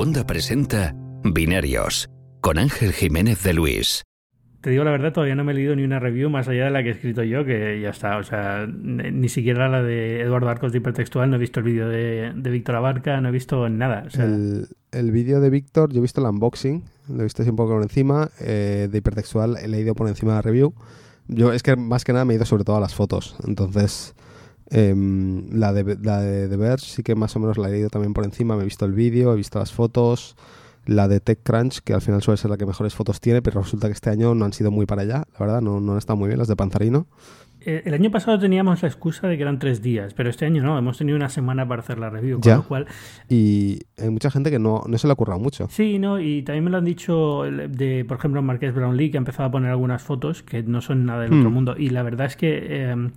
[0.00, 2.08] Segunda presenta Binarios
[2.40, 4.02] con Ángel Jiménez de Luis.
[4.62, 6.70] Te digo la verdad, todavía no me he leído ni una review más allá de
[6.70, 8.16] la que he escrito yo, que ya está.
[8.16, 11.86] O sea, ni siquiera la de Eduardo Arcos de Hipertextual, no he visto el vídeo
[11.86, 14.04] de, Víctor Abarca, no he visto nada.
[14.14, 17.74] el, vídeo de Víctor, yo he visto el unboxing, lo he visto así un poco
[17.74, 18.30] por encima.
[18.40, 20.72] Eh, de Hipertextual he leído por encima de la review.
[21.28, 23.36] Yo es que más que nada me he ido sobre todo a las fotos.
[23.46, 24.14] Entonces,
[24.70, 27.90] em, la, de, la de The Verge sí que más o menos la he leído
[27.90, 28.56] también por encima.
[28.56, 30.36] Me he visto el vídeo, he visto las fotos
[30.86, 33.86] la de TechCrunch, que al final suele ser la que mejores fotos tiene, pero resulta
[33.86, 36.16] que este año no han sido muy para allá, la verdad, no, no han estado
[36.16, 37.06] muy bien las de Panzarino.
[37.62, 40.62] Eh, el año pasado teníamos la excusa de que eran tres días, pero este año
[40.62, 42.86] no, hemos tenido una semana para hacer la review, con lo cual...
[43.28, 45.68] Y hay mucha gente que no, no se le ha ocurrido mucho.
[45.70, 49.20] Sí, no, y también me lo han dicho de, por ejemplo, Marqués Brownlee, que ha
[49.20, 51.54] empezado a poner algunas fotos que no son nada del otro hmm.
[51.54, 52.66] mundo, y la verdad es que...
[52.68, 53.10] Eh,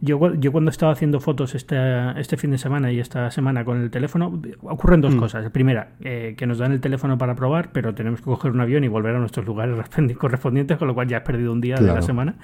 [0.00, 1.76] yo, yo cuando estaba haciendo fotos este,
[2.18, 5.18] este fin de semana y esta semana con el teléfono, ocurren dos mm.
[5.18, 5.44] cosas.
[5.44, 8.60] La primera, eh, que nos dan el teléfono para probar, pero tenemos que coger un
[8.60, 9.76] avión y volver a nuestros lugares
[10.18, 12.36] correspondientes, con lo cual ya has perdido un día de la semana.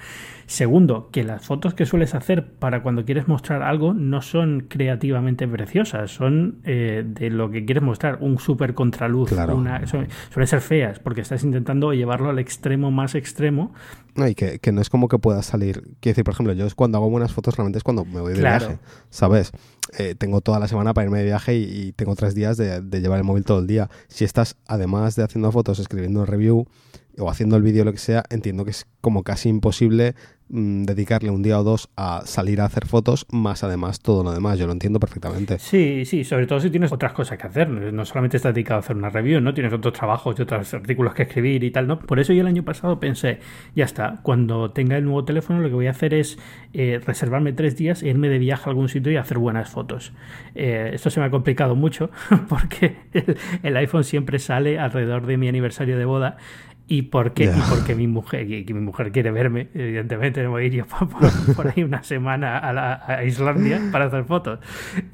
[0.45, 5.47] Segundo, que las fotos que sueles hacer para cuando quieres mostrar algo no son creativamente
[5.47, 9.31] preciosas, son eh, de lo que quieres mostrar, un súper contraluz.
[9.31, 10.09] Una, suelen
[10.45, 13.73] ser feas, porque estás intentando llevarlo al extremo más extremo.
[14.15, 15.81] No, y que, que no es como que pueda salir.
[15.99, 18.39] Quiero decir, por ejemplo, yo cuando hago buenas fotos, realmente es cuando me voy de
[18.39, 18.77] viaje,
[19.09, 19.51] ¿sabes?
[19.97, 23.01] Eh, tengo toda la semana para irme de viaje y, tengo tres días de, de,
[23.01, 23.89] llevar el móvil todo el día.
[24.07, 26.67] Si estás, además de haciendo fotos, escribiendo el review
[27.17, 30.15] o haciendo el vídeo, lo que sea, entiendo que es como casi imposible
[30.55, 34.31] Mm, dedicarle un día o dos a salir a hacer fotos, más además todo lo
[34.31, 34.59] demás.
[34.59, 35.57] Yo lo entiendo perfectamente.
[35.57, 37.67] Sí, sí, sobre todo si tienes otras cosas que hacer.
[37.69, 39.55] No solamente estás dedicado a hacer una review, ¿no?
[39.55, 41.97] Tienes otros trabajos y otros artículos que escribir y tal, ¿no?
[41.97, 43.39] Por eso yo el año pasado pensé,
[43.75, 46.37] ya está, cuando tenga el nuevo teléfono lo que voy a hacer es
[46.73, 50.13] eh, reservarme tres días, e irme de viaje a algún sitio y hacer buenas fotos.
[50.53, 52.11] Eh, esto se me ha complicado mucho
[52.47, 52.97] porque
[53.63, 56.37] el iPhone siempre sale alrededor de mi aniversario de boda
[56.85, 60.65] y porque, y porque mi mujer que, mi mujer quiere verme evidentemente no voy a
[60.65, 60.85] ir yo
[61.55, 64.59] por, ahí una semana a, Islandia para hacer fotos.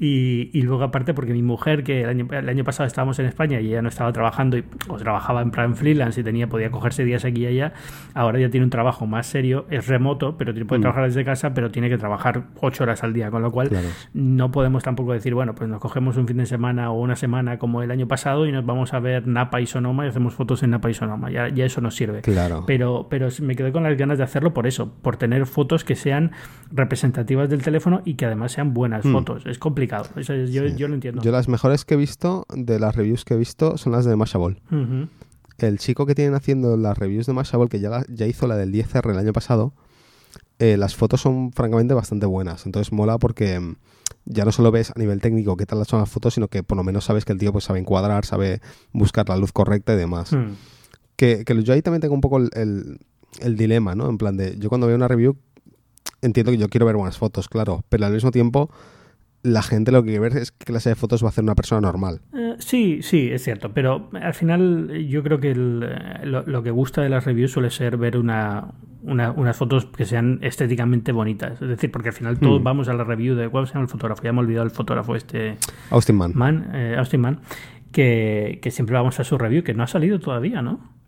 [0.00, 3.26] Y, y, luego aparte porque mi mujer que el año, el año pasado estábamos en
[3.26, 6.70] España y ella no estaba trabajando y, o trabajaba en plan freelance y tenía podía
[6.70, 7.72] cogerse días aquí y allá
[8.14, 10.82] ahora ya tiene un trabajo más serio es remoto pero puede mm.
[10.82, 13.70] trabajar desde casa pero tiene que trabajar ocho horas al día con lo cual
[14.12, 17.58] no podemos tampoco decir bueno pues nos cogemos un fin de semana o una semana
[17.58, 20.62] como el año pasado y nos vamos a ver Napa y Sonoma y hacemos fotos
[20.62, 22.22] en Napa y Sonoma ya eso nos sirve.
[22.22, 22.64] Claro.
[22.66, 25.96] Pero, pero me quedé con las ganas de hacerlo por eso, por tener fotos que
[25.96, 26.32] sean
[26.70, 29.12] representativas del teléfono y que además sean buenas hmm.
[29.12, 29.46] fotos.
[29.46, 30.08] Es complicado.
[30.20, 31.22] yo, lo entiendo.
[31.22, 34.16] Yo las mejores que he visto, de las reviews que he visto, son las de
[34.16, 34.56] Mashable.
[35.58, 38.72] El chico que tienen haciendo las reviews de Mashable, que ya, ya hizo la del
[38.72, 39.74] 10R el año pasado,
[40.58, 42.66] eh, las fotos son francamente bastante buenas.
[42.66, 43.76] Entonces mola porque mm,
[44.26, 46.76] ya no solo ves a nivel técnico qué tal son las fotos, sino que por
[46.76, 48.60] lo menos sabes que el tío pues sabe encuadrar, sabe
[48.92, 50.32] buscar la luz correcta y demás.
[50.32, 50.52] Hmm.
[51.20, 52.98] Que, yo ahí también tengo un poco el,
[53.54, 54.08] dilema, ¿no?
[54.08, 55.36] En plan de, yo cuando veo una review
[56.22, 58.70] entiendo que yo quiero ver buenas fotos, claro, pero al mismo tiempo
[59.42, 61.54] la gente lo que quiere ver es qué clase de fotos va a hacer una
[61.54, 62.22] persona normal.
[62.34, 67.10] Eh, sí, sí, es cierto, pero al final yo creo que lo, que gusta de
[67.10, 71.60] las reviews suele ser ver una, unas fotos que sean estéticamente bonitas.
[71.60, 72.64] Es decir, porque al final todos hmm.
[72.64, 74.22] vamos a la review de cuál se llama el fotógrafo.
[74.22, 75.58] Ya me he olvidado el fotógrafo este.
[75.90, 76.32] Austin Mann.
[76.34, 77.40] Man, eh, Austin Mann.
[77.92, 80.99] Que, que siempre vamos a su review, que no ha salido todavía, ¿no?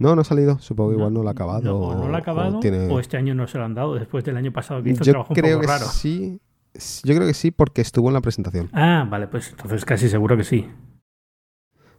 [0.00, 0.58] No, no ha salido.
[0.58, 1.60] Supongo que igual no lo ha acabado.
[1.60, 4.24] No, o no lo ha acabado o, este año no se lo han dado después
[4.24, 5.86] del año pasado que hizo Yo trabajo un creo poco que raro.
[5.86, 6.40] Sí,
[7.04, 8.70] yo creo que sí porque estuvo en la presentación.
[8.72, 10.66] Ah, vale, pues entonces casi seguro que sí.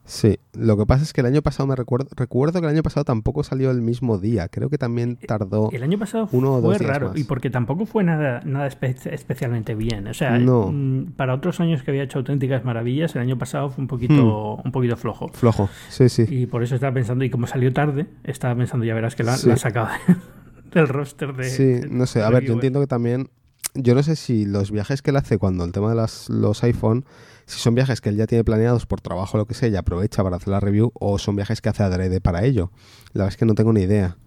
[0.04, 2.84] Sí, lo que pasa es que el año pasado me recuerdo, recuerdo que el año
[2.84, 6.56] pasado tampoco salió el mismo día, creo que también eh, tardó El año pasado uno
[6.56, 11.14] o dos fue raro y porque tampoco fue nada nada especialmente bien, o sea, mm,
[11.16, 14.66] para otros años que había hecho auténticas maravillas, el año pasado fue un poquito hmm.
[14.66, 15.30] un poquito flojo.
[15.30, 16.26] Flojo, sí, sí.
[16.28, 19.38] Y por eso estaba pensando y como salió tarde, estaba pensando, ya verás que la,
[19.46, 19.90] la sacado
[20.74, 23.30] del roster de Sí, no sé, a ver, yo entiendo que también
[23.74, 26.64] yo no sé si los viajes que él hace cuando el tema de las, los
[26.64, 27.06] iPhone
[27.46, 29.76] si son viajes que él ya tiene planeados por trabajo o lo que sea y
[29.76, 32.72] aprovecha para hacer la review o son viajes que hace adrede para ello.
[33.14, 34.18] La verdad es que no tengo ni idea.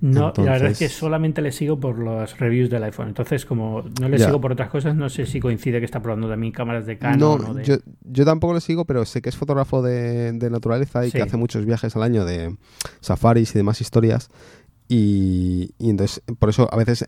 [0.00, 3.08] No, la verdad es que solamente le sigo por las reviews del iPhone.
[3.08, 6.28] Entonces, como no le sigo por otras cosas, no sé si coincide que está probando
[6.28, 7.18] también cámaras de Canon.
[7.18, 7.64] No, o de...
[7.64, 11.36] yo, yo, tampoco le sigo, pero sé que es fotógrafo de, naturaleza y que hace
[11.36, 12.56] muchos viajes al año de
[13.00, 14.30] safaris y demás historias.
[14.86, 17.04] Y, y, entonces, por eso a veces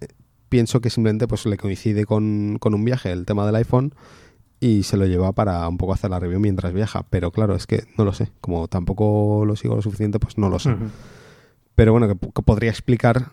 [0.50, 3.94] pienso que simplemente pues le coincide con, con un viaje el tema del iPhone
[4.61, 7.06] y se lo lleva para un poco hacer la review mientras viaja.
[7.08, 8.31] Pero claro, es que no lo sé.
[8.43, 10.76] Como tampoco lo sigo lo suficiente, pues no lo sé.
[11.75, 13.31] Pero bueno, que, podría explicar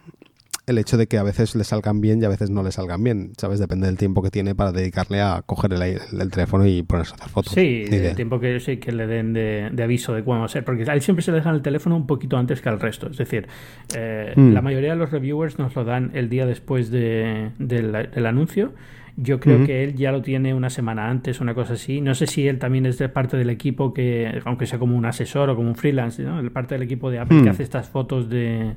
[0.67, 3.01] el hecho de que a veces le salgan bien y a veces no le salgan
[3.01, 3.59] bien, ¿sabes?
[3.59, 7.29] Depende del tiempo que tiene para dedicarle a coger el, teléfono y ponerse a hacer
[7.29, 7.53] fotos.
[7.53, 10.65] Sí, el tiempo que, sí, que le den de, aviso de cuándo va a ser,
[10.65, 13.09] porque a él siempre se le dejan el teléfono un poquito antes que al resto.
[13.09, 13.47] Es decir,
[13.95, 14.51] eh, mm.
[14.51, 18.73] la mayoría de los reviewers nos lo dan el día después de, del anuncio.
[19.19, 22.01] Yo creo que él ya lo tiene una semana antes, una cosa así.
[22.01, 25.05] No sé si él también es de parte del equipo que, aunque sea como un
[25.05, 26.39] asesor o como un freelance, ¿no?
[26.39, 27.49] El parte del equipo de Apple que mm.
[27.49, 28.75] hace estas fotos de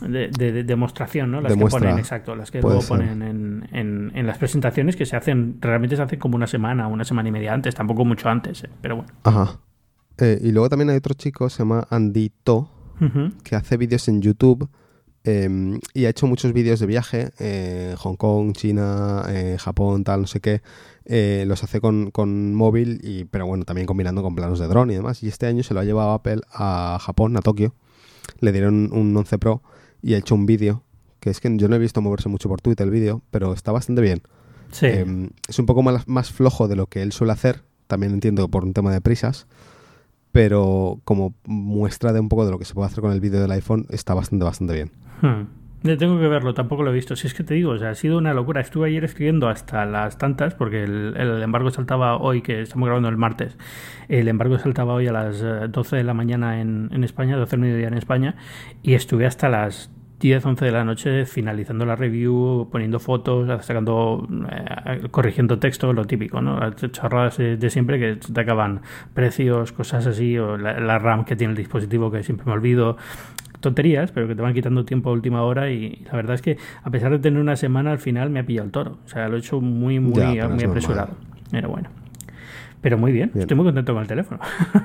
[0.00, 1.40] de, demostración, ¿no?
[1.40, 5.58] Las que ponen, exacto, las que luego ponen en, en, las presentaciones que se hacen,
[5.60, 8.70] realmente se hacen como una semana, una semana y media antes, tampoco mucho antes, ¿eh?
[8.80, 9.12] pero bueno.
[9.22, 9.60] Ajá.
[10.18, 12.70] Eh, y luego también hay otro chico, se llama Andy To,
[13.42, 14.68] que hace vídeos en YouTube
[15.24, 19.24] em, y ha hecho muchos vídeos de viaje, eh, Hong Kong, China,
[19.58, 20.62] Japón, tal, no sé qué.
[21.44, 24.94] los hace con, con, móvil, y, pero bueno, también combinando con planos de dron y
[24.94, 25.22] demás.
[25.22, 27.74] Y este año se lo ha llevado Apple a Japón, a Tokio.
[28.40, 29.62] Le dieron un 11 Pro
[30.04, 30.82] y ha hecho un vídeo,
[31.18, 33.72] que es que yo no he visto moverse mucho por Twitter el vídeo, pero está
[33.72, 34.20] bastante bien.
[34.70, 34.86] Sí.
[34.86, 38.48] Em, es un poco más, más flojo de lo que él suele hacer, también entiendo
[38.48, 39.46] por un tema de prisas,
[40.30, 43.40] pero como muestra de un poco de lo que se puede hacer con el vídeo
[43.40, 44.90] del iPhone, está bastante, bastante bien.
[45.22, 45.63] Hmm.
[45.84, 47.14] Tengo que verlo, tampoco lo he visto.
[47.14, 48.62] Si es que te digo, ha sido una locura.
[48.62, 53.18] Estuve ayer escribiendo hasta las tantas, porque el, embargo saltaba hoy, que estamos grabando el
[53.18, 53.58] martes.
[54.08, 57.50] El embargo saltaba hoy a las 12 eh, de la mañana en, en España, 12
[57.50, 58.36] del mediodía en España,
[58.82, 59.90] y estuve hasta las
[60.24, 66.06] 10, 11 de la noche finalizando la review, poniendo fotos, sacando, eh, corrigiendo texto, lo
[66.06, 66.58] típico, ¿no?
[66.58, 68.80] Las chorradas de, siempre que te acaban
[69.12, 72.96] precios, cosas así, o la, RAM que tiene el dispositivo que siempre me olvido,
[73.64, 76.56] tonterías, pero que te van quitando tiempo a última hora y, la verdad es que
[76.82, 78.98] a pesar de tener una semana al final me ha pillado el toro.
[79.04, 81.16] O sea, lo he hecho muy, muy, muy apresurado.
[81.50, 81.90] Pero bueno.
[82.80, 84.40] Pero muy bien, estoy muy contento con el teléfono.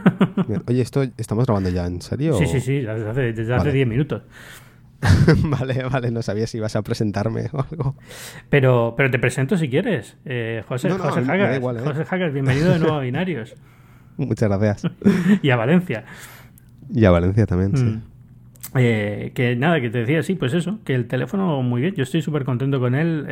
[0.67, 2.33] Oye, esto estamos grabando ya, ¿en serio?
[2.35, 4.21] Sí, sí, sí, desde hace, desde hace 10 minutos.
[5.43, 7.95] vale, vale, no sabía si ibas a presentarme o algo.
[8.49, 10.15] Pero, pero te presento si quieres.
[10.23, 11.59] Eh, José, José ¿eh?
[11.61, 13.55] José bienvenido de nuevo a Binarios.
[14.17, 14.91] Muchas gracias.
[15.41, 16.05] y a Valencia.
[16.93, 17.99] Y a Valencia también, sí.
[18.75, 22.03] Eh, que nada, que te decía, sí, pues eso, que el teléfono muy bien, yo
[22.03, 23.25] estoy súper contento con él,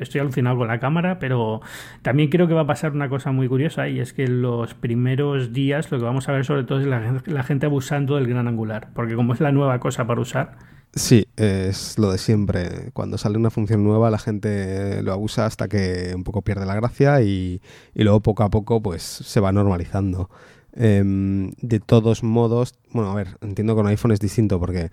[0.00, 1.60] estoy alucinado con la cámara, pero
[2.02, 5.52] también creo que va a pasar una cosa muy curiosa y es que los primeros
[5.52, 8.90] días lo que vamos a ver sobre todo es la gente abusando del gran angular,
[8.94, 10.56] porque como es la nueva cosa para usar,
[10.96, 12.90] Sí, es lo de siempre.
[12.92, 16.76] Cuando sale una función nueva la gente lo abusa hasta que un poco pierde la
[16.76, 17.60] gracia y,
[17.94, 20.30] luego poco a poco pues se va normalizando.
[20.76, 24.90] Em, de todos modos, bueno, a ver, entiendo que con iPhone es distinto porque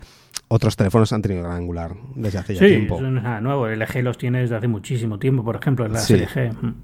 [0.48, 3.00] otros teléfonos han tenido gran angular desde hace ya tiempo.
[3.00, 3.68] Sí, nada nuevo.
[3.68, 6.54] El LG los tiene desde hace muchísimo tiempo, por ejemplo, en la LG.
[6.62, 6.75] Mm.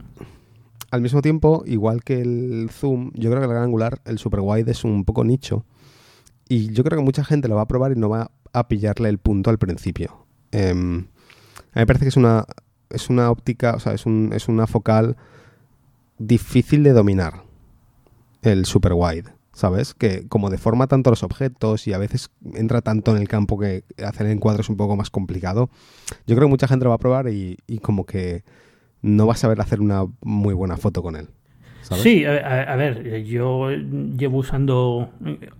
[0.89, 4.39] Al mismo tiempo, igual que el zoom, yo creo que el gran angular, el super
[4.41, 5.65] wide es un poco nicho.
[6.49, 9.09] Y yo creo que mucha gente lo va a probar y no va a pillarle
[9.09, 10.25] el punto al principio.
[10.51, 10.99] Em,
[11.73, 12.45] a mí me parece que es una,
[12.89, 15.17] es una óptica, o sea, es, un, es una focal
[16.17, 17.43] difícil de dominar,
[18.41, 19.93] el super wide, ¿sabes?
[19.93, 23.83] Que como deforma tanto los objetos y a veces entra tanto en el campo que
[24.03, 25.69] hacer el encuadro es un poco más complicado,
[26.25, 28.43] yo creo que mucha gente lo va a probar y, y como que
[29.01, 31.29] no va a saber hacer una muy buena foto con él.
[31.95, 35.09] Sí, a, ver, yo llevo usando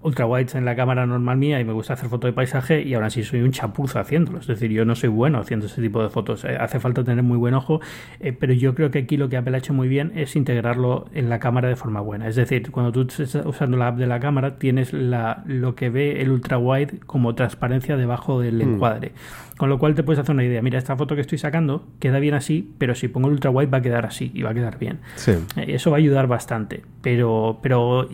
[0.01, 2.93] ultra wides en la cámara normal mía y me gusta hacer fotos de paisaje y
[2.93, 4.39] ahora sí soy un chapuzo haciéndolo.
[4.39, 6.43] Es decir, yo no soy bueno haciendo ese tipo de fotos.
[6.43, 7.79] Eh, hace falta tener muy buen ojo,
[8.19, 11.05] eh, pero yo creo que aquí lo que Apple ha hecho muy bien es integrarlo
[11.13, 12.27] en la cámara de forma buena.
[12.27, 15.89] Es decir, cuando tú estás usando la app de la cámara, tienes la, lo que
[15.89, 18.73] ve el ultra wide como transparencia debajo del hmm.
[18.73, 19.11] encuadre.
[19.57, 20.61] Con lo cual te puedes hacer una idea.
[20.61, 23.69] Mira, esta foto que estoy sacando queda bien así, pero si pongo el ultra wide
[23.69, 24.99] va a quedar así y va a quedar bien.
[25.25, 26.81] Eh, eso va a ayudar bastante.
[27.03, 28.09] Pero, pero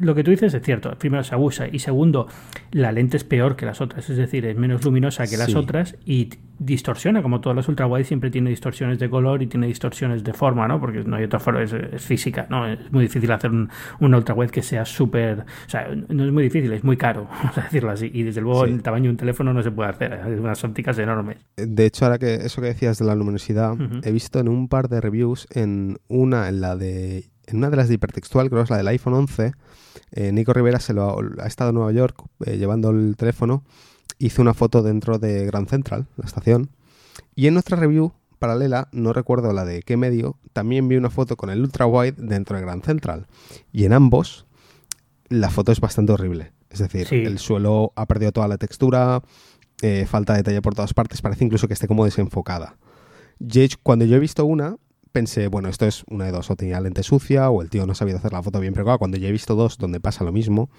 [0.00, 0.90] lo que tú dices es cierto.
[0.98, 2.26] Primero se abusa y segundo,
[2.72, 4.10] la lente es peor que las otras.
[4.10, 8.04] Es decir, es menos luminosa que las otras y distorsiona, como todas las ultra wide
[8.04, 10.80] siempre tiene distorsiones de color y tiene distorsiones de forma, ¿no?
[10.80, 12.66] Porque no hay otra forma, es, física, ¿no?
[12.66, 13.68] Es muy difícil hacer un,
[14.00, 17.28] una ultra wide que sea súper, o sea, no es muy difícil, es muy caro,
[17.42, 18.10] vamos a decirlo así.
[18.12, 20.98] Y desde luego el tamaño de un teléfono no se puede hacer, hay unas ópticas
[20.98, 21.38] enormes.
[21.56, 24.88] De hecho, ahora que eso que decías de la luminosidad, he visto en un par
[24.88, 28.64] de reviews, en una, en la de, en una de las de hipertextual, creo que
[28.64, 29.52] es la del iPhone 11,
[30.12, 33.64] eh, Nico Rivera se lo ha, estado en Nueva York eh, llevando el teléfono
[34.18, 36.70] hice una foto dentro de Grand Central, la estación,
[37.34, 41.36] y en nuestra review paralela, no recuerdo la de qué medio, también vi una foto
[41.36, 43.26] con el ultra wide dentro de Grand Central.
[43.72, 44.46] Y en ambos,
[45.28, 46.52] la foto es bastante horrible.
[46.70, 49.22] Es decir, el suelo ha perdido toda la textura,
[49.82, 52.76] eh, falta detalle por todas partes, parece incluso que esté como desenfocada.
[53.82, 54.76] cuando yo he visto una,
[55.12, 57.94] pensé, bueno, esto es una de dos, o tenía lente sucia o el tío no
[57.94, 60.70] sabía hacer la foto bien, pero cuando ya he visto dos donde pasa lo mismo,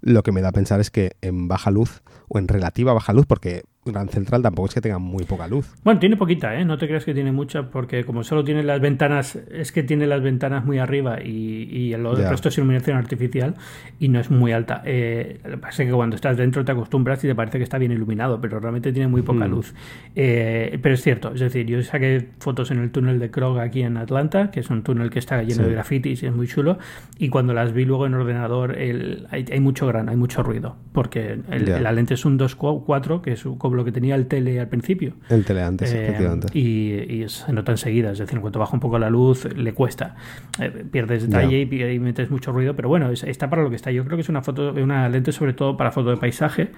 [0.00, 3.12] lo que me da a pensar es que en baja luz o en relativa baja
[3.12, 5.74] luz, porque Gran Central tampoco es que tenga muy poca luz.
[5.84, 6.64] Bueno, tiene poquita, ¿eh?
[6.64, 10.06] No te creas que tiene mucha, porque como solo tiene las ventanas, es que tiene
[10.06, 13.54] las ventanas muy arriba y, y el resto es iluminación artificial
[13.98, 14.82] y no es muy alta.
[14.84, 17.64] Eh, lo que pasa es que cuando estás dentro te acostumbras y te parece que
[17.64, 19.50] está bien iluminado, pero realmente tiene muy poca mm.
[19.50, 19.74] luz.
[20.14, 23.82] Eh, pero es cierto, es decir, yo saqué fotos en el túnel de Krog aquí
[23.82, 26.78] en Atlanta, que es un túnel que está lleno de grafitis y es muy chulo,
[27.18, 31.38] y cuando las vi luego en ordenador el, hay, mucho grano, hay mucho ruido, porque
[31.48, 33.44] la lente es un 2.4, que es
[33.76, 35.14] lo que tenía el tele al principio.
[35.28, 36.58] El tele antes, eh, efectivamente.
[36.58, 40.16] Y, se nota enseguida, es decir, en cuanto baja un poco la luz, le cuesta.
[40.60, 43.90] Eh, pierdes detalle y, metes mucho ruido, pero bueno, está para lo que está.
[43.90, 46.70] Yo creo que es una foto, una lente sobre todo para foto de paisaje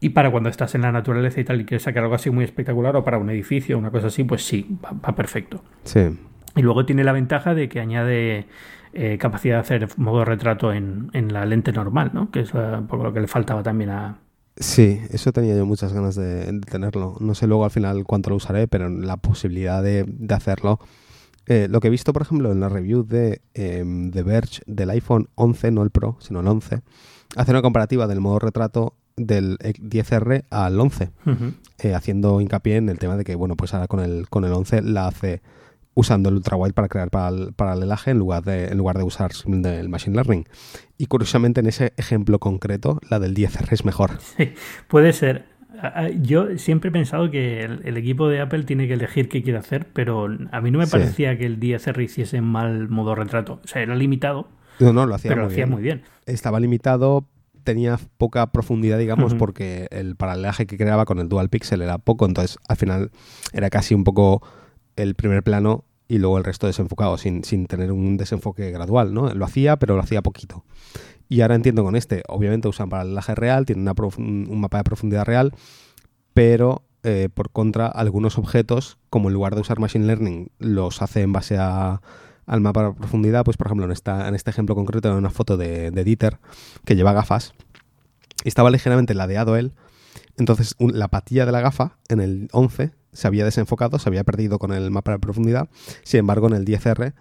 [0.00, 2.44] y para cuando estás en la naturaleza y tal y quieres sacar algo así muy
[2.44, 5.64] espectacular o para un edificio, una cosa así, pues sí, va, perfecto.
[5.84, 6.18] Sí.
[6.56, 8.46] Y luego tiene la ventaja de que añade
[8.92, 12.30] eh, capacidad de hacer modo retrato en, en, la lente normal, ¿no?
[12.30, 14.18] Que es un poco lo que le faltaba también a,
[14.56, 17.16] Sí, eso tenía yo muchas ganas de, tenerlo.
[17.20, 20.78] No sé luego al final cuánto lo usaré, pero la posibilidad de, hacerlo.
[21.46, 25.28] Eh, lo que he visto, por ejemplo, en la review de, eh, Verge del iPhone
[25.34, 26.82] 11, no el Pro, sino el 11,
[27.36, 31.10] hace una comparativa del modo retrato del 10R al 11,
[31.78, 34.52] eh, haciendo hincapié en el tema de que, bueno, pues ahora con el, con el
[34.52, 35.42] 11 la hace
[35.94, 40.16] usando el ultrawide para crear paralelaje en lugar de, en lugar de usar el machine
[40.16, 40.44] learning.
[40.98, 44.18] Y curiosamente en ese ejemplo concreto, la del 10R es mejor.
[44.36, 44.52] Sí,
[44.88, 45.46] puede ser.
[46.22, 49.86] Yo siempre he pensado que el, equipo de Apple tiene que elegir qué quiere hacer,
[49.92, 53.60] pero a mí no me parecía que el 10R hiciese mal modo retrato.
[53.64, 54.48] O sea, era limitado.
[54.80, 56.02] No, no, lo hacía, pero lo hacía muy bien.
[56.26, 57.28] Estaba limitado,
[57.64, 62.26] tenía poca profundidad, digamos, porque el paralelaje que creaba con el dual pixel era poco,
[62.26, 63.10] entonces al final
[63.52, 64.42] era casi un poco
[64.96, 69.32] el primer plano y luego el resto desenfocado, sin, sin tener un desenfoque gradual, ¿no?
[69.32, 70.64] Lo hacía, pero lo hacía poquito.
[71.28, 75.24] Y ahora entiendo con este, obviamente usan paralelaje real, tiene una un mapa de profundidad
[75.24, 75.52] real,
[76.34, 81.22] pero eh, por contra, algunos objetos, como en lugar de usar Machine Learning, los hace
[81.22, 85.10] en base al mapa de profundidad, pues por ejemplo, en, esta, en este ejemplo concreto,
[85.10, 86.38] en una foto de, de Dieter
[86.84, 87.54] que lleva gafas,
[88.44, 89.72] estaba ligeramente ladeado él,
[90.36, 94.58] entonces la patilla de la gafa en el 11 se había desenfocado, se había perdido
[94.58, 95.68] con el mapa de profundidad.
[96.02, 97.14] Sin embargo, en el 10R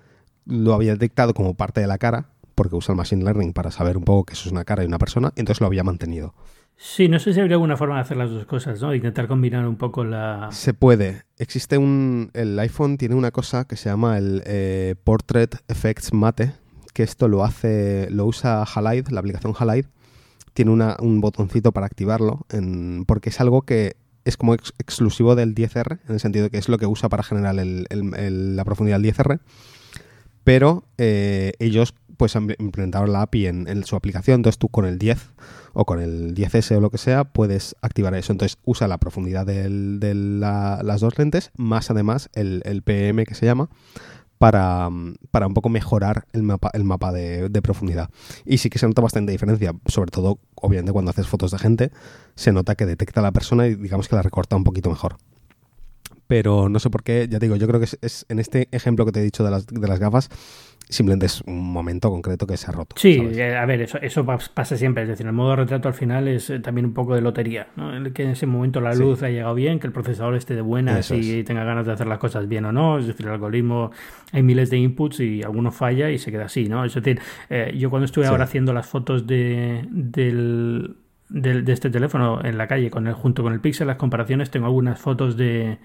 [0.45, 3.97] lo había detectado como parte de la cara, porque usa el Machine Learning para saber
[3.97, 6.33] un poco que eso es una cara y una persona, entonces lo había mantenido.
[6.75, 8.93] Sí, no sé si habría alguna forma de hacer las dos cosas, ¿no?
[8.93, 10.49] Intentar combinar un poco la...
[10.51, 11.23] Se puede.
[11.37, 12.31] Existe un...
[12.33, 16.53] El iPhone tiene una cosa que se llama el eh, Portrait Effects Mate,
[16.93, 18.07] que esto lo hace...
[18.09, 19.87] Lo usa Halide, la aplicación Halide.
[20.53, 23.95] Tiene un botoncito para activarlo, en, porque es algo que
[24.25, 27.23] es como exclusivo del 10R, en el sentido de que es lo que usa para
[27.23, 29.39] generar la profundidad del 10R,
[30.43, 34.97] pero eh, ellos pues han implementado la API en, su aplicación, entonces tú con el
[34.99, 35.31] 10
[35.73, 39.45] o con el 10S o lo que sea puedes activar eso, entonces usa la profundidad
[39.45, 43.69] de las dos lentes, más además el, el PM que se llama,
[44.43, 44.89] para,
[45.31, 48.09] para un poco mejorar el mapa, el mapa de, profundidad.
[48.43, 51.91] Y sí que se nota bastante diferencia, sobre todo, obviamente, cuando haces fotos de gente,
[52.35, 55.15] se nota que detecta a la persona y digamos que la recorta un poquito mejor
[56.27, 59.05] pero no sé por qué, ya te digo, yo creo que es, en este ejemplo
[59.05, 60.29] que te he dicho de las, de las gafas,
[60.89, 62.95] simplemente es un momento concreto que se ha roto.
[62.97, 65.03] Sí, eh, a ver, eso, eso pasa siempre.
[65.03, 67.67] Es decir, el modo retrato al final es eh, también un poco de lotería.
[67.75, 67.91] ¿no?
[68.13, 71.11] Que en ese momento la luz ha llegado bien, que el procesador esté de buenas
[71.11, 72.99] y tenga ganas de hacer las cosas bien o no.
[72.99, 73.91] Es decir, el algoritmo,
[74.31, 76.65] hay miles de inputs y alguno falla y se queda así.
[76.65, 76.85] ¿no?
[76.85, 80.95] Es decir, eh, yo cuando estuve ahora haciendo las fotos de, del,
[81.29, 84.67] de, este teléfono en la calle con el, junto con el Pixel, las comparaciones, tengo
[84.67, 85.79] algunas fotos de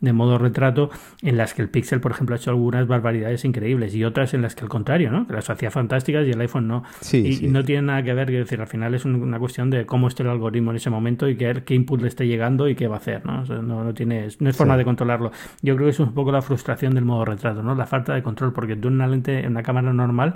[0.00, 0.90] de modo retrato
[1.22, 4.42] en las que el Pixel, por ejemplo, ha hecho algunas barbaridades increíbles y otras en
[4.42, 5.26] las que al contrario, ¿no?
[5.26, 6.84] Que las hacía fantásticas y el iPhone no.
[7.12, 10.08] y, no tiene nada que ver, que decir, al final es una cuestión de cómo
[10.08, 12.86] esté el algoritmo en ese momento y qué, qué input le esté llegando y qué
[12.86, 13.44] va a hacer, ¿no?
[13.44, 15.32] no, no, tiene, no es forma de controlarlo.
[15.62, 17.74] Yo creo que es un poco la frustración del modo retrato, ¿no?
[17.74, 20.34] La falta de control, porque tú en una lente, en una cámara normal,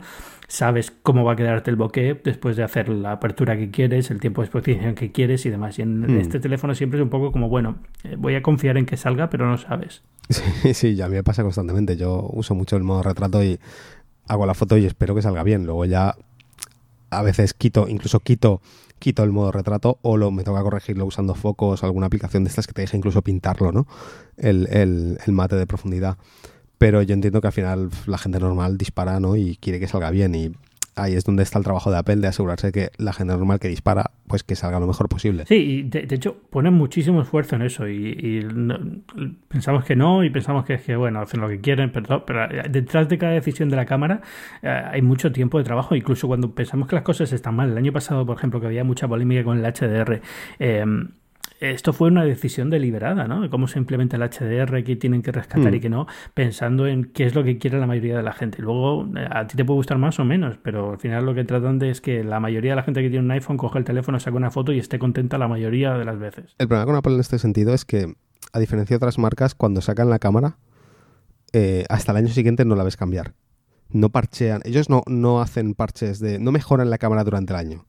[0.48, 4.20] sabes cómo va a quedarte el bokeh después de hacer la apertura que quieres, el
[4.20, 5.78] tiempo de exposición que quieres y demás.
[5.78, 6.18] Y en hmm.
[6.18, 9.30] este teléfono siempre es un poco como, bueno, eh, voy a confiar en que salga,
[9.30, 10.02] pero no sabes.
[10.30, 11.96] Sí, sí, ya me pasa constantemente.
[11.96, 13.58] Yo uso mucho el modo retrato y
[14.28, 15.66] hago la foto y espero que salga bien.
[15.66, 16.14] Luego ya
[17.10, 18.60] a veces quito, incluso quito
[18.98, 22.68] quito el modo retrato o lo, me toca corregirlo usando focos, alguna aplicación de estas
[22.68, 23.88] que te deja incluso pintarlo, ¿no?
[24.36, 26.16] El, el, el mate de profundidad
[26.82, 29.36] pero yo entiendo que al final la gente normal dispara ¿no?
[29.36, 30.50] y quiere que salga bien y
[30.96, 33.68] ahí es donde está el trabajo de Apple de asegurarse que la gente normal que
[33.68, 35.44] dispara pues que salga lo mejor posible.
[35.46, 38.46] Sí, y de, hecho ponen muchísimo esfuerzo en eso y,
[39.48, 42.48] pensamos que no y pensamos que es que bueno, hacen lo que quieren, pero, pero
[42.68, 44.22] detrás de cada decisión de la cámara
[44.62, 47.70] eh, hay mucho tiempo de trabajo, incluso cuando pensamos que las cosas están mal.
[47.70, 50.20] El año pasado, por ejemplo, que había mucha polémica con el HDR,
[50.58, 50.84] eh,
[51.70, 53.40] esto fue una decisión deliberada, ¿no?
[53.40, 55.80] De cómo se implementa el HDR, que tienen que rescatar y mm.
[55.80, 58.60] que no, pensando en qué es lo que quiere la mayoría de la gente.
[58.60, 61.44] Luego, eh, a ti te puede gustar más o menos, pero al final lo que
[61.44, 63.84] tratan de es que la mayoría de la gente que tiene un iPhone coge el
[63.84, 66.54] teléfono, saca una foto y esté contenta la mayoría de las veces.
[66.58, 68.12] El problema con Apple en este sentido es que,
[68.52, 70.58] a diferencia de otras marcas, cuando sacan la cámara,
[71.52, 73.34] eh, hasta el año siguiente no la ves cambiar.
[73.90, 76.38] No parchean, ellos no, no hacen parches de.
[76.38, 77.86] no mejoran la cámara durante el año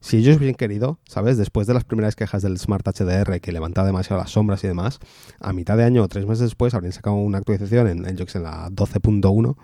[0.00, 1.36] si ellos hubiesen querido, ¿sabes?
[1.36, 4.98] Después de las primeras quejas del Smart HDR que levantaba demasiado las sombras y demás,
[5.38, 8.42] a mitad de año o tres meses después habrían sacado una actualización en, en, en
[8.42, 9.56] la 12.1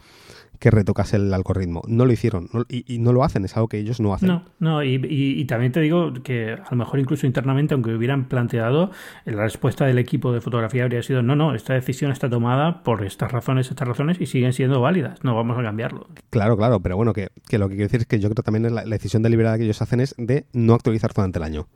[0.58, 1.82] que retocase el algoritmo.
[1.86, 4.28] No lo hicieron y, no lo hacen, es algo que ellos no hacen.
[4.28, 8.90] No, no y, también te digo que a lo mejor incluso internamente, aunque hubieran planteado,
[9.24, 13.04] la respuesta del equipo de fotografía habría sido, no, no, esta decisión está tomada por
[13.04, 16.08] estas razones, estas razones y siguen siendo válidas, no vamos a cambiarlo.
[16.30, 18.84] Claro, claro, pero bueno, que, lo que quiero decir es que yo creo también la,
[18.84, 21.66] la decisión deliberada que ellos hacen es de no actualizar durante el año.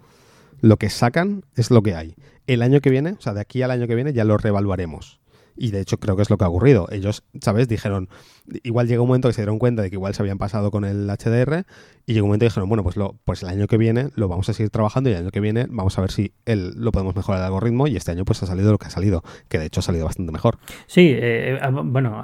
[0.61, 2.15] Lo que sacan es lo que hay.
[2.47, 5.21] El año que viene, o sea, de aquí al año que viene ya lo reevaluaremos.
[5.61, 6.89] Y de hecho creo que es lo que ha ocurrido.
[6.91, 7.69] Ellos, ¿sabes?
[7.69, 8.09] Dijeron,
[8.63, 10.87] igual llegó un momento que se dieron cuenta de que igual se habían pasado con
[10.87, 11.67] el HDR
[12.07, 14.27] y llegó un momento que dijeron, bueno, pues, lo, pues el año que viene lo
[14.27, 16.93] vamos a seguir trabajando y el año que viene vamos a ver si el, lo
[16.93, 19.59] podemos mejorar el algoritmo y este año pues ha salido lo que ha salido, que
[19.59, 20.59] de hecho ha salido bastante mejor.
[20.87, 22.23] Sí, eh, eh, bueno,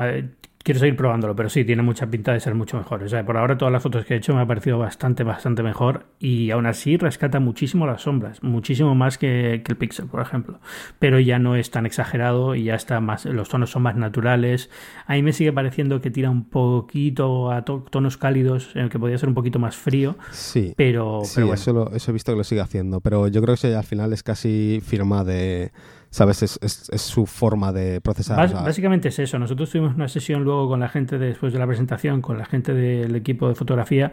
[0.66, 3.04] quiero seguir probándolo, pero sí, tiene mucha pinta de ser mucho mejor.
[3.04, 5.62] O sea, por ahora todas las fotos que he hecho me ha parecido bastante, bastante
[5.62, 10.58] mejor y aún así rescata muchísimo las sombras, muchísimo más que, el Pixel, por ejemplo.
[10.98, 14.68] Pero ya no es tan exagerado y ya está más, los tonos son más naturales.
[15.06, 18.98] A mí me sigue pareciendo que tira un poquito a tonos cálidos, en el que
[18.98, 20.16] podría ser un poquito más frío.
[20.32, 23.68] Sí, pero, sí, eso, eso he visto que lo sigue haciendo, pero yo creo que
[23.68, 25.70] eso al final es casi firma de
[26.16, 26.42] ¿sabes?
[26.42, 28.50] Es, es, su forma de procesar.
[28.64, 29.38] básicamente es eso.
[29.38, 32.72] Nosotros tuvimos una sesión luego con la gente después de la presentación, con la gente
[32.72, 34.12] del equipo de fotografía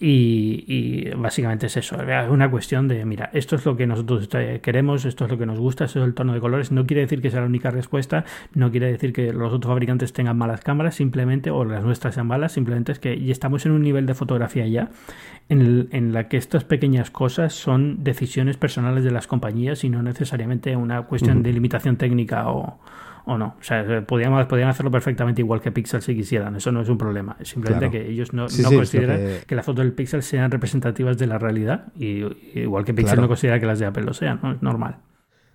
[0.00, 1.96] y, básicamente es eso.
[2.02, 4.28] Es una cuestión de, mira, esto es lo que nosotros
[4.62, 6.72] queremos, esto es lo que nos gusta, esto es el tono de colores.
[6.72, 10.12] No quiere decir que sea la única respuesta, no quiere decir que los otros fabricantes
[10.12, 13.72] tengan malas cámaras, simplemente, o las nuestras sean malas, simplemente es que ya estamos en
[13.72, 14.90] un nivel de fotografía ya
[15.48, 20.02] en, en la que estas pequeñas cosas son decisiones personales de las compañías y no
[20.02, 22.78] necesariamente una cuestión de limitación técnica o,
[23.26, 23.56] o no.
[23.58, 24.34] O sea, podrían,
[24.68, 26.56] hacerlo perfectamente igual que Pixel si quisieran.
[26.56, 27.36] Eso no es un problema.
[27.40, 29.54] Es simplemente que ellos no, consideran que...
[29.54, 31.92] las fotos del Pixel sean representativas de la realidad.
[31.96, 34.40] Y, igual que Pixel no considera que las de Apple lo sean.
[34.42, 34.52] ¿no?
[34.52, 34.96] Es normal.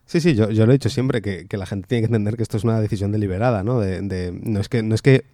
[0.06, 2.42] Sí, sí, yo, yo lo he dicho siempre, que, la gente tiene que entender que
[2.42, 3.80] esto es una decisión deliberada, ¿no?
[3.80, 5.26] De, no, es que, no es que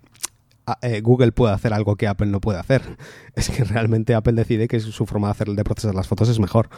[0.82, 2.98] eh, Google pueda hacer algo que Apple no puede hacer.
[3.36, 6.40] Es que realmente Apple decide que su forma de, hacer, de procesar las fotos es
[6.40, 6.70] mejor.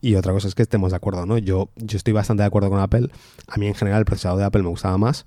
[0.00, 1.38] Y otra cosa es que estemos de acuerdo, ¿no?
[1.38, 3.08] Yo, yo estoy bastante de acuerdo con Apple.
[3.48, 5.26] A mí en general el procesador de Apple me gustaba más,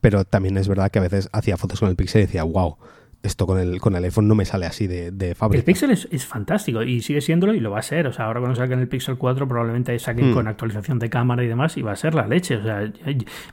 [0.00, 2.76] pero también es verdad que a veces hacía fotos con el Pixel y decía, wow,
[3.22, 5.60] esto con el, con el iPhone no me sale así de, de fábrica.
[5.60, 8.06] El Pixel es, fantástico y sigue siéndolo y lo va a ser.
[8.08, 10.34] O sea, ahora cuando saquen el Pixel 4 probablemente saquen hmm.
[10.34, 12.56] con actualización de cámara y demás y va a ser la leche.
[12.56, 12.90] O sea,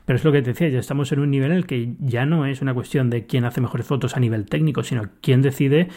[0.06, 2.26] pero es lo que te decía, ya estamos en un nivel en el que ya
[2.26, 5.90] no es una cuestión de quién hace mejores fotos a nivel técnico, sino quién decide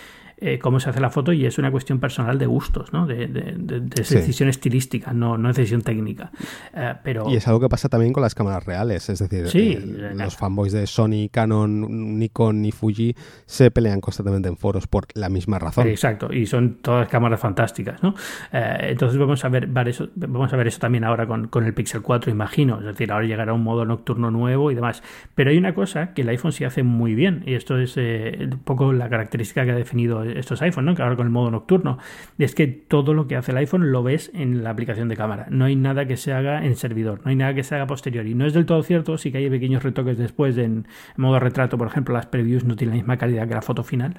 [0.45, 3.07] eh, cómo se hace la foto y es una cuestión personal de gustos, ¿no?
[3.07, 6.33] de, decisión estilística, no, no decisión técnica.
[6.75, 7.31] Eh, pero...
[7.31, 10.73] Y es algo que pasa también con las cámaras reales, es decir, eh, los fanboys
[10.73, 13.15] de Sony, Canon, Nikon y Fuji
[13.47, 15.87] se pelean constantemente en foros por la misma razón.
[15.87, 18.03] Exacto, y son todas cámaras fantásticas.
[18.03, 18.17] ¿no?
[18.53, 22.03] entonces vamos a, ver, eso, vamos a ver eso también ahora con, con el Pixel
[22.03, 25.05] 4, imagino, es decir, ahora llegará un modo nocturno nuevo y demás.
[25.37, 28.61] Pero hay una cosa que el iPhone sí hace muy bien, y esto es un
[28.65, 30.95] poco la característica que ha definido estos iPhone, ¿no?
[30.95, 31.99] Que ahora con el modo nocturno.
[32.39, 35.47] Es que todo lo que hace el iPhone lo ves en la aplicación de cámara.
[35.51, 38.27] No hay nada que se haga en servidor, no hay nada que se haga posterior.
[38.27, 41.79] Y no es del todo cierto, sí que hay pequeños retoques después en, modo retrato,
[41.79, 44.17] por ejemplo, las previews no tienen la misma calidad que la foto final,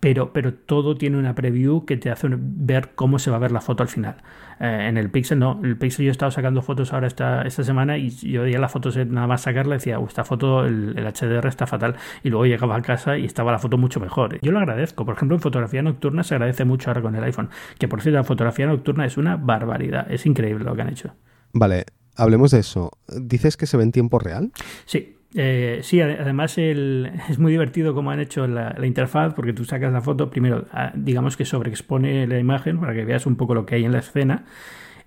[0.00, 3.52] pero, pero todo tiene una preview que te hace ver cómo se va a ver
[3.52, 4.16] la foto al final.
[4.62, 7.64] Eh, en el Pixel no, el Pixel yo he estado sacando fotos ahora esta, esta
[7.64, 11.48] semana y yo veía las fotos nada más sacarla decía, esta foto, el, el, HDR
[11.48, 14.38] está fatal y luego llegaba a casa y estaba la foto mucho mejor.
[14.40, 17.50] Yo lo agradezco, por ejemplo en fotografía nocturna se agradece mucho ahora con el iPhone,
[17.76, 21.12] que por cierto la fotografía nocturna es una barbaridad, es increíble lo que han hecho.
[21.52, 22.92] Vale, hablemos de eso.
[23.08, 24.52] ¿Dices que se ve en tiempo real?
[24.84, 29.92] Sí, eh, sí, además es muy divertido como han hecho la, interfaz porque tú sacas
[29.92, 33.66] la foto, primero ah, digamos que sobreexpone la imagen para que veas un poco lo
[33.66, 34.44] que hay en la escena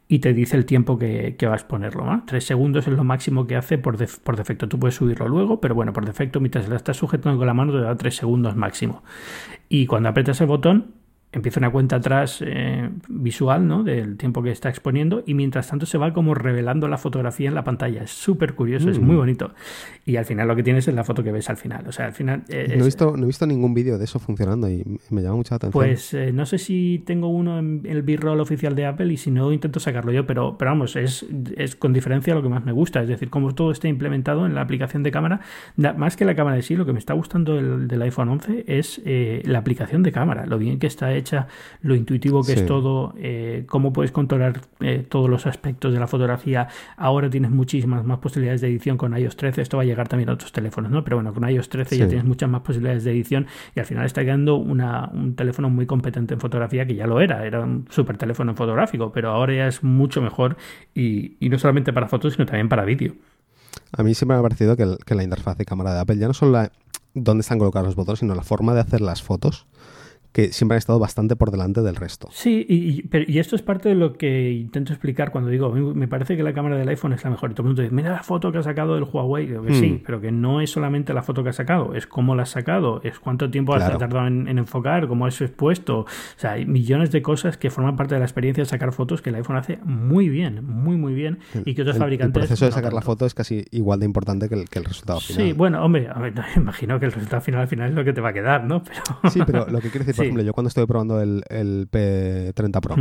[0.08, 2.24] y te dice el tiempo que, vas a ponerlo.
[2.28, 4.70] Tres segundos es lo máximo que hace por, por, defecto.
[4.70, 7.74] Tú puedes subirlo luego, pero bueno, por defecto mientras la estás sujetando con la mano
[7.74, 9.04] te da tres segundos máximo.
[9.68, 10.94] Y cuando aprietas el botón
[11.36, 13.84] empieza una cuenta atrás eh, visual, ¿no?
[13.84, 17.56] Del tiempo que está exponiendo y mientras tanto se va como revelando la fotografía en
[17.56, 18.04] la pantalla.
[18.04, 19.20] Es súper curioso, es muy mm.
[19.20, 19.52] bonito.
[20.06, 21.86] Y al final lo que tienes es la foto que ves al final.
[21.88, 22.44] O sea, al final...
[22.48, 25.36] Eh, no, he visto, no he visto ningún vídeo de eso funcionando y me llama
[25.36, 25.74] mucha atención.
[25.74, 29.30] Pues eh, no sé si tengo uno en el B-roll oficial de Apple y si
[29.30, 31.26] no intento sacarlo yo, pero, pero vamos, es,
[31.58, 33.02] es con diferencia lo que más me gusta.
[33.02, 35.42] Es decir, como todo está implementado en la aplicación de cámara,
[35.76, 38.64] más que la cámara de sí, lo que me está gustando del, del iPhone 11
[38.68, 41.25] es la aplicación de cámara, lo bien que está hecho
[41.82, 46.08] lo intuitivo que es todo, eh, cómo puedes controlar eh, todos los aspectos de la
[46.08, 46.68] fotografía.
[46.98, 49.62] Ahora tienes muchísimas más posibilidades de edición con iOS 13.
[49.62, 51.04] Esto va a llegar también a otros teléfonos, ¿no?
[51.04, 54.06] Pero bueno, con iOS 13 ya tienes muchas más posibilidades de edición y al final
[54.06, 57.88] está quedando una, un teléfono muy competente en fotografía, que ya lo era, era un
[57.90, 60.58] super teléfono fotográfico, pero ahora ya es mucho mejor
[60.94, 63.14] y, no solamente para fotos, sino también para vídeo.
[63.92, 66.28] A mí siempre me ha parecido que, que la interfaz de cámara de Apple ya
[66.28, 66.72] no solo la,
[67.16, 69.66] dónde están colocados los botones, sino la forma de hacer las fotos
[70.36, 72.28] que siempre han estado bastante por delante del resto.
[72.30, 76.36] Sí, y, y, esto es parte de lo que intento explicar cuando digo, me parece
[76.36, 77.52] que la cámara del iPhone es la mejor.
[77.52, 79.48] Y todo el mundo dice, mira la foto que ha sacado del Huawei.
[79.48, 80.04] que sí, hmm.
[80.06, 83.00] pero que no es solamente la foto que ha sacado, es cómo la ha sacado,
[83.06, 86.00] es cuánto tiempo ha tardado en, enfocar, cómo es expuesto.
[86.00, 89.22] O sea, hay millones de cosas que forman parte de la experiencia de sacar fotos
[89.22, 91.40] que el iPhone hace muy bien, muy, muy bien.
[91.64, 92.44] y que otros fabricantes.
[92.44, 94.86] El proceso de sacar la foto es casi igual de importante que el, que el
[94.86, 95.46] resultado final.
[95.46, 96.10] Sí, bueno, hombre,
[96.58, 98.84] imagino que el resultado final al final es lo que te va a quedar, ¿no?
[98.84, 99.32] Pero...
[99.32, 102.96] Sí, pero lo que quiero decir, ejemplo, yo cuando estoy probando el, el P30 Pro,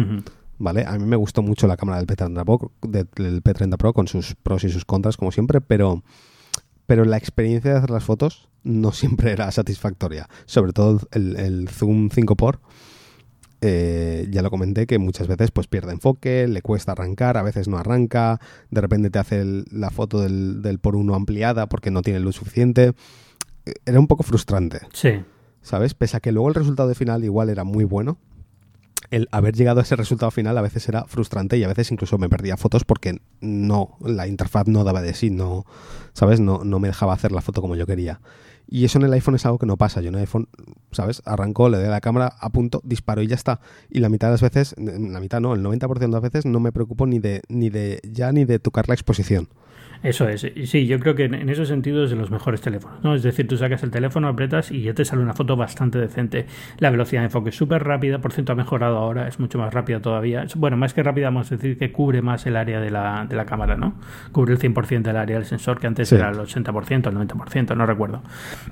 [0.59, 0.85] ¿vale?
[0.87, 4.35] A mí me gustó mucho la cámara del P30 Pro, del P30 Pro con sus
[4.35, 6.03] pros y sus contras, como siempre, pero,
[6.87, 10.29] pero la experiencia de hacer las fotos no siempre era satisfactoria.
[10.47, 12.61] Sobre todo el, el Zoom 5 por
[13.67, 17.67] eh, ya lo comenté que muchas veces pues pierde enfoque, le cuesta arrancar, a veces
[17.67, 18.39] no arranca,
[18.71, 22.37] de repente te hace la foto del, del por uno ampliada porque no tiene luz
[22.37, 22.93] suficiente.
[23.87, 24.81] Era un poco frustrante.
[24.93, 25.23] Sí.
[25.65, 25.95] ¿Sabes?
[25.95, 28.19] Pese a que luego el resultado final igual era muy bueno,
[29.11, 32.19] el haber llegado a ese resultado final a veces era frustrante y a veces incluso
[32.19, 35.65] me perdía fotos porque no, la interfaz no daba de sí, no,
[36.13, 36.39] ¿sabes?
[36.39, 38.21] No, no me dejaba hacer la foto como yo quería.
[38.67, 40.01] Y eso en el iPhone es algo que no pasa.
[40.01, 40.49] Yo en el iPhone,
[40.91, 41.23] ¿sabes?
[41.27, 43.61] Arranco, le doy a la cámara, apunto, disparo y ya está.
[43.91, 46.61] Y la mitad de las veces, la mitad no, el 90% de las veces no
[46.61, 49.49] me preocupo ni de, ni de ya ni de tocar la exposición.
[50.05, 53.03] Eso es, y sí, yo creo que en ese sentido es de los mejores teléfonos,
[53.03, 53.15] ¿no?
[53.15, 56.45] Es decir, tú sacas el teléfono, apretas y ya te sale una foto bastante decente.
[56.79, 59.73] La velocidad de enfoque es súper rápida, por cierto ha mejorado ahora, es mucho más
[59.73, 60.45] rápida todavía.
[60.57, 63.35] Bueno, más que rápida, vamos a decir que cubre más el área de la, de
[63.35, 63.95] la cámara, ¿no?
[64.31, 67.87] Cubre el 100% del área del sensor, que antes era el 80%, el 90%, no
[67.87, 68.23] recuerdo.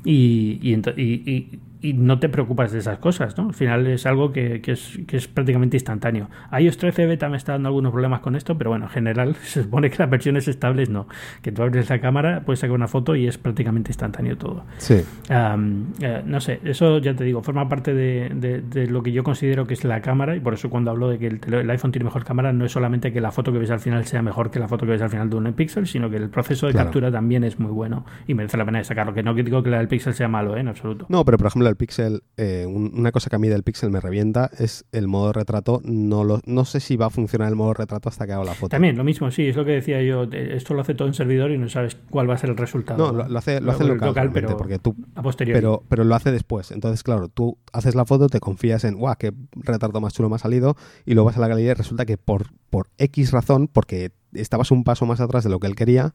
[0.05, 3.49] y, y, y y no te preocupas de esas cosas, ¿no?
[3.49, 6.29] Al final es algo que, es, que es prácticamente instantáneo.
[6.57, 9.65] iOS 13 beta me está dando algunos problemas con esto, pero bueno, en general se
[9.65, 11.09] supone que las versiones estables no.
[11.43, 14.65] Que tú abres la cámara, puedes sacar una foto y es prácticamente instantáneo todo.
[14.79, 15.03] Sí.
[15.29, 19.67] Eh, no sé, eso ya te digo, forma parte de, de, lo que yo considero
[19.67, 22.25] que es la cámara y por eso cuando hablo de que el, iPhone tiene mejor
[22.25, 24.69] cámara no es solamente que la foto que ves al final sea mejor que la
[24.69, 27.45] foto que ves al final de un Pixel, sino que el proceso de captura también
[27.45, 29.13] es muy bueno y merece la pena de sacarlo.
[29.15, 30.61] Que no digo que la del Pixel sea malo, ¿eh?
[30.61, 31.07] en absoluto.
[31.09, 34.01] No, pero por ejemplo el Pixel, eh, una cosa que a mí del Pixel me
[34.01, 35.81] revienta es el modo retrato.
[35.85, 38.55] No, lo, no sé si va a funcionar el modo retrato hasta que haga la
[38.55, 38.69] foto.
[38.69, 40.25] También, lo mismo, sí, es lo que decía yo.
[40.25, 43.13] Esto lo hace todo en servidor y no sabes cuál va a ser el resultado.
[43.13, 45.59] No, lo, hace, lo hace local, pero porque tú, a posteriori.
[45.59, 46.71] Pero, pero lo hace después.
[46.71, 50.37] Entonces, claro, tú haces la foto, te confías en, guau, qué retrato más chulo me
[50.37, 53.69] ha salido, y luego vas a la galería y resulta que por, por X razón,
[53.69, 56.15] porque estabas un paso más atrás de lo que él quería,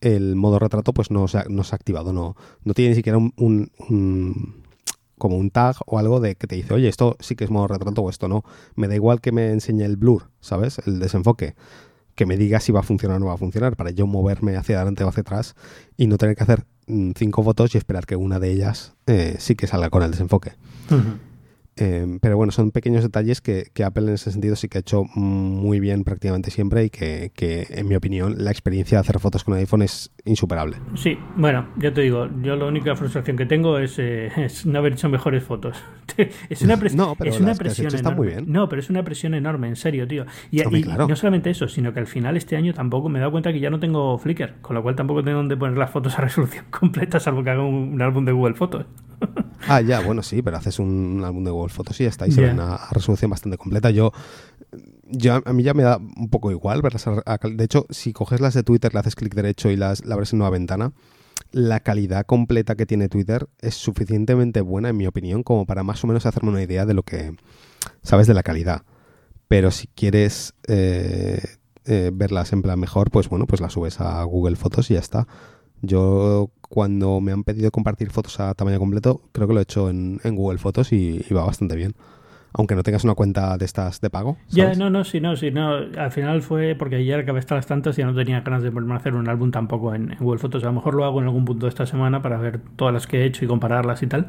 [0.00, 2.96] el modo retrato pues no se ha, no se ha activado, no, no tiene ni
[2.96, 4.59] siquiera un,
[5.20, 7.68] como un tag o algo de que te dice, oye, esto sí que es modo
[7.68, 8.42] retrato o esto no.
[8.74, 10.80] Me da igual que me enseñe el blur, ¿sabes?
[10.86, 11.54] El desenfoque.
[12.16, 14.56] Que me diga si va a funcionar o no va a funcionar, para yo moverme
[14.56, 15.54] hacia adelante o hacia atrás
[15.96, 19.36] y no tener que hacer mm, cinco fotos y esperar que una de ellas eh,
[19.38, 20.54] sí que salga con el desenfoque.
[21.80, 25.04] Em, pero bueno, son pequeños detalles que, Apple en ese sentido sí que ha hecho
[25.14, 27.32] muy bien prácticamente siempre y que,
[27.70, 30.76] en mi opinión la experiencia de hacer fotos con iPhone es insuperable.
[30.94, 34.30] Sí, bueno, ya te digo, yo la única frustración que tengo es, eh,
[34.66, 35.82] no haber hecho mejores fotos.
[36.50, 38.16] es una, no, pero es una presión enorme.
[38.16, 38.44] Muy bien.
[38.48, 40.26] No, pero es una presión enorme, en serio, tío.
[40.50, 43.52] Y, no solamente eso, sino que al final este año tampoco me he dado cuenta
[43.52, 46.22] que ya no tengo Flickr, con lo cual tampoco tengo donde poner las fotos a
[46.22, 48.86] resolución completa, salvo que haga un, álbum de Google Fotos.
[49.68, 52.32] ah, ya, bueno, sí, pero haces un álbum de Google fotos y ya está, y
[52.32, 53.90] se ve una resolución bastante completa.
[53.90, 54.12] Yo,
[55.04, 57.04] yo, a mí ya me da un poco igual verlas.
[57.04, 60.32] de hecho, si coges las de Twitter, le haces clic derecho y las la abres
[60.32, 60.92] en nueva ventana,
[61.52, 66.02] la calidad completa que tiene Twitter es suficientemente buena, en mi opinión, como para más
[66.04, 67.34] o menos hacerme una idea de lo que
[68.02, 68.82] sabes de la calidad.
[69.48, 71.42] Pero si quieres eh,
[71.84, 75.00] eh, verlas en plan mejor, pues bueno, pues las subes a Google Fotos y ya
[75.00, 75.26] está.
[75.82, 79.90] Yo cuando me han pedido compartir fotos a tamaño completo, creo que lo he hecho
[79.90, 81.94] en, Google Fotos y, va bastante bien.
[82.52, 84.36] aunque no tengas una cuenta de estas de pago.
[84.48, 85.74] Ya, no, no, sí, no, sí, no.
[85.74, 88.94] Al final fue porque ayer acabé hasta las tantas y no tenía ganas de ponerme
[88.94, 90.62] a hacer un álbum tampoco en, Google Fotos.
[90.62, 93.08] A lo mejor lo hago en algún punto de esta semana para ver todas las
[93.08, 94.28] que he hecho y compararlas y tal.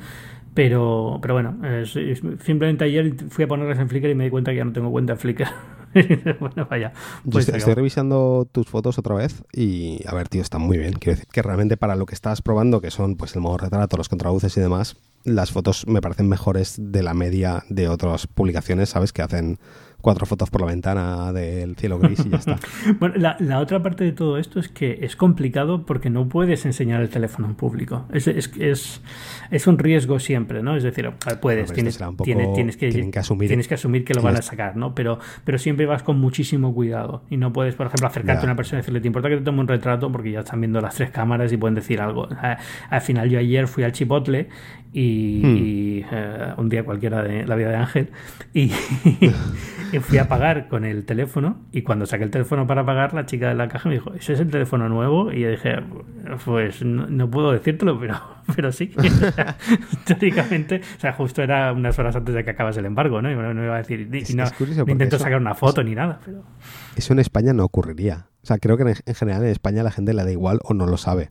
[0.56, 4.58] Pero, pero bueno, simplemente ayer fui a ponerlas en Flickr y me di cuenta que
[4.58, 5.46] ya no tengo cuenta en Flickr.
[6.40, 6.94] bueno, vaya.
[7.30, 10.94] Pues estoy, revisando tus fotos otra vez y, a ver, tío, están muy bien.
[10.94, 13.98] Quiero decir que realmente para lo que estás probando, que son pues el modo retrato,
[13.98, 18.90] los contraluces y demás, las fotos me parecen mejores de la media de otras publicaciones,
[18.90, 19.14] ¿sabes?
[19.14, 19.60] Que hacen
[20.02, 22.58] cuatro fotos por la ventana del cielo gris y ya está.
[23.00, 27.02] bueno, la, otra parte de todo esto es que es complicado porque no puedes enseñar
[27.02, 28.06] el teléfono en público.
[28.12, 29.02] Es, es, es,
[29.52, 30.76] es un riesgo siempre, ¿no?
[30.76, 31.10] Es decir,
[31.42, 34.96] puedes, tienes, tienes, que, asumir, tienes que asumir que lo van a sacar, ¿no?
[34.96, 38.56] Pero, pero siempre vas con muchísimo cuidado y no puedes, por ejemplo, acercarte a una
[38.56, 40.12] persona y decirle, ¿te importa que te tome un retrato?
[40.12, 42.28] Porque ya están viendo las tres cámaras y pueden decir algo.
[42.90, 44.50] Al final yo ayer fui al Chipotle
[44.94, 45.42] y,
[46.04, 46.08] hmm.
[46.12, 48.10] eh, un día cualquiera de la vida de Ángel
[48.54, 48.72] y,
[50.00, 53.50] fui a pagar con el teléfono y cuando saqué el teléfono para pagar la chica
[53.50, 55.32] de la caja me dijo ¿ese es el teléfono nuevo?
[55.32, 55.76] y yo dije
[56.46, 58.20] pues no, puedo decírtelo pero,
[58.56, 58.92] pero sí
[60.06, 63.32] teóricamente o sea justo era unas horas antes de que acabas el embargo ¿no?
[63.32, 64.46] y no, iba a decir no,
[64.88, 66.44] intento sacar una foto ni nada pero...
[66.96, 70.14] eso en España no ocurriría o sea creo que en general en España la gente
[70.14, 71.30] le da igual o no lo sabe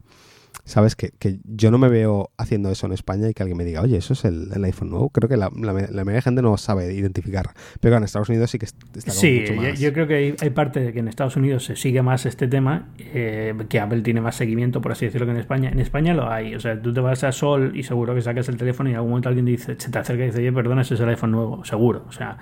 [0.65, 0.97] ¿Sabes?
[0.97, 3.81] Que, que, yo no me veo haciendo eso en España y que alguien me diga,
[3.81, 5.11] oye, eso es el, iPhone nuevo.
[5.11, 7.51] Creo que la, la, la, mayoría de gente no sabe identificar.
[7.81, 9.81] Pero en Estados Unidos sí que está Sí, mucho más...
[9.81, 12.49] yo, creo que hay, hay, parte de que en Estados Unidos se sigue más este
[12.49, 15.71] tema, eh, que Apple tiene más seguimiento, por así decirlo, que en España.
[15.71, 16.55] En España lo hay.
[16.55, 18.97] O sea, tú te vas a Sol y seguro que sacas el teléfono y en
[18.97, 21.33] algún momento alguien dice, se te acerca y dice, oye, perdona, ese es el iPhone
[21.33, 21.65] nuevo.
[21.65, 22.05] Seguro.
[22.09, 22.39] O sea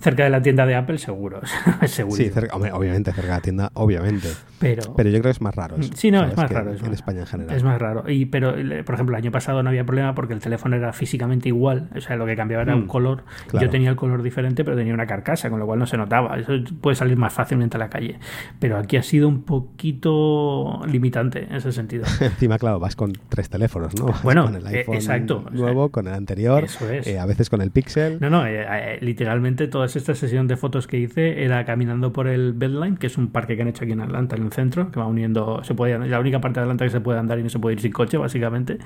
[0.00, 1.40] cerca de la tienda de Apple, seguro.
[1.86, 2.16] seguro.
[2.16, 4.28] Sí, obviamente, cerca de la tienda, obviamente.
[4.58, 5.76] Pero, pero yo creo que es más raro.
[5.76, 6.72] Eso, sí, no, es más raro.
[6.72, 7.56] en España en general.
[7.56, 8.08] Es más raro.
[8.08, 8.54] Y, pero,
[8.84, 11.90] por ejemplo, el año pasado no había problema porque el teléfono era físicamente igual.
[11.94, 13.24] O sea, lo que cambiaba era un mm, color.
[13.60, 16.38] Yo tenía el color diferente, pero tenía una carcasa, con lo cual no se notaba.
[16.38, 18.18] Eso puede salir más fácilmente a la calle.
[18.58, 22.04] Pero aquí ha sido un poquito limitante en ese sentido.
[22.20, 24.14] Encima, claro, vas con tres teléfonos, ¿no?
[24.22, 25.44] bueno, con el iPhone exacto.
[25.50, 27.06] nuevo, con el anterior, eso es.
[27.06, 28.18] Eh, a veces con el Pixel.
[28.20, 32.12] No, no, eh, eh, literalmente todas estas sesiones de fotos fotos que hice era caminando
[32.12, 34.52] por el Bedline, que es un parque que han hecho aquí en Atlanta, en el
[34.52, 37.38] centro, que va uniendo, se puede, la única parte de Atlanta que se puede andar
[37.38, 38.78] y no se puede ir sin coche, básicamente.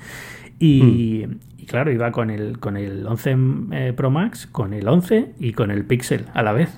[0.59, 1.39] Y, hmm.
[1.71, 3.37] Claro, iba con el, con el 11
[3.71, 6.69] eh, Pro Max, con el 11 y con el Pixel a la vez.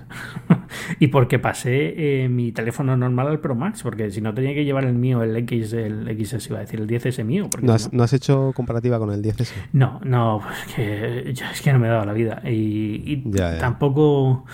[0.99, 4.63] y porque pasé eh, mi teléfono normal al Pro Max, porque si no tenía que
[4.63, 7.49] llevar el mío, el X, el XS, iba a decir, el 10S mío.
[7.62, 9.51] ¿No has, ¿No has, hecho comparativa con el 10S?
[9.73, 12.41] No, no, pues que, es que no me he dado la vida.
[12.45, 13.23] Y,
[13.60, 14.45] tampoco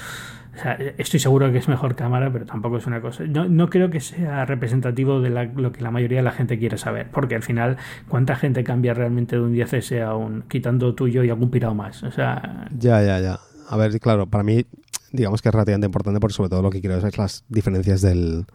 [0.98, 3.24] estoy seguro que es mejor cámara, pero tampoco es una cosa.
[3.26, 6.78] No, no creo que sea representativo de lo que la mayoría de la gente quiere
[6.78, 11.24] saber, porque al final, ¿cuánta gente cambia realmente de un 10S a un quitando tuyo
[11.24, 12.04] y algún pirado más?
[12.04, 12.68] O sea.
[12.78, 13.40] Ya, ya, ya.
[13.70, 14.66] A ver, claro, para mí,
[15.12, 18.46] digamos que es relativamente importante, porque sobre todo lo que quiero es las diferencias del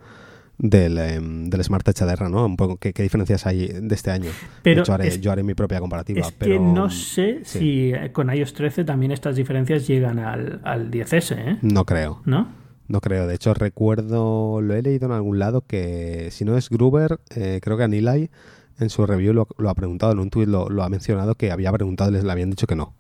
[0.59, 2.47] del, em, del Smart HDR, ¿no?
[2.47, 4.31] Un poco qué, diferencias hay de este año.
[4.63, 6.21] Pero yo haré mi propia comparativa.
[6.21, 10.91] Es pero, que no sé si con iOS 13 también estas diferencias llegan al, al
[10.91, 11.59] 10S, ¿eh?
[11.63, 12.23] No creo.
[12.25, 12.49] ¿No?
[12.87, 13.27] No creo.
[13.27, 17.61] De hecho, recuerdo, lo he leído en algún lado que si no es Gruber, eh,
[17.63, 18.31] creo que Anilai
[18.79, 21.73] en su review lo, ha preguntado, en un tweet lo, lo, ha mencionado que había
[21.73, 22.95] preguntado y les le habían dicho que no.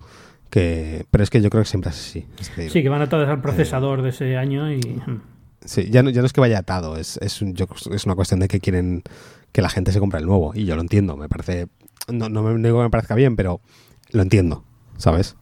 [0.49, 2.27] Que, pero es que yo creo que siempre es así.
[2.69, 5.03] sí, que van a al procesador de ese año y...
[5.64, 5.68] Hmm.
[5.68, 8.48] Sí, ya no, ya no es que vaya atado, es, es, es una cuestión de
[8.48, 9.03] que quieren
[9.53, 10.53] que la gente se compre el nuevo.
[10.55, 11.68] Y yo lo entiendo, me parece.
[12.09, 13.61] No, no me digo que me parezca bien, pero
[14.11, 14.64] lo entiendo,
[14.98, 15.37] ¿sabes?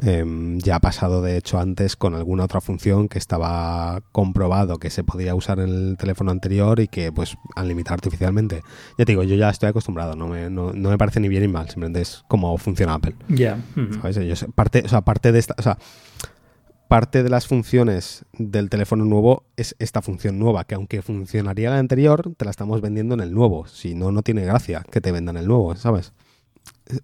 [0.00, 4.90] Em, ya ha pasado, de hecho, antes con alguna otra función que estaba comprobado que
[4.90, 8.62] se podía usar en el teléfono anterior y que, pues, han limitado artificialmente.
[8.96, 11.42] Ya te digo, yo ya estoy acostumbrado, no me, no, no me parece ni bien
[11.42, 13.16] ni mal, simplemente es como funciona Apple.
[13.28, 13.58] Ya.
[14.00, 14.46] ¿Sabes?
[14.54, 15.54] parte, o sea, parte de esta.
[15.58, 15.78] O sea,
[16.88, 21.78] parte de las funciones del teléfono nuevo es esta función nueva, que aunque funcionaría la
[21.78, 23.66] anterior, te la estamos vendiendo en el nuevo.
[23.66, 26.12] Si no, no tiene gracia que te vendan el nuevo, ¿sabes?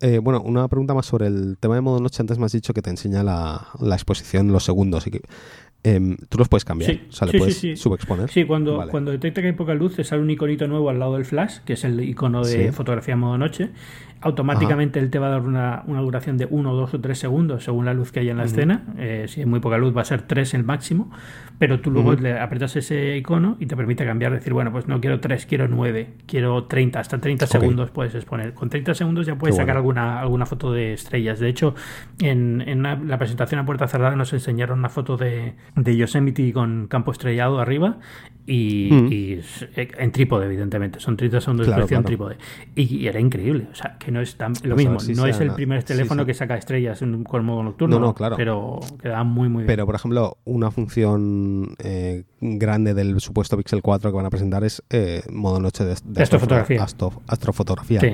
[0.01, 2.23] Eh, bueno, una pregunta más sobre el tema de modo noche.
[2.23, 5.07] Antes me has dicho que te enseña la, la exposición los segundos.
[5.07, 5.21] Y que,
[5.85, 8.31] em, tú los puedes cambiar, o sea, le puedes subexponer.
[8.31, 11.15] Sí, cuando, cuando detecta que hay poca luz, te sale un iconito nuevo al lado
[11.15, 13.71] del flash, que es el icono de fotografía modo noche.
[14.21, 17.63] Automáticamente él te va a dar una, una, duración de 1, 2 o 3 segundos
[17.63, 18.83] según la luz que hay en la escena.
[18.97, 21.11] Eh, si hay muy poca luz va a ser 3 el máximo,
[21.59, 24.99] pero tú luego le apretas ese icono y te permite cambiar, decir, bueno, pues no
[24.99, 28.55] quiero 3, quiero 9, quiero 30, hasta 30 segundos puedes exponer.
[28.55, 31.39] Con 30 segundos ya puedes sacar alguna, alguna foto de estrellas.
[31.39, 31.75] De hecho,
[32.21, 36.87] en, en la presentación a puerta cerrada nos enseñaron una foto de, de Yosemite con
[36.89, 37.99] campo estrellado arriba
[38.47, 39.13] y, Mm.
[39.13, 41.01] y s- en trípode, evidentemente.
[41.01, 42.37] Son 30 segundos de Claro, exposición claro.
[42.37, 42.75] trípode.
[42.77, 43.67] Y, y era increíble.
[43.73, 45.01] O sea, que no es tan, lo Pues mismo.
[45.01, 46.27] si no es el primer teléfono sí.
[46.27, 47.99] que saca estrellas en, con modo nocturno.
[47.99, 48.37] No, no, claro.
[48.37, 49.67] Pero queda muy, muy bien.
[49.67, 54.63] Pero, por ejemplo, una función eh, grande del supuesto Pixel 4 que van a presentar
[54.63, 56.83] es eh, modo noche de, de Astrofotografía.
[56.85, 58.01] astro- astrofotografía.
[58.01, 58.11] Sí.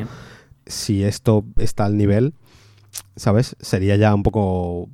[0.66, 2.32] Si esto está al nivel,
[3.16, 3.56] ¿sabes?
[3.60, 4.88] Sería ya un poco...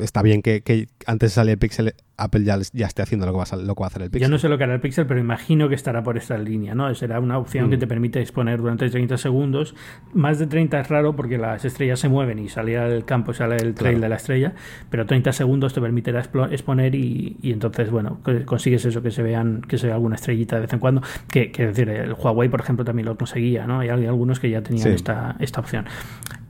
[0.00, 3.32] Está bien que, que antes de salir el Pixel, Apple ya, ya esté haciendo lo
[3.32, 4.28] que, va a, lo que va a hacer el Pixel.
[4.28, 6.74] Yo no sé lo que hará el Pixel, pero imagino que estará por esta línea,
[6.74, 6.92] ¿no?
[6.94, 7.70] Será una opción Mm.
[7.70, 9.74] que te permite exponer durante 30 segundos.
[10.12, 13.56] Más de 30 es raro porque las estrellas se mueven y salir al campo sale
[13.56, 14.00] el trail Claro.
[14.00, 14.54] de la estrella,
[14.90, 19.62] pero 30 segundos te permitirá exponer y, y entonces, bueno, consigues eso, que se vean,
[19.62, 21.02] que se vea alguna estrellita de vez en cuando.
[21.30, 23.80] Que, que decir, el Huawei, por ejemplo, también lo conseguía, ¿no?
[23.80, 24.94] Hay algunos que ya tenían Sí.
[24.94, 25.86] esta, esta opción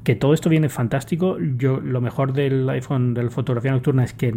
[0.05, 1.39] que todo esto viene fantástico.
[1.57, 4.35] Yo lo mejor del iPhone de la fotografía nocturna es que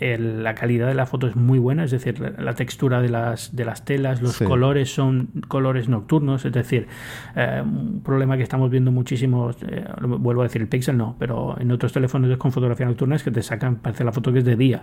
[0.00, 3.08] el- la calidad de la foto es muy buena, es decir, la, la textura de
[3.10, 4.44] las, de las telas, los Sí.
[4.44, 6.88] colores son colores nocturnos, es decir,
[7.36, 11.56] eh, un problema que estamos viendo muchísimos, eh, vuelvo a decir el Pixel no, pero
[11.60, 14.44] en otros teléfonos con fotografía nocturna es que te sacan, parece la foto que es
[14.44, 14.82] de día.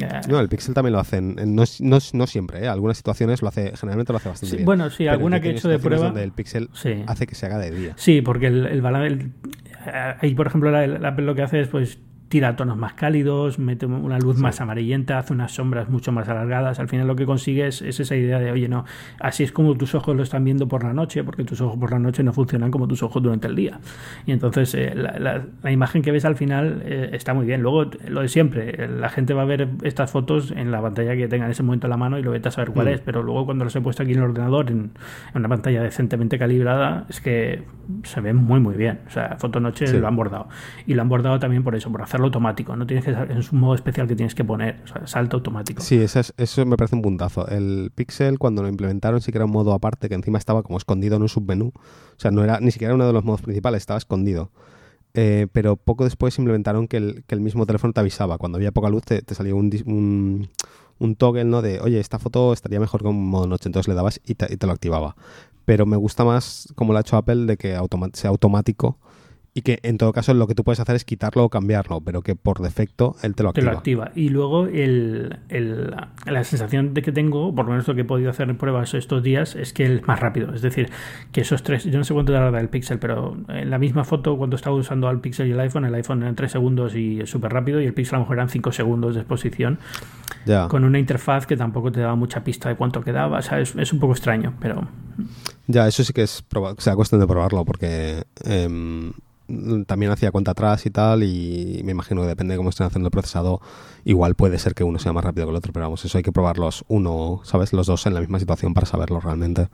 [0.00, 1.36] Eh, No, el Pixel también lo hacen.
[1.54, 2.68] No, es- no, es- no siempre, ¿eh?
[2.68, 4.66] Algunas situaciones lo hace, generalmente lo hace bastante Sí, bien.
[4.66, 7.02] bueno, sí, Pero alguna que he hecho de prueba- donde el Pixel Sí.
[7.06, 7.92] hace que se haga de día.
[7.96, 9.06] Sí, porque el, el balance.
[9.06, 9.20] el-
[9.86, 13.58] eh, ahí, por ejemplo, la, la lo que hace es pues tira tonos más cálidos,
[13.58, 16.80] mete una luz más amarillenta, hace unas sombras mucho más alargadas.
[16.80, 18.84] Al final lo que consigues es esa idea de, oye, no,
[19.20, 21.92] así es como tus ojos lo están viendo por la noche, porque tus ojos por
[21.92, 23.78] la noche no funcionan como tus ojos durante el día.
[24.26, 27.62] Y entonces eh, la, la- la imagen que ves al final eh, está muy bien.
[27.62, 31.28] Luego, lo de siempre, la gente va a ver estas fotos en la pantalla que
[31.28, 32.90] tenga en ese momento en la mano y lo vete a saber cuál Mm.
[32.90, 34.90] es, pero luego cuando los he puesto aquí en el ordenador, en, en
[35.34, 37.62] una pantalla decentemente calibrada, es que
[38.02, 39.00] se ve muy, muy bien.
[39.06, 39.98] O sea, Fotonoche Sí.
[39.98, 40.48] lo han bordado.
[40.86, 42.74] Y lo han bordado también por eso, por automático.
[42.74, 45.82] No tienes que, es un modo especial que tienes que poner, o sea, salto automático.
[45.82, 47.46] Sí, eso, es- eso me parece un puntazo.
[47.48, 50.78] El Pixel, cuando lo implementaron, sí que era un modo aparte que encima estaba como
[50.78, 51.68] escondido en un submenú.
[51.76, 54.50] O sea, no era ni siquiera uno de los modos principales, estaba escondido.
[55.14, 58.36] Eh, pero poco después implementaron que el, que el mismo teléfono te avisaba.
[58.38, 60.48] Cuando había poca luz, te, te salía un, un,
[60.98, 61.62] un toggle, ¿no?
[61.62, 63.68] De, oye, esta foto estaría mejor con modo noche.
[63.68, 65.16] Entonces le dabas y te, lo activaba.
[65.64, 67.78] Pero me gusta más, como lo ha hecho Apple, de que
[68.12, 68.98] sea automático
[69.56, 72.20] y que en todo caso lo que tú puedes hacer es quitarlo o cambiarlo, pero
[72.20, 73.72] que por defecto él te lo te activa.
[73.72, 74.12] lo activa.
[74.14, 78.04] Y luego el, el- la sensación de que tengo, por lo menos lo que he
[78.04, 80.52] podido hacer en pruebas estos días, es que es más rápido.
[80.52, 80.90] Es decir,
[81.32, 84.36] que esos tres, yo no sé cuánto tarda el Pixel, pero en la misma foto,
[84.36, 87.30] cuando estaba usando al Pixel y el iPhone, el iPhone eran 3 segundos y es
[87.30, 89.78] súper rápido, y el Pixel a lo mejor eran 5 segundos de exposición,
[90.44, 90.68] Ya.
[90.68, 93.38] con una interfaz que tampoco te daba mucha pista de cuánto quedaba.
[93.38, 94.86] O sea, es, es un poco extraño, pero
[95.66, 99.12] Ya, eso sí que es o sea, cuestión de probarlo, porque em,
[99.86, 103.06] también hacía cuenta atrás y tal, y me imagino que depende de cómo estén haciendo
[103.08, 103.60] el procesado,
[104.04, 106.24] igual puede ser que uno sea más rápido que el otro, pero vamos, eso hay
[106.24, 107.72] que probarlos uno, ¿sabes?
[107.72, 109.68] Los dos en la misma situación para saberlo realmente.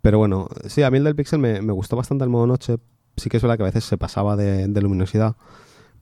[0.00, 2.76] Pero bueno, sí, a mí el del Pixel me, me gustó bastante el modo noche,
[3.16, 5.36] sí que es verdad que a veces se pasaba de, luminosidad,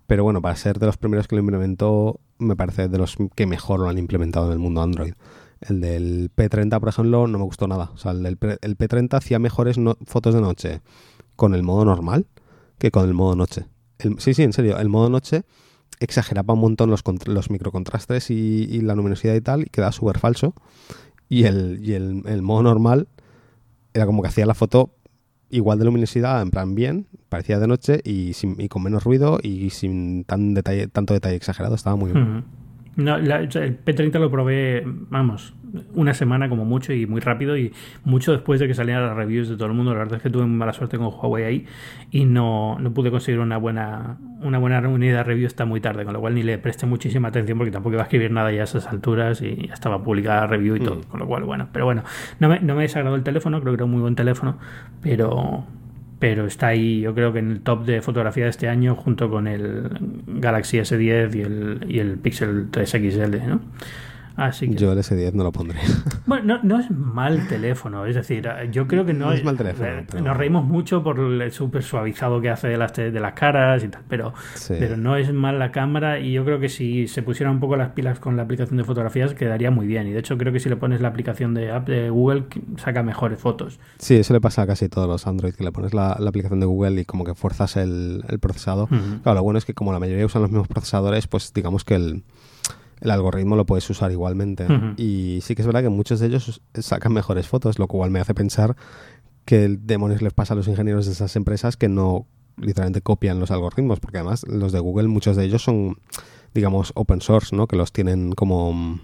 [0.07, 3.47] pero bueno, para ser de los primeros que lo implementó, me parece de los que
[3.47, 5.15] mejor lo han implementado en el mundo Android.
[5.61, 7.91] El del P30, por ejemplo, no me gustó nada.
[7.95, 10.83] O sea, el, del P- el P30 hacía mejores fotos de noche
[11.35, 12.27] con el modo normal
[12.79, 13.67] que con el modo noche.
[14.19, 15.45] Sí, sí, en serio, el modo noche
[16.01, 20.19] exageraba un montón los, los microcontrastes y, y la luminosidad y tal, y quedaba súper
[20.19, 20.55] falso.
[21.29, 23.09] Y, el, y el, el modo normal
[23.95, 24.97] era como que hacía la foto
[25.51, 29.39] igual de luminosidad, en plan bien, parecía de noche y, sin, y con menos ruido
[29.43, 32.45] y sin tan detalle, tanto detalle exagerado, estaba muy bien.
[32.97, 35.55] No, el P30 lo probé, vamos,
[35.95, 37.73] una semana como mucho y muy rápido y
[38.05, 39.93] mucho después de que salieran las reviews de todo el mundo.
[39.93, 41.67] La verdad es que tuve mala suerte con Huawei ahí
[42.11, 46.13] y no, no pude conseguir una buena una buena de review hasta muy tarde, con
[46.13, 48.65] lo cual ni le presté muchísima atención porque tampoco iba a escribir nada ya a
[48.65, 51.85] esas alturas y ya estaba publicada la review y todo, con lo cual, bueno, pero
[51.85, 52.03] bueno,
[52.39, 54.59] no me, no me desagradó el teléfono, creo que era un muy buen teléfono,
[55.03, 55.65] pero
[56.19, 59.29] pero está ahí yo creo que en el top de fotografía de este año junto
[59.29, 59.91] con el
[60.27, 63.61] Galaxy S10 y el, y el Pixel 3 XL, ¿no?
[64.37, 65.79] Así que, Yo el S10 no lo pondré.
[66.27, 69.57] bueno, no, no es mal teléfono, es decir, yo creo que no, No es mal
[69.57, 73.11] teléfono, eh, pero- Nos reímos mucho por el súper suavizado que hace de las, de
[73.21, 74.75] las caras y tal, pero, Sí.
[74.79, 77.77] pero no es mal la cámara y yo creo que si se pusieran un poco
[77.77, 80.07] las pilas con la aplicación de fotografías quedaría muy bien.
[80.07, 82.45] Y de hecho creo que si le pones la aplicación de app de Google
[82.77, 83.79] saca mejores fotos.
[83.99, 86.61] Sí, eso le pasa a casi todos los Android, que le pones la, la aplicación
[86.61, 88.89] de Google y como que fuerzas el, el procesado.
[89.23, 91.95] Claro, lo bueno es que como la mayoría usan los mismos procesadores, pues digamos que
[91.95, 92.23] el,
[93.01, 94.67] el algoritmo lo puedes usar igualmente.
[94.97, 98.21] Y sí que es verdad que muchos de ellos sacan mejores fotos, lo cual me
[98.21, 98.77] hace pensar
[99.45, 102.27] que el demonios les pasa a los ingenieros de esas empresas que no
[102.57, 105.99] literalmente copian los algoritmos, porque además los de Google, muchos de ellos son
[106.57, 107.69] digamos, open source, ¿no?
[107.69, 109.01] Que los tienen como mm,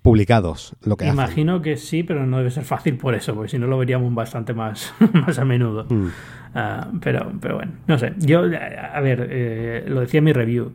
[0.00, 3.58] publicados lo que Imagino que sí, pero no debe ser fácil por eso, porque si
[3.58, 5.84] no lo veríamos bastante más, más a menudo.
[5.90, 6.08] Mm.
[6.54, 8.14] Ah, pero, pero bueno, no sé.
[8.18, 10.72] Yo, a ver, eh, lo decía en mi review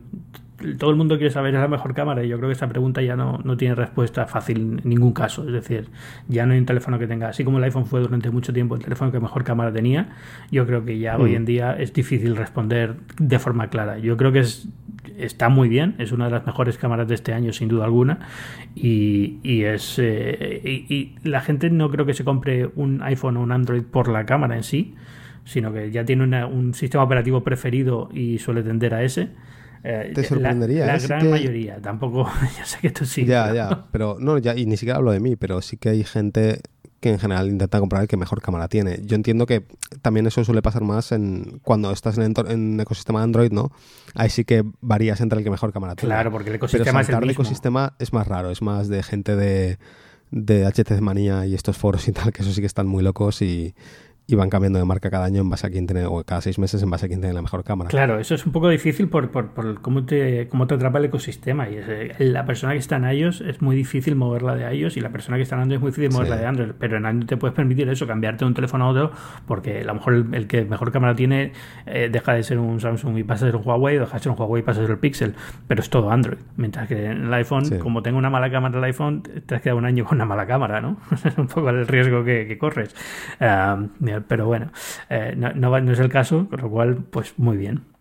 [0.78, 3.02] todo el mundo quiere saber es la mejor cámara y yo creo que esta pregunta
[3.02, 5.46] ya no, no, tiene respuesta fácil en ningún caso.
[5.46, 5.88] Es decir,
[6.28, 8.74] ya no hay un teléfono que tenga, así como el iPhone fue durante mucho tiempo
[8.74, 10.08] el teléfono que mejor cámara tenía,
[10.50, 11.36] yo creo que ya hoy mm.
[11.36, 13.98] en día es difícil responder de forma clara.
[13.98, 14.68] Yo creo que es,
[15.18, 18.18] está muy bien, es una de las mejores cámaras de este año sin duda alguna
[18.74, 23.42] y, y es eh, y, la gente no creo que se compre un iPhone o
[23.42, 24.94] un Android por la cámara en sí,
[25.44, 29.30] sino que ya tiene un sistema operativo preferido y suele tender a ese
[29.84, 30.86] eh, Te sorprendería.
[30.86, 33.26] La, gran mayoría, tampoco, ya sé que esto sí.
[33.26, 36.04] Ya, ya, pero no, ya, y ni siquiera hablo de mí, pero sí que hay
[36.04, 36.60] gente
[37.00, 39.00] que en general intenta comprar el que mejor cámara tiene.
[39.04, 39.66] Yo entiendo que
[40.00, 43.72] también eso suele pasar más en cuando estás en, en ecosistema Android, ¿no?
[44.14, 46.14] Ahí sí que varías entre el que mejor cámara tiene.
[46.14, 47.32] Claro, porque el ecosistema es el mismo.
[47.32, 49.78] ecosistema es más raro, es más de gente de,
[50.30, 53.42] de HTC Manía y estos foros y tal, que eso sí que están muy locos
[53.42, 53.74] y,
[54.26, 56.58] y van cambiando de marca cada año en base a quién tiene, o cada seis
[56.58, 57.90] meses en base a quién tiene la mejor cámara.
[57.90, 61.06] Claro, eso es un poco difícil por, por, por cómo, te, cómo te atrapa el
[61.06, 61.68] ecosistema.
[61.68, 65.00] Y eh, la persona que está en iOS es muy difícil moverla de iOS y
[65.00, 66.70] la persona que está en Android es muy difícil moverla de Android.
[66.78, 69.10] Pero en Android te puedes permitir eso, cambiarte de un teléfono a otro,
[69.46, 71.52] porque a lo mejor el, que mejor cámara tiene
[71.86, 74.22] eh, deja de ser un Samsung y pasa a ser un Huawei, o deja de
[74.22, 75.34] ser un Huawei y pasa a ser el Pixel.
[75.68, 76.38] Pero es todo Android.
[76.56, 79.78] Mientras que en el iPhone, como tengo una mala cámara el iPhone, te has quedado
[79.78, 80.96] un año con una mala cámara, ¿no?
[81.24, 82.94] es un poco el riesgo que, corres.
[84.20, 84.70] Pero bueno.
[85.10, 87.93] Eh, no, no, es el caso, con lo cual, pues muy bien.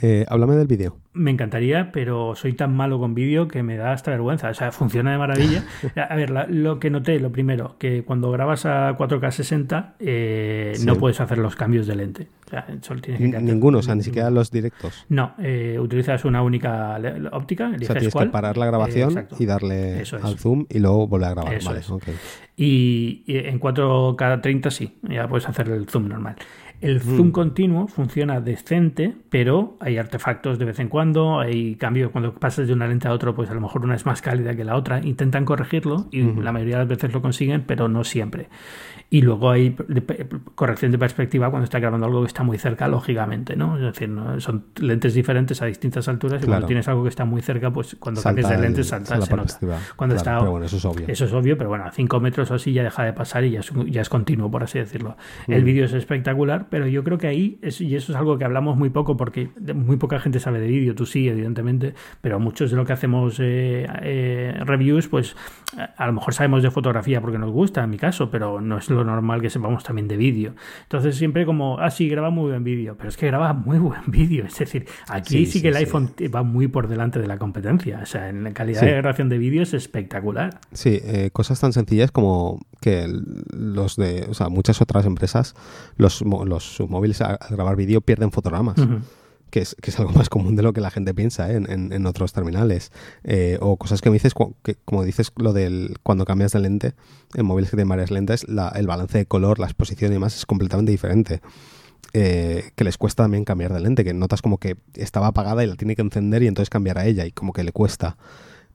[0.00, 0.96] Eh, háblame del vídeo.
[1.12, 4.50] Me encantaría, pero soy tan malo con vídeo que me da hasta vergüenza.
[4.50, 5.64] O sea, funciona de maravilla.
[6.08, 10.96] A ver, lo que noté, lo primero, que cuando grabas a 4K 60 eh, no
[10.96, 12.28] puedes hacer los cambios de lente.
[13.18, 15.06] Ninguno, o sea, ni siquiera los directos.
[15.08, 16.98] No, eh, utilizas una única
[17.32, 17.70] óptica.
[17.74, 21.30] O sea, tienes que parar la grabación y darle al zoom y luego volver a
[21.32, 21.62] grabar.
[21.64, 21.80] vale,
[22.56, 26.36] y, y, en 4K 30 sí, ya puedes hacer el zoom normal.
[26.80, 27.32] El zoom mm.
[27.32, 32.72] continuo funciona decente, pero hay artefactos de vez en cuando, hay cambios cuando pasas de
[32.72, 35.00] una lente a otra, pues a lo mejor una es más cálida que la otra.
[35.02, 38.48] Intentan corregirlo y la mayoría de las veces lo consiguen, pero no siempre.
[39.10, 39.76] Y luego hay
[40.54, 43.76] corrección de perspectiva cuando está grabando algo que está muy cerca, lógicamente, ¿no?
[43.76, 47.40] Es decir, son lentes diferentes a distintas alturas y cuando tienes algo que está muy
[47.40, 49.58] cerca, pues cuando cambias de lentes salta, se nota.
[49.96, 51.06] Cuando está, pero bueno, eso es obvio.
[51.06, 53.52] Eso es obvio, pero bueno, a 5 metros o así ya deja de pasar y
[53.52, 55.16] ya es, ya es continuo, por así decirlo.
[55.46, 55.64] El mm.
[55.64, 58.76] vídeo es espectacular, pero yo creo que ahí, es, y eso es algo que hablamos
[58.76, 62.76] muy poco porque muy poca gente sabe de vídeo, tú sí, evidentemente, pero muchos de
[62.76, 65.36] lo que hacemos eh, eh, reviews, pues
[65.96, 68.88] a lo mejor sabemos de fotografía porque nos gusta, en mi caso, pero no es
[68.90, 70.54] lo normal que sepamos también de vídeo.
[70.82, 74.02] Entonces siempre como, ah, sí, graba muy buen vídeo, pero es que graba muy buen
[74.06, 74.44] vídeo.
[74.46, 78.00] Es decir, aquí sí, que el iPhone va muy por delante de la competencia.
[78.02, 80.60] O sea, en la calidad de grabación de vídeo es espectacular.
[80.72, 83.08] Sí, eh, cosas tan sencillas como que
[83.50, 85.54] los de, o sea, muchas otras empresas,
[85.96, 86.53] los, los
[86.88, 88.76] móviles al grabar vídeo pierden fotogramas
[89.54, 91.54] que es, que es algo más común de lo que la gente piensa ¿eh?
[91.54, 92.90] en, en, otros terminales.
[93.22, 94.34] Eh, o cosas que me dices,
[94.64, 96.94] que, como dices, lo del cuando cambias de lente,
[97.34, 100.36] en móviles que tienen varias lentes, la, el balance de color, la exposición y demás
[100.36, 101.40] es completamente diferente.
[102.14, 105.68] Eh, que les cuesta también cambiar de lente, que notas como que estaba apagada y
[105.68, 108.16] la tiene que encender y entonces cambiar a ella y como que le cuesta.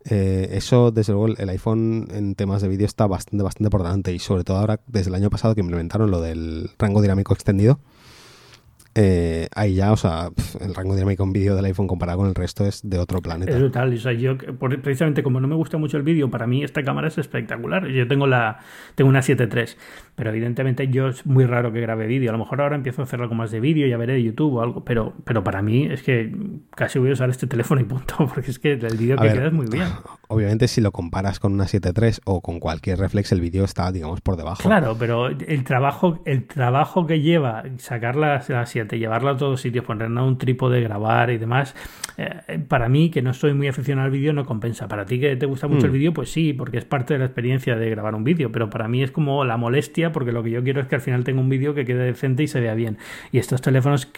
[0.05, 4.19] Eso, desde luego, el iPhone en temas de vídeo está bastante, bastante por delante y
[4.19, 7.79] sobre todo ahora, desde el año pasado que implementaron lo del rango dinámico extendido,
[9.01, 10.29] eh, ahí ya, o sea,
[10.59, 13.53] el rango dinámico en vídeo del iPhone comparado con el resto es de otro planeta.
[13.53, 13.93] Es brutal.
[13.93, 17.07] O sea, yo, precisamente como no me gusta mucho el vídeo, para mí esta cámara
[17.07, 17.87] es espectacular.
[17.87, 18.59] Yo tengo la
[18.95, 19.77] tengo una 7.3,
[20.15, 22.29] pero evidentemente yo es muy raro que grabe vídeo.
[22.29, 24.55] A lo mejor ahora empiezo a hacer algo más de vídeo, ya veré de YouTube
[24.55, 26.35] o algo, pero, pero para mí es que
[26.75, 29.47] casi voy a usar este teléfono y punto, porque es que el vídeo que queda
[29.47, 29.87] es muy bien.
[30.27, 34.19] Obviamente, si lo comparas con una 7.3 o con cualquier reflex, el vídeo está, digamos,
[34.19, 34.61] por debajo.
[34.61, 39.61] Claro, pero el trabajo, el trabajo que lleva sacar la, la 7, llevarla a todos
[39.61, 41.75] sitios, ponerla a un trípode, grabar y demás,
[42.17, 44.87] eh, para mí, que no estoy muy aficionado al vídeo, no compensa.
[44.87, 45.93] Para ti que te gusta mucho el mm.
[45.93, 48.87] vídeo, pues sí, porque es parte de la experiencia de grabar un vídeo, pero para
[48.87, 51.39] mí es como la molestia, porque lo que yo quiero es que al final tenga
[51.41, 52.97] un vídeo que quede decente y se vea bien.
[53.31, 54.11] Y estos teléfonos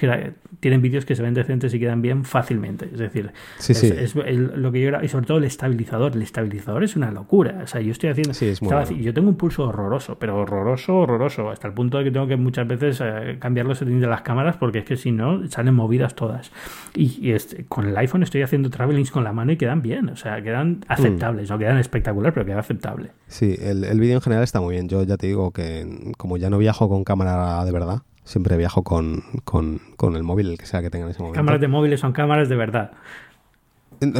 [0.59, 2.85] tienen vídeos que se ven decentes y quedan bien fácilmente.
[2.85, 6.15] Es decir, es, lo que yo y sobre todo el estabilizador.
[6.15, 7.61] El estabilizador es una locura.
[7.63, 8.33] O sea, yo estoy haciendo.
[8.33, 12.37] yo tengo un pulso horroroso, pero horroroso, horroroso, hasta el punto de que tengo que
[12.37, 15.73] muchas veces eh, cambiar los settings de las cámaras porque es que si no, salen
[15.73, 16.51] movidas todas.
[16.95, 20.15] Y, este, con el iPhone estoy haciendo travelings con la mano y quedan bien, o
[20.15, 23.11] sea, quedan aceptables, no quedan espectacular, pero queda aceptable.
[23.27, 24.89] Sí, el, el vídeo en general está muy bien.
[24.89, 28.83] Yo ya te digo que como ya no viajo con cámara de verdad, siempre viajo
[28.83, 31.37] con, con, con el móvil, el que sea que tenga en ese momento.
[31.37, 32.91] Cámaras de móviles son cámaras de verdad.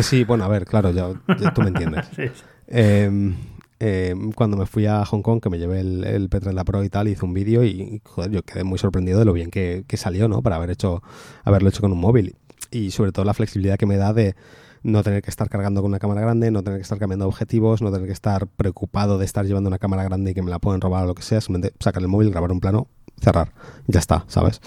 [0.02, 1.08] Sí, bueno, a ver, claro, ya,
[1.54, 2.08] tú me entiendes.
[2.74, 3.36] Em,
[3.82, 6.90] em, cuando me fui a Hong Kong, que me llevé el, el P30 Pro y
[6.90, 9.98] tal, hice un vídeo y, joder, yo quedé muy sorprendido de lo bien que, que,
[9.98, 10.42] salió, ¿no?
[10.42, 11.02] Para haber hecho,
[11.44, 12.36] haberlo hecho con un móvil.
[12.70, 14.36] Y sobre todo la flexibilidad que me da de
[14.84, 17.82] no tener que estar cargando con una cámara grande, no tener que estar cambiando objetivos,
[17.82, 20.60] no tener que estar preocupado de estar llevando una cámara grande y que me la
[20.60, 22.88] pueden robar o lo que sea, simplemente sacar el móvil, grabar un plano,
[23.20, 23.54] cerrar.
[23.88, 24.62] Ya está, ¿sabes?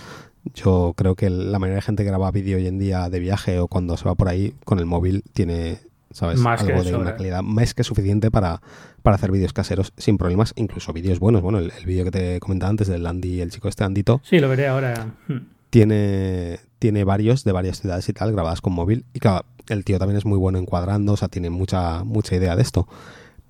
[0.55, 3.59] Yo creo que la mayoría de gente que graba vídeo hoy en día de viaje
[3.59, 5.81] o cuando se va por ahí con el móvil tiene,
[6.15, 6.39] ¿sabes?
[6.39, 7.17] Más Algo que de una ¿eh?
[7.17, 8.63] calidad más que suficiente para,
[9.03, 11.43] para hacer vídeos caseros sin problemas, incluso vídeos buenos.
[11.43, 14.39] Bueno, el, el vídeo que te comentaba antes del Andy, el chico este Andito, Sí,
[14.39, 15.15] lo veré ahora.
[15.27, 15.39] Hmm.
[15.71, 19.05] tiene, tiene varios de varias ciudades y tal grabadas con móvil.
[19.13, 22.55] Y claro, el tío también es muy bueno encuadrando, o sea, tiene mucha, mucha idea
[22.55, 22.87] de esto.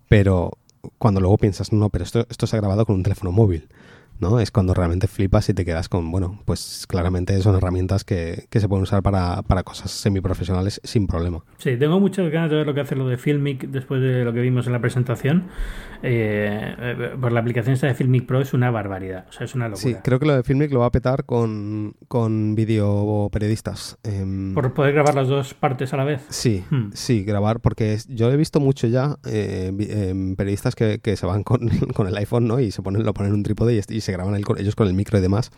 [0.08, 0.52] Pero
[0.98, 3.68] cuando luego piensas, no, pero esto, esto se ha grabado con un teléfono móvil.
[4.20, 4.40] ¿No?
[4.40, 8.60] Es cuando realmente flipas y te quedas con, bueno, pues claramente son herramientas que, que
[8.60, 11.44] se pueden usar para, para cosas semiprofesionales sin problema.
[11.58, 14.32] Sí, tengo muchas ganas de ver lo que hace lo de Filmic después de lo
[14.32, 15.44] que vimos en la presentación.
[16.06, 19.54] Eh, eh, por la aplicación esta de Filmic Pro es una barbaridad, o sea, es
[19.54, 19.82] una locura.
[19.82, 23.96] Sí, creo que lo de Filmic lo va a petar con, con video periodistas.
[24.02, 26.22] Em, Por poder grabar las dos partes a la vez.
[26.28, 26.90] Sí, Hmm.
[26.92, 29.72] sí, grabar, porque yo he visto mucho ya eh,
[30.10, 32.60] em, periodistas que, que se van con, con el iPhone, ¿no?
[32.60, 34.86] Y se ponen, lo ponen en un trípode y, y se graban el- ellos con
[34.86, 35.50] el micro y demás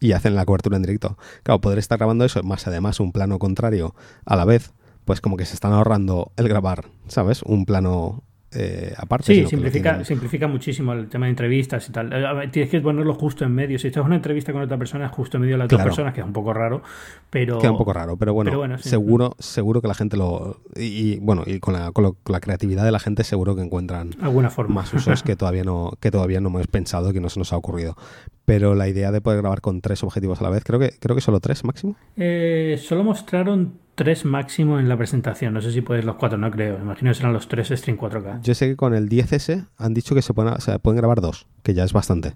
[0.00, 1.16] y hacen la cobertura en directo.
[1.42, 3.94] Claro, poder estar grabando eso, más además un plano contrario
[4.24, 4.72] a la vez,
[5.04, 7.42] pues como que se están ahorrando el grabar, ¿sabes?
[7.42, 8.22] Un plano
[8.54, 9.34] eh, aparte.
[9.34, 12.12] Sí, simplifica, tienen- simplifica muchísimo el tema de entrevistas y tal.
[12.12, 13.78] Eh, Tienes que ponerlo justo en medio.
[13.78, 15.84] Si estás en una entrevista con otra persona, justo en medio de las Claro.
[15.84, 16.82] dos personas, que es un poco raro,
[17.30, 17.58] pero...
[17.58, 18.88] Queda un poco raro, pero bueno, pero bueno, sí.
[18.88, 20.60] seguro, seguro que la gente lo...
[20.76, 20.82] Y,
[21.14, 23.62] y, bueno, y con la, con, lo- con la creatividad de la gente seguro que
[23.62, 24.76] encuentran Alguna forma.
[24.76, 27.56] más usos que todavía no que todavía no hemos pensado que no se nos ha
[27.56, 27.96] ocurrido
[28.44, 31.14] pero la idea de poder grabar con tres objetivos a la vez creo que creo
[31.16, 35.54] que solo tres máximo Eh, solo mostraron tres máximo en la presentación.
[35.54, 36.78] No sé si puedes los cuatro, no creo.
[36.78, 38.40] Imagino que serán los tres Stream 4K.
[38.42, 40.54] yo sé que con el 10S han dicho que se pueden,
[40.96, 42.34] grabar dos que ya es bastante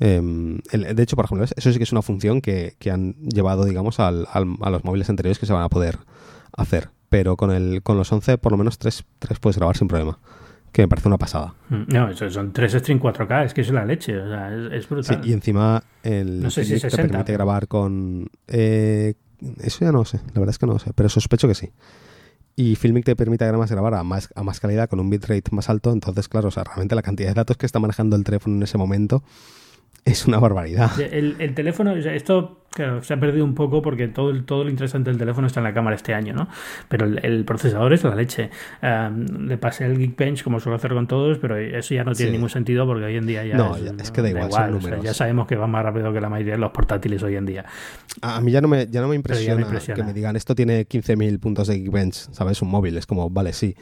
[0.00, 3.14] Em, el- de hecho por ejemplo eso sí que es una función que, que han
[3.14, 5.98] llevado digamos al- al- a los móviles anteriores que se van a poder
[6.56, 9.88] hacer pero con el con los 11 por lo menos tres, tres puedes grabar sin
[9.88, 10.20] problema
[10.70, 13.44] que me parece una pasada Mm, No, eso son tres Stream 4K.
[13.44, 14.16] Es que es la leche.
[14.18, 15.20] O sea, es, es Sí, brutal.
[15.28, 18.30] y encima el No sé si Filmic te 60, permite pero- grabar con...
[18.46, 19.14] eh,
[19.60, 21.70] eso ya no sé, la verdad es que no lo sé, pero sospecho que sí.
[22.56, 25.92] Y Filmic te permite grabar a más, a más calidad con un bitrate más alto,
[25.92, 28.62] entonces claro, o sea, realmente la cantidad de datos que está manejando el teléfono en
[28.62, 29.22] ese momento
[30.04, 30.90] es una barbaridad.
[31.00, 34.64] El, el teléfono, sea, esto claro, se ha perdido un poco porque todo, el- todo
[34.64, 36.48] lo interesante del teléfono está en la cámara este año, ¿no?
[36.88, 38.50] Pero el, el procesador es la leche.
[38.82, 42.30] Um, le pasé el Geekbench como suelo hacer con todos, pero eso ya no tiene
[42.30, 42.36] Sí.
[42.36, 44.66] ningún sentido porque hoy en día ya, No, ya- es que da igual, son o
[44.66, 45.04] sea, números.
[45.04, 47.64] ya sabemos que va más rápido que la mayoría de los portátiles hoy en día.
[48.22, 49.96] A mí ya no me, ya no me ya me impresiona, impresiona.
[49.96, 52.62] que me digan esto tiene 15.000 puntos de Geekbench, ¿sabes?
[52.62, 53.74] Un móvil, es como, vale, sí.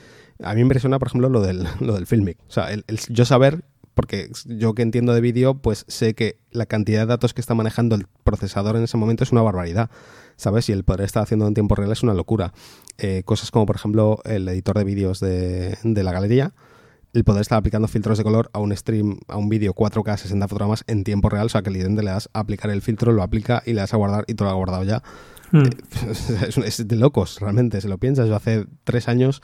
[0.42, 2.38] A mí me impresiona, por ejemplo, lo del, lo del Filmic.
[2.48, 3.62] O sea, el, el yo saber,
[3.96, 7.54] porque yo que entiendo de vídeo, pues sé que la cantidad de datos que está
[7.54, 9.88] manejando el procesador en ese momento es una barbaridad,
[10.36, 10.68] ¿sabes?
[10.68, 12.52] Y el poder estar haciendo en tiempo real es una locura.
[12.98, 16.52] Eh, cosas como, por ejemplo, el editor de vídeos de, de la galería,
[17.14, 20.46] el poder estar aplicando filtros de color a un stream, a un vídeo 4K 60
[20.46, 23.22] fotogramas en tiempo real, o sea que literalmente le das a aplicar el filtro, lo
[23.22, 25.02] aplica y le das a guardar y te lo ha guardado ya.
[25.52, 25.68] Mm.
[26.46, 28.28] es, es de locos, realmente, si lo piensas.
[28.28, 29.40] Yo hace tres años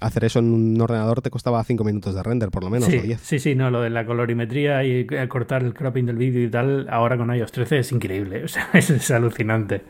[0.00, 2.90] hacer eso en un ordenador te costaba cinco minutos de render, por lo menos, o
[2.90, 3.20] Sí, 10.
[3.20, 6.50] sí, sí, no, lo de la colorimetría y eh, cortar el cropping del vídeo y
[6.50, 9.82] tal, ahora con iOS 13 es increíble, o sea, es, es alucinante.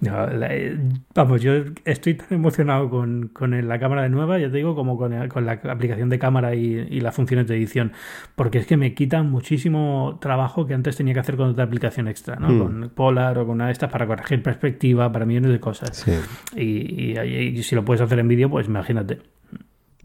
[0.00, 0.76] No, la- eh,
[1.14, 1.52] vamos, yo
[1.84, 5.28] estoy tan emocionado con, con la cámara de nueva, ya te digo, como con, el-
[5.28, 7.92] con la aplicación de cámara y, y las funciones de edición,
[8.36, 12.06] porque es que me quitan muchísimo trabajo que antes tenía que hacer con otra aplicación
[12.08, 12.50] extra, ¿no?
[12.50, 12.58] Hmm.
[12.58, 15.96] Con Polar o con una de estas para corregir perspectiva, para millones de cosas.
[15.96, 16.12] Sí.
[16.60, 17.18] Y, y-
[17.58, 19.18] y si lo puedes hacer en vídeo, pues imagínate.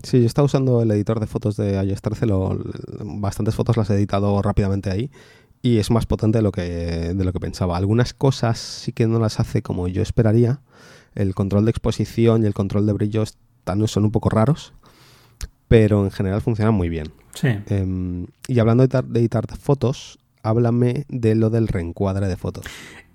[0.04, 2.60] Sí, yo estaba usando el editor de fotos de iOS 13, lo-
[3.04, 5.12] bastantes fotos las he editado rápidamente ahí
[5.62, 6.62] y es más potente de lo que,
[7.14, 7.78] de lo que pensaba.
[7.78, 10.62] Algunas cosas sí que no las hace como yo esperaría.
[11.14, 14.74] El control de exposición y el control de brillo están, son un poco raros,
[15.68, 17.12] pero en general funcionan muy bien.
[17.34, 17.49] Sí.
[17.68, 22.66] Em, y hablando de editar, de editar fotos, háblame de lo del reencuadre de fotos.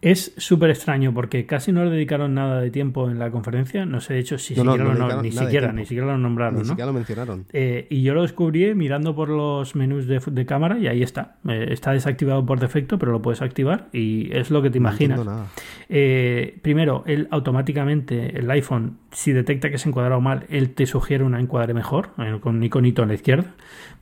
[0.03, 3.86] Es súper extraño porque casi no le dedicaron nada de tiempo en la conferencia.
[3.86, 6.18] No sé, de hecho, si No, no, siquiera no lo, ni, siquiera, ni siquiera lo
[6.18, 6.66] nombraron, Ni ¿no?
[6.66, 7.47] siquiera lo mencionaron.
[7.53, 11.36] Eh, y yo lo descubrí mirando por los menús de, de cámara y ahí está.
[11.49, 15.24] Eh, está desactivado por defecto, pero lo puedes activar y es lo que te imaginas.
[15.24, 15.47] nada.
[15.88, 21.24] Eh, primero, él automáticamente, el iPhone, si detecta que se encuadrado mal, él te sugiere
[21.24, 23.55] una encuadre mejor, con un iconito a la izquierda.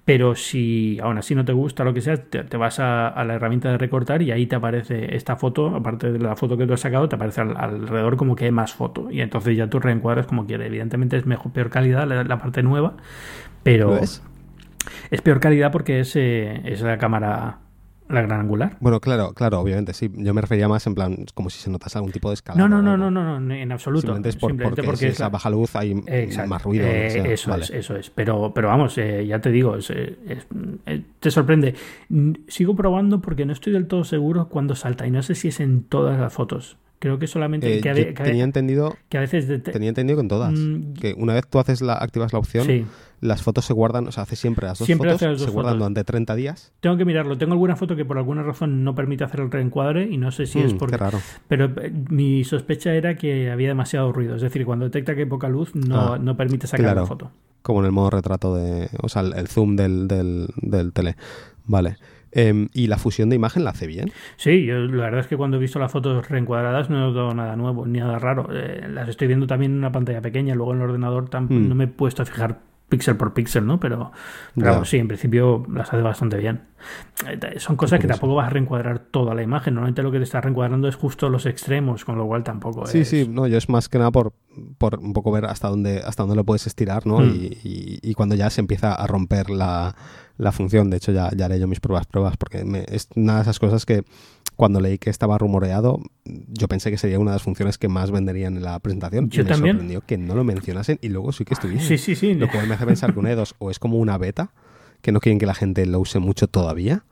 [0.04, 3.70] Pero si aún así no te gusta lo que sea, te, vas a, la herramienta
[3.70, 6.80] de recortar y ahí te aparece esta foto, aparte de la foto que tú has
[6.80, 10.46] sacado, te aparece alrededor como que hay más foto y entonces ya tú reencuadras como
[10.46, 10.66] quieres.
[10.66, 12.94] Evidentemente es mejor, peor calidad la, parte nueva,
[13.62, 14.22] pero es?
[15.22, 17.60] peor calidad porque es, eh, es la cámara
[18.08, 18.76] la gran angular.
[18.80, 20.10] Bueno, claro, claro, obviamente, sí.
[20.14, 22.58] Yo me refería más en plan como si se notase algún tipo de escala.
[22.58, 24.14] No, no, no, no, no, no, en absoluto.
[24.14, 24.28] Simplemente
[24.80, 25.94] es porque, si esa baja luz hay
[26.46, 26.86] más ruido.
[26.86, 28.10] Eh, eso es, eso es.
[28.10, 31.74] Pero, pero vamos, eh, ya te digo, eh, te sorprende.
[32.48, 35.60] Sigo probando porque no estoy del todo seguro cuando salta y no sé si es
[35.60, 36.76] en todas las fotos.
[37.04, 41.12] Creo que solamente que, tenía entendido que a veces tenía entendido con todas mm, que
[41.18, 42.86] una vez tú haces la activas la opción sí
[43.24, 46.34] las fotos se guardan, o sea, hace siempre las dos fotos, se guardan durante 30
[46.34, 46.72] días.
[46.80, 47.38] Tengo que mirarlo.
[47.38, 50.46] Tengo alguna foto que por alguna razón no permite hacer el reencuadre y no sé
[50.46, 50.98] si es mm, porque.
[50.98, 51.20] raro.
[51.48, 54.36] Pero eh, mi sospecha era que había demasiado ruido.
[54.36, 57.30] Es decir, cuando detecta que hay poca luz, no, ah, permite sacar la foto.
[57.62, 58.90] Como en el modo retrato de.
[59.00, 61.16] O sea, el, zoom del, del, tele.
[61.64, 61.96] Vale.
[62.34, 64.10] Em, ¿Y la fusión de imagen la hace bien?
[64.36, 67.32] Sí, yo, la verdad es que cuando he visto las fotos reencuadradas no he notado
[67.32, 68.48] nada nuevo, ni nada raro.
[68.52, 71.68] Eh, las estoy viendo también en una pantalla pequeña, luego en el ordenador mm.
[71.68, 73.80] no me he puesto a fijar píxel por píxel, ¿no?
[73.80, 74.12] Pero,
[74.54, 76.62] pero sí, en principio las hace bastante bien.
[77.26, 79.74] Eh, son cosas que tampoco vas a reencuadrar toda la imagen.
[79.74, 83.04] Normalmente lo que te está reencuadrando es justo los extremos, con lo cual tampoco sí,
[83.04, 84.34] Sí, no, yo es más que nada por,
[84.78, 87.18] por un poco ver hasta dónde, hasta dónde lo puedes estirar, ¿no?
[87.18, 87.32] Hmm.
[87.34, 89.96] Y, cuando ya se empieza a romper la,
[90.36, 90.90] la función.
[90.90, 93.84] De hecho, ya, ya haré yo mis pruebas, pruebas, porque es una de esas cosas
[93.86, 94.04] que
[94.56, 98.10] cuando leí que estaba rumoreado, yo pensé que sería una de las funciones que más
[98.10, 99.28] venderían en la presentación.
[99.28, 99.76] Yo y me también.
[99.76, 101.86] sorprendió que no lo mencionasen y luego sí que estuviese.
[101.86, 102.34] Sí, sí, sí.
[102.34, 104.52] Lo cual me hace pensar que un E2 o es como una beta,
[105.02, 107.04] que no quieren que la gente lo use mucho todavía,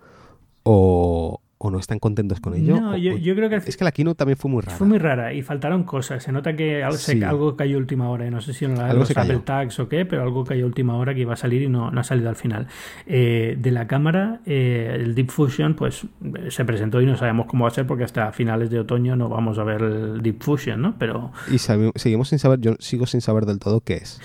[0.62, 2.80] o, o no están contentos con ello.
[2.80, 3.56] No, yo, creo que...
[3.56, 4.76] Es que la keynote también fue muy rara.
[4.76, 6.24] Fue muy rara y faltaron cosas.
[6.24, 8.28] Se nota que algo, cayó última hora.
[8.30, 11.14] No sé si en la, los Apple Tags o qué, pero algo cayó última hora
[11.14, 12.66] que iba a salir y no, no ha salido al final.
[13.06, 16.04] Eh, de la cámara, eh, el Deep Fusion, pues
[16.48, 19.28] se presentó y no sabemos cómo va a ser porque hasta finales de otoño no
[19.28, 20.96] vamos a ver el Deep Fusion, ¿no?
[20.98, 21.30] Pero...
[21.48, 24.20] Y seguimos sin saber, yo sigo sin saber del todo qué es.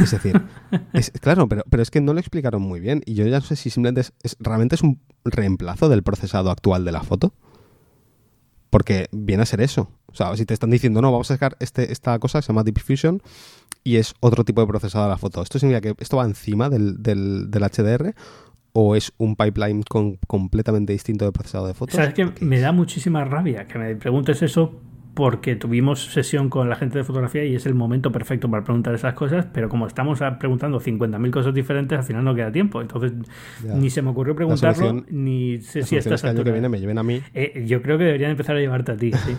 [0.00, 0.40] Es decir,
[1.20, 3.56] claro, pero, pero es que no lo explicaron muy bien y yo ya no sé
[3.56, 5.00] si simplemente es realmente es un
[5.32, 7.32] reemplazo del procesado actual de la foto?
[8.70, 9.90] Porque viene a ser eso.
[10.06, 12.48] O sea, si te están diciendo, no, vamos a sacar este, esta cosa que se
[12.48, 13.22] llama Deep Fusion
[13.84, 15.42] y es otro tipo de procesado de la foto.
[15.42, 18.14] ¿Esto significa que esto va encima del, del, HDR
[18.72, 21.96] o es un pipeline con, completamente distinto de procesado de fotos?
[21.96, 24.80] Sabes que me da muchísima rabia que me preguntes eso
[25.18, 28.94] porque tuvimos sesión con la gente de fotografía y es el momento perfecto para preguntar
[28.94, 32.80] esas cosas, pero como estamos preguntando 50.000 cosas diferentes, al final no queda tiempo.
[32.80, 33.14] Entonces,
[33.64, 37.02] ni se me ocurrió preguntarlo, ni sé si estás año que viene me lleven a
[37.02, 37.20] mí.
[37.34, 39.36] Eh, yo creo que deberían empezar a llevarte a ti, sí.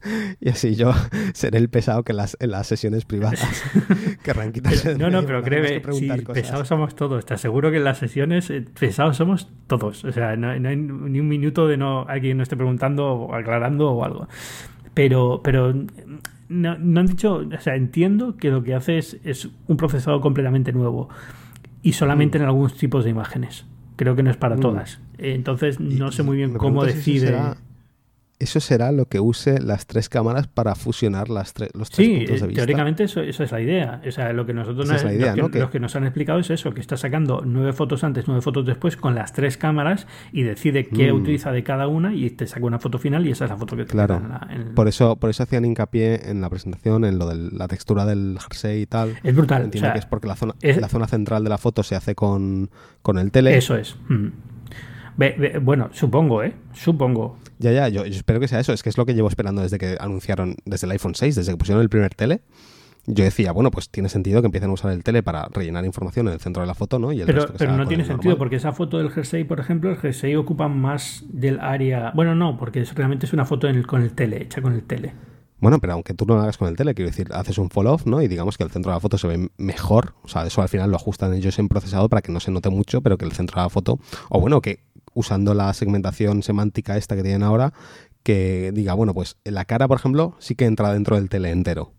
[0.40, 0.92] y así yo
[1.34, 3.44] seré el pesado que las, en las sesiones privadas
[4.22, 7.26] querrán quitarse No, no, pero créeme, sí, pesados somos todos.
[7.26, 10.04] Te aseguro que en las sesiones eh, pesados somos todos.
[10.04, 13.34] O sea, no, no hay ni un minuto de no alguien no esté preguntando o
[13.34, 14.28] aclarando o algo.
[14.98, 15.72] Pero, pero
[16.48, 21.08] no, han dicho, o sea, entiendo que lo que hace es, un procesado completamente nuevo
[21.84, 22.42] y solamente mm.
[22.42, 23.64] en algunos tipos de imágenes.
[23.94, 24.60] Creo que no es para mm.
[24.60, 25.00] todas.
[25.18, 27.32] Entonces no sé muy bien cómo decide
[28.40, 32.46] eso será lo que use las tres cámaras para fusionar las los tres puntos de
[32.46, 32.60] vista.
[32.62, 34.00] teóricamente eso, es la idea.
[34.06, 35.02] O sea, lo que nosotros nos,
[35.70, 38.96] que, nos han explicado es eso, que está sacando nueve fotos antes, nueve fotos después
[38.96, 41.16] con las tres cámaras y decide qué mm.
[41.16, 43.76] utiliza de cada una y te saca una foto final y esa es la foto
[43.76, 44.22] que te Claro.
[44.74, 48.38] Por eso por eso hacían hincapié en la presentación en lo de la textura del
[48.40, 49.16] jersey y tal.
[49.24, 49.64] Es brutal.
[49.64, 52.70] Entiendo que es porque la zona, la zona central de la foto se hace con,
[53.02, 53.56] con el tele.
[53.56, 53.96] Eso es.
[54.08, 54.28] Mm.
[55.62, 56.54] bueno, supongo, ¿eh?
[56.72, 57.38] Supongo.
[57.58, 58.72] Ya, ya, yo, espero que sea eso.
[58.72, 61.52] Es que es lo que llevo esperando desde que anunciaron, desde el iPhone 6, desde
[61.52, 62.40] que pusieron el primer tele.
[63.06, 66.28] Yo decía, bueno, pues tiene sentido que empiecen a usar el tele para rellenar información
[66.28, 67.10] en el centro de la foto, ¿no?
[67.10, 70.36] Y pero pero no tiene sentido, porque esa foto del jersey, por ejemplo, el jersey
[70.36, 72.12] ocupa más del área.
[72.14, 75.14] Bueno, no, porque realmente es una foto con el tele, hecha con el tele.
[75.60, 78.06] Bueno, pero aunque tú no lo hagas con el tele, quiero decir, haces un fall-off,
[78.06, 78.22] ¿no?
[78.22, 80.14] Y digamos que el centro de la foto se ve mejor.
[80.22, 82.70] O sea, eso al final lo ajustan ellos en procesado para que no se note
[82.70, 83.98] mucho, pero que el centro de la foto.
[84.28, 84.84] O bueno, que
[85.18, 87.72] usando la segmentación semántica esta que tienen ahora,
[88.22, 91.97] que diga, bueno, pues la cara, por ejemplo, sí que entra dentro del tele entero.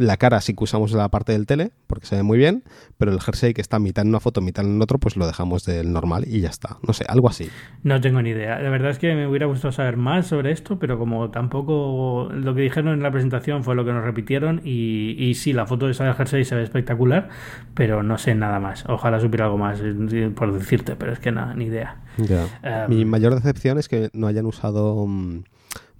[0.00, 2.64] La cara sí que usamos la parte del tele, porque se ve muy bien,
[2.96, 5.64] pero el jersey que está mitad en una foto, mitad en otro, pues lo dejamos
[5.64, 6.78] del normal y ya está.
[6.86, 7.50] No sé, algo así.
[7.82, 8.58] No tengo ni idea.
[8.60, 12.54] La verdad es que me hubiera gustado saber más sobre esto, pero como tampoco lo
[12.54, 15.84] que dijeron en la presentación fue lo que nos repitieron y, y sí, la foto
[15.84, 17.28] de esa del jersey se ve espectacular,
[17.74, 18.84] pero no sé nada más.
[18.88, 21.98] Ojalá supiera algo más, eh, por decirte, pero es que nada, ni idea.
[22.62, 25.06] Em, Mi mayor decepción es que no hayan usado...
[25.06, 25.42] Mm,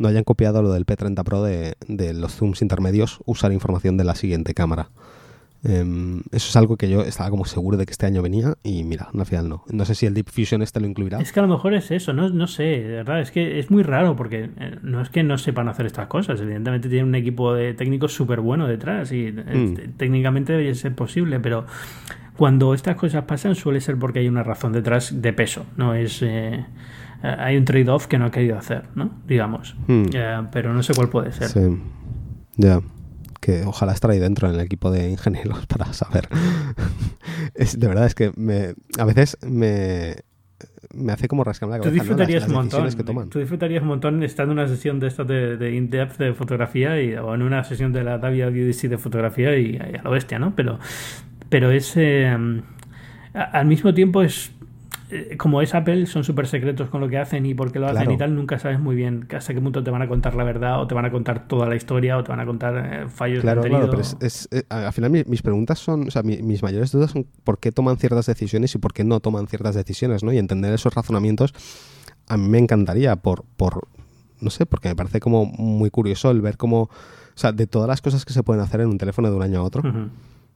[0.01, 4.15] no hayan copiado lo del P30 Pro de, los zooms intermedios, usar información de la
[4.15, 4.89] siguiente cámara.
[5.63, 8.83] Em, eso es algo que yo estaba como seguro de que este año venía y
[8.83, 9.63] mira, al final no.
[9.71, 11.21] No sé si el Deep Fusion este lo incluirá.
[11.21, 13.71] Es que a lo mejor es eso, no, no sé, de verdad, es que es
[13.71, 17.15] muy raro porque eh, no es que no sepan hacer estas cosas, evidentemente tienen un
[17.15, 19.99] equipo de técnicos súper bueno detrás y eh, mm.
[19.99, 21.67] técnicamente debe ser posible, pero
[22.39, 26.23] cuando estas cosas pasan suele ser porque hay una razón detrás de peso, no es...
[26.23, 26.65] Eh,
[27.23, 29.11] hay un trade-off que no ha querido hacer, ¿no?
[29.27, 29.77] Digamos.
[29.87, 30.07] Mm.
[30.53, 31.49] pero no sé cuál puede ser.
[31.49, 31.83] Sí.
[32.57, 32.81] Ya
[33.41, 36.29] que ojalá estar ahí dentro en el equipo de ingenieros para saber.
[37.55, 40.17] es, de verdad es que me, a veces me,
[40.95, 41.91] me hace como rascarme la cabeza.
[41.91, 43.31] Tú disfrutarías un montón.
[43.31, 47.01] Tú disfrutarías un montón estando en una sesión de esta de, de in-depth de fotografía
[47.03, 50.55] y, o en una sesión de la WWDC de fotografía y, a la bestia, ¿no?
[50.55, 50.79] Pero,
[51.49, 51.97] pero es.
[51.97, 52.37] Eh,
[53.33, 54.51] al mismo tiempo es
[55.11, 57.89] eh, como es Apple, son súper secretos con lo que hacen y por qué lo
[57.89, 60.45] hacen y tal, nunca sabes muy bien hasta qué punto te van a contar la
[60.45, 63.09] verdad o te van a contar toda la historia o te van a contar eh,
[63.09, 66.93] fallos claro, Claro, pero es, eh, al final mis, preguntas son, o sea, mis mayores
[66.93, 70.33] dudas son por qué toman ciertas decisiones y por qué no toman ciertas decisiones, ¿no?
[70.33, 71.55] Y entender esos razonamientos
[72.31, 73.89] a mí me encantaría por, por
[74.41, 76.91] no sé, porque me parece como muy curioso el ver cómo, o
[77.35, 79.61] sea, de todas las cosas que se pueden hacer en un teléfono de un año
[79.61, 79.83] a otro,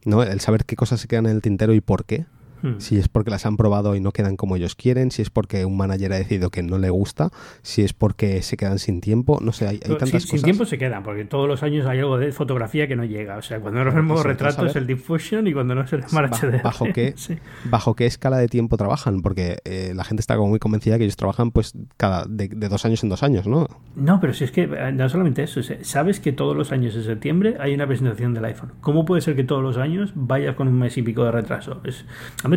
[0.05, 0.23] ¿no?
[0.23, 2.27] El saber qué cosas se quedan en el tintero y por qué.
[2.65, 2.77] Hmm.
[2.79, 5.67] Si es porque las han probado y no quedan como ellos quieren, si es porque
[5.67, 7.29] un manager ha decidido que no le gusta,
[7.61, 10.23] si es porque se quedan sin tiempo, no sé, hay, tantas cosas.
[10.23, 13.37] Sin tiempo se quedan, porque todos los años hay algo de fotografía que no llega.
[13.37, 15.93] O sea, cuando no es el modo retrato es el diffusion y cuando no es
[15.93, 16.63] el Smart HD.
[16.63, 17.15] ¿Bajo qué,
[17.65, 19.21] ¿Bajo qué escala de tiempo trabajan?
[19.21, 22.87] Porque eh, la gente está como muy convencida que ellos trabajan pues cada de, dos
[22.87, 23.69] años en dos años, ¿no?
[23.95, 27.05] No, pero si es que eh, no solamente eso, sabes que todos los años en
[27.05, 28.73] septiembre hay una presentación del iPhone.
[28.81, 31.83] ¿Cómo puede ser que todos los años vayas con un mes y pico de retraso?
[31.85, 32.07] Es,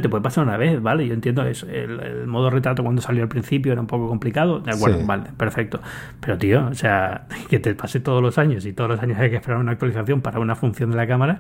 [0.02, 1.08] te puede pasar una vez, ¿vale?
[1.08, 1.68] Yo entiendo eso.
[1.68, 4.60] El, modo retrato cuando salió al principio era un poco complicado.
[4.60, 5.80] De acuerdo, vale, perfecto.
[6.20, 9.30] Pero, tío, o sea, que te pase todos los años y todos los años hay
[9.30, 11.40] que esperar una actualización para una función de la cámara,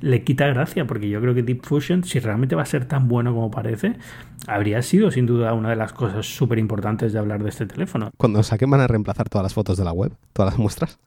[0.00, 3.08] le quita gracia, porque yo creo que Deep Fusion, si realmente va a ser tan
[3.08, 3.96] bueno como parece,
[4.46, 8.10] habría sido sin duda una de las cosas súper importantes de hablar de este teléfono.
[8.16, 10.98] Cuando saquen van a reemplazar todas las fotos de la web, todas las muestras.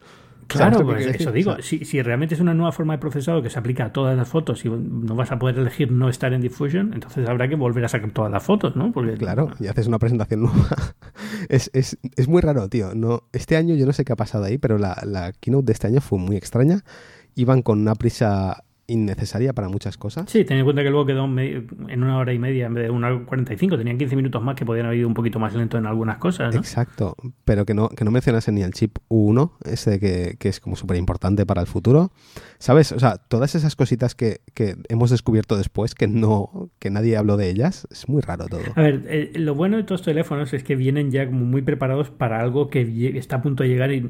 [0.47, 1.55] Claro, pues eso digo.
[1.61, 4.63] si, realmente es una nueva forma de procesado que se aplica a todas las fotos
[4.65, 7.87] y no vas a poder elegir no estar en Diffusion, entonces habrá que volver a
[7.87, 8.91] sacar todas las fotos, ¿no?
[8.91, 10.69] Porque, claro, y haces una presentación nueva.
[11.49, 12.93] es, es, es, muy raro, tío.
[12.95, 15.73] No, este año yo no sé qué ha pasado ahí, pero la, la keynote de
[15.73, 16.83] este año fue muy extraña.
[17.35, 20.29] Iban con una prisa innecesaria para muchas cosas.
[20.29, 22.89] Sí, ten en cuenta que luego quedó en una hora y media en vez de
[22.89, 23.77] una hora y 45.
[23.77, 26.55] Tenían 15 minutos más que podían haber ido un poquito más lento en algunas cosas.
[26.55, 30.59] Exacto, pero que no, que no mencionasen ni el chip U1, ese que, que es
[30.59, 32.11] como súper importante para el futuro.
[32.59, 32.91] ¿Sabes?
[32.91, 37.37] O sea, todas esas cositas que, que, hemos descubierto después, que no que nadie habló
[37.37, 38.61] de ellas, es muy raro todo.
[38.75, 42.09] A ver, eh, lo bueno de estos teléfonos es que vienen ya como muy preparados
[42.09, 44.09] para algo que está a punto de llegar y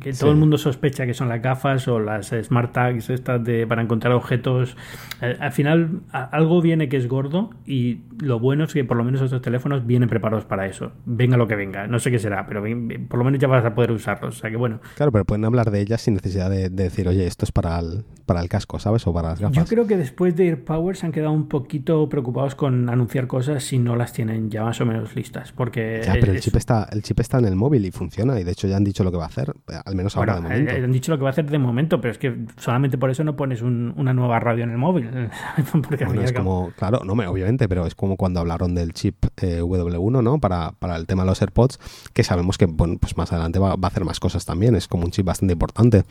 [0.00, 3.66] que todo el mundo sospecha que son las gafas o las smart tags estas de,
[3.66, 4.76] para encontrar objetos.
[5.20, 9.04] Eh, al final algo viene que es gordo y lo bueno es que por lo
[9.04, 10.92] menos estos teléfonos vienen preparados para eso.
[11.04, 11.86] Venga lo que venga.
[11.86, 12.62] No sé qué será, pero
[13.08, 14.36] por lo menos ya vas a poder usarlos.
[14.36, 14.80] O sea que bueno.
[14.96, 18.04] Claro, pero pueden hablar de ellas sin necesidad de, decir, oye, esto es para el,
[18.26, 19.06] para el casco, ¿sabes?
[19.06, 19.56] O para las gafas.
[19.56, 23.64] Yo creo que después de AirPower se han quedado un poquito preocupados con anunciar cosas
[23.64, 25.52] si no las tienen ya más o menos listas.
[25.52, 28.38] Porque ya, pero el chip, está, el chip está en el móvil y funciona.
[28.38, 29.52] Y de hecho ya han dicho lo que va a hacer,
[29.84, 30.72] al menos ahora de eh, momento.
[30.72, 33.24] Han dicho lo que va a hacer de momento, pero es que solamente por eso
[33.24, 35.10] no pones una nueva radio en el móvil.
[35.88, 40.22] porque es como, claro, no, obviamente, pero es como cuando hablaron del chip eh, W1,
[40.22, 40.40] ¿no?
[40.40, 41.78] Para, para, el tema de los AirPods,
[42.12, 44.74] que sabemos que, bueno, pues más adelante va, va a hacer más cosas también.
[44.74, 46.04] Es como un chip bastante importante.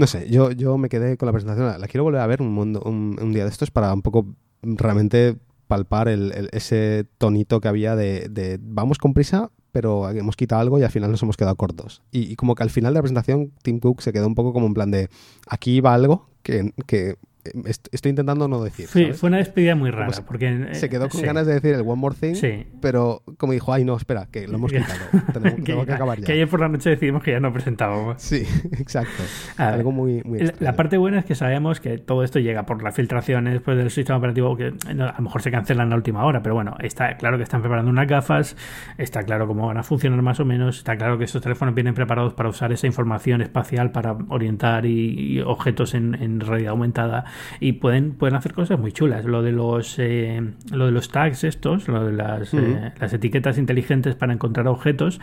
[0.00, 1.78] No sé, yo, yo me quedé con la presentación.
[1.78, 4.26] La quiero volver a ver un, mundo, un, día de estos para un poco
[4.62, 10.78] realmente palpar el, ese tonito que había de, vamos con prisa, pero hemos quitado algo
[10.78, 12.02] y al final nos hemos quedado cortos.
[12.10, 14.66] Y, como que al final de la presentación Tim Cook se quedó un poco como
[14.66, 15.08] en plan de
[15.48, 18.86] aquí va algo que, que estoy intentando no decir.
[18.86, 20.12] Sí, fue una despedida muy rara.
[20.26, 22.34] porque, se quedó con ganas de decir el One More Thing,
[22.80, 25.00] pero como dijo, ay no, espera, que lo hemos quitado.
[25.32, 26.26] Tenemos, que, acabar ya.
[26.26, 28.20] Que ayer por la noche decidimos que ya no presentábamos.
[28.22, 28.46] Sí,
[28.78, 29.22] exacto.
[29.56, 32.94] Algo muy, muy La parte buena es que sabemos que todo esto llega por las
[32.94, 36.42] filtraciones después del sistema operativo, que a lo mejor se cancelan en la última hora,
[36.42, 38.56] pero bueno, está claro que están preparando unas gafas,
[38.98, 41.94] está claro cómo van a funcionar más o menos, está claro que estos teléfonos vienen
[41.94, 47.24] preparados para usar esa información espacial para orientar y, objetos en, en realidad aumentada
[47.60, 49.24] y pueden, pueden hacer cosas muy chulas.
[49.24, 53.58] Lo de los, eh, lo de los tags estos, lo de las, eh, las etiquetas
[53.58, 55.20] inteligentes para encontrar objetos,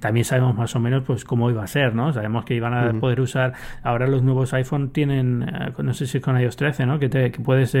[0.00, 2.12] también sabemos más o menos pues cómo iba a ser, ¿no?
[2.12, 6.18] Sabemos que iban a poder usar, ahora los nuevos iPhone tienen, eh, no sé si
[6.18, 6.98] es con iOS 13, ¿no?
[6.98, 7.76] Que, te, que puedes,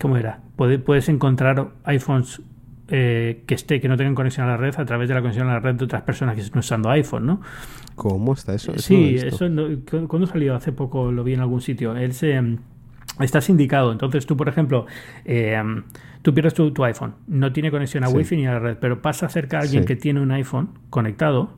[0.00, 0.40] ¿cómo era?
[0.56, 2.42] Puedes, puedes encontrar iPhones
[2.94, 5.48] eh, que esté, que no tengan conexión a la red a través de la conexión
[5.48, 7.40] a la red de otras personas que estén usando iPhone, ¿no?
[7.94, 8.76] ¿Cómo está eso?
[8.76, 9.46] sí, eso
[10.06, 11.96] cuando salió hace poco lo vi en algún sitio.
[11.96, 12.58] Él se mm,
[13.20, 13.92] Estás indicado.
[13.92, 14.86] Entonces tú, por ejemplo,
[15.24, 15.62] eh,
[16.22, 19.28] tú pierdes tu, iPhone, no tiene conexión a Wi-Fi ni a la red, pero pasa
[19.28, 21.50] cerca a alguien que tiene un iPhone conectado,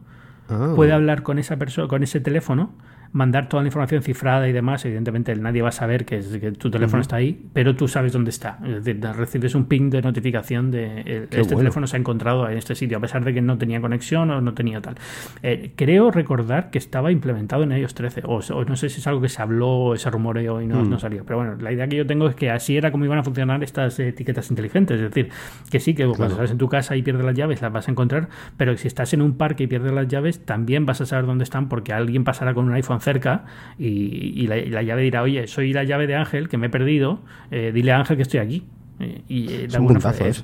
[0.49, 0.73] ah.
[0.75, 2.73] puede hablar con esa persona, con ese teléfono
[3.15, 4.85] mandar toda la información cifrada y demás.
[4.85, 8.31] Evidentemente nadie va a saber que, que tu teléfono está ahí, pero tú sabes dónde
[8.31, 8.59] está.
[8.65, 12.59] Es decir, recibes un ping de notificación de eh, este teléfono se ha encontrado en
[12.59, 14.97] este sitio, a pesar de que no tenía conexión o no tenía tal.
[15.43, 19.21] Eh, creo recordar que estaba implementado en iOS 13, o, no sé si es algo
[19.21, 20.91] que se habló, ese rumoreo y no, mm.
[20.91, 21.25] no salió.
[21.25, 23.63] Pero bueno, la idea que yo tengo es que así era como iban a funcionar
[23.63, 25.01] estas etiquetas inteligentes.
[25.01, 25.31] Es decir,
[25.71, 27.93] que sí, que cuando estás en tu casa y pierdes las llaves las vas a
[27.93, 31.27] encontrar, pero si estás en un parque y pierdes las llaves, también vas a saber
[31.27, 33.45] dónde están porque alguien pasará con un iPhone cerca
[33.79, 37.71] y, la, llave dirá, oye, soy la llave de Ángel que me he perdido, eh,
[37.73, 38.65] dile a Ángel que estoy aquí.
[39.29, 39.69] Y eh,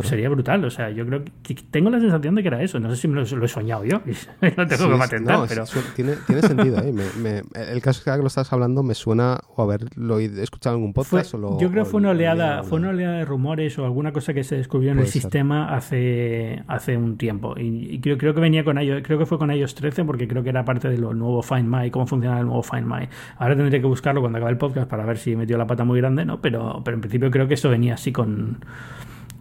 [0.02, 0.64] sería brutal.
[0.64, 2.80] O sea, yo creo que tengo la sensación de que era eso.
[2.80, 4.00] No sé si me lo, he soñado yo.
[4.56, 5.64] no tengo que patentar, pero.
[5.94, 6.78] tiene, tiene, sentido.
[6.78, 7.42] ¿eh?
[7.54, 11.32] el caso que lo estás hablando me suena o haberlo escuchado en algún podcast.
[11.32, 14.42] yo creo que fue una oleada, fue una oleada de rumores o alguna cosa que
[14.42, 17.54] se descubrió en el sistema hace, hace un tiempo.
[17.56, 20.42] Y, creo, creo que venía con ellos, creo que fue con iOS 13 porque creo
[20.42, 23.08] que era parte de lo nuevo Find My, cómo funciona el nuevo Find My.
[23.38, 26.00] Ahora tendré que buscarlo cuando acabe el podcast para ver si metió la pata muy
[26.00, 26.40] grande, ¿no?
[26.40, 28.39] Pero, pero en principio creo que esto venía así con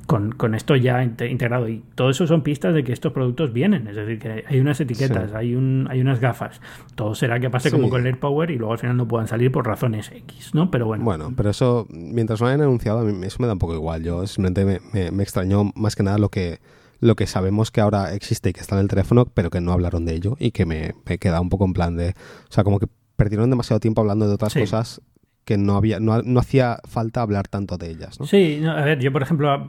[0.09, 1.69] con, esto ya integrado.
[1.69, 3.87] Y todo eso son pistas de que estos productos vienen.
[3.87, 6.59] Es decir, que hay unas etiquetas, hay, un, hay unas gafas.
[6.95, 9.51] Todo será que pase como con el AirPower y luego al final no puedan salir
[9.51, 10.71] por razones X, ¿no?
[10.71, 11.03] Pero bueno.
[11.03, 14.03] Bueno, pero eso, mientras lo hayan anunciado, a mí eso me da un poco igual.
[14.03, 16.59] Yo simplemente me, extrañó más que nada lo que
[17.01, 19.71] lo que sabemos que ahora existe y que está en el teléfono, pero que no
[19.71, 22.09] hablaron de ello y que me, me queda un poco en plan de...
[22.09, 25.01] O sea, como que perdieron demasiado tiempo hablando de otras cosas
[25.45, 28.19] que no había no, no, hacía falta hablar tanto de ellas.
[28.19, 28.25] ¿no?
[28.25, 29.65] Sí, a ver, yo por ejemplo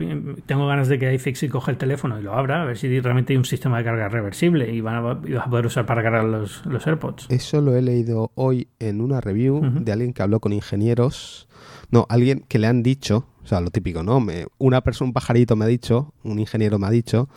[0.46, 3.32] tengo ganas de que iFixit coja el teléfono y lo abra, a ver si realmente
[3.32, 6.24] hay un sistema de carga reversible y van a, vas a poder usar para cargar
[6.24, 7.26] los, los, AirPods.
[7.30, 11.48] Eso lo he leído hoy en una review de alguien que habló con ingenieros,
[11.90, 14.20] no, alguien que le han dicho, o sea, lo típico, ¿no?
[14.20, 17.28] Me, una persona, un pajarito me ha dicho, un ingeniero me ha dicho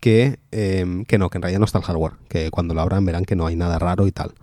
[0.00, 3.06] que, em, que no, que en realidad no está el hardware, que cuando lo abran
[3.06, 4.34] verán que no hay nada raro y tal.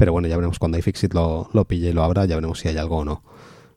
[0.00, 2.68] Pero bueno, ya veremos cuando iFixit lo, lo pille y lo abra, ya veremos si
[2.68, 3.22] hay algo o no.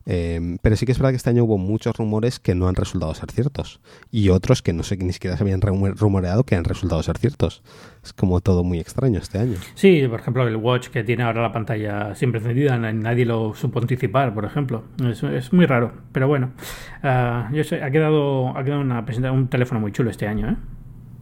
[0.06, 2.76] Em, pero sí que es verdad que este año hubo muchos rumores que no han
[2.76, 3.82] resultado ser ciertos.
[4.10, 7.62] Y otros que no sé ni siquiera se habían rumoreado que han resultado ser ciertos.
[8.02, 9.58] Es como todo muy extraño este año.
[9.74, 13.80] Sí, por ejemplo, el Watch que tiene ahora la pantalla siempre encendida, nadie lo supo
[13.80, 14.84] anticipar, por ejemplo.
[15.06, 15.92] Es, muy raro.
[16.12, 16.52] Pero bueno,
[17.02, 20.52] ah, yo sé, ha quedado, ha quedado una, un teléfono muy chulo este año.
[20.52, 20.56] ¿eh?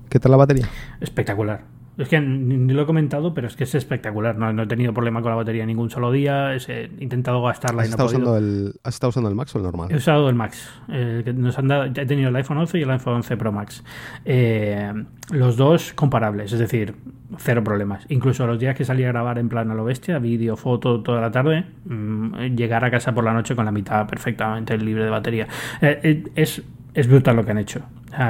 [0.08, 0.68] ¿Qué tal la batería?
[1.00, 1.81] Espectacular.
[1.98, 4.36] Es que ni, lo he comentado, pero es que es espectacular.
[4.36, 6.54] No, he tenido problema con la batería ningún solo día.
[6.54, 9.64] He intentado gastarla ¿Has, y no usando el, ¿Has estado usando el Max o el
[9.64, 9.92] normal?
[9.92, 10.70] He usado el Max.
[10.88, 13.84] Eh, nos han dado, he tenido el iPhone 11 y el iPhone 11 Pro Max.
[14.24, 14.92] Eh,
[15.30, 16.94] los dos comparables, es decir,
[17.38, 18.06] cero problemas.
[18.08, 21.20] Incluso los días que salí a grabar en plan a lo bestia, vídeo, foto toda
[21.20, 25.10] la tarde, mm, llegar a casa por la noche con la mitad perfectamente libre de
[25.10, 25.46] batería.
[25.80, 26.62] Eh, es,
[26.94, 27.80] es brutal lo que han hecho.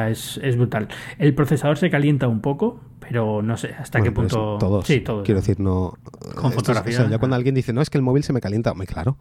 [0.09, 0.89] es, es brutal.
[1.19, 4.57] El procesador se calienta un poco pero no sé hasta qué punto.
[4.59, 4.87] Todos.
[4.87, 5.25] Sí, todos.
[5.25, 5.99] Quiero decir, no.
[6.35, 7.09] Con fotografía.
[7.11, 9.19] ya cuando alguien dice, no, es que el móvil se me calienta, muy claro.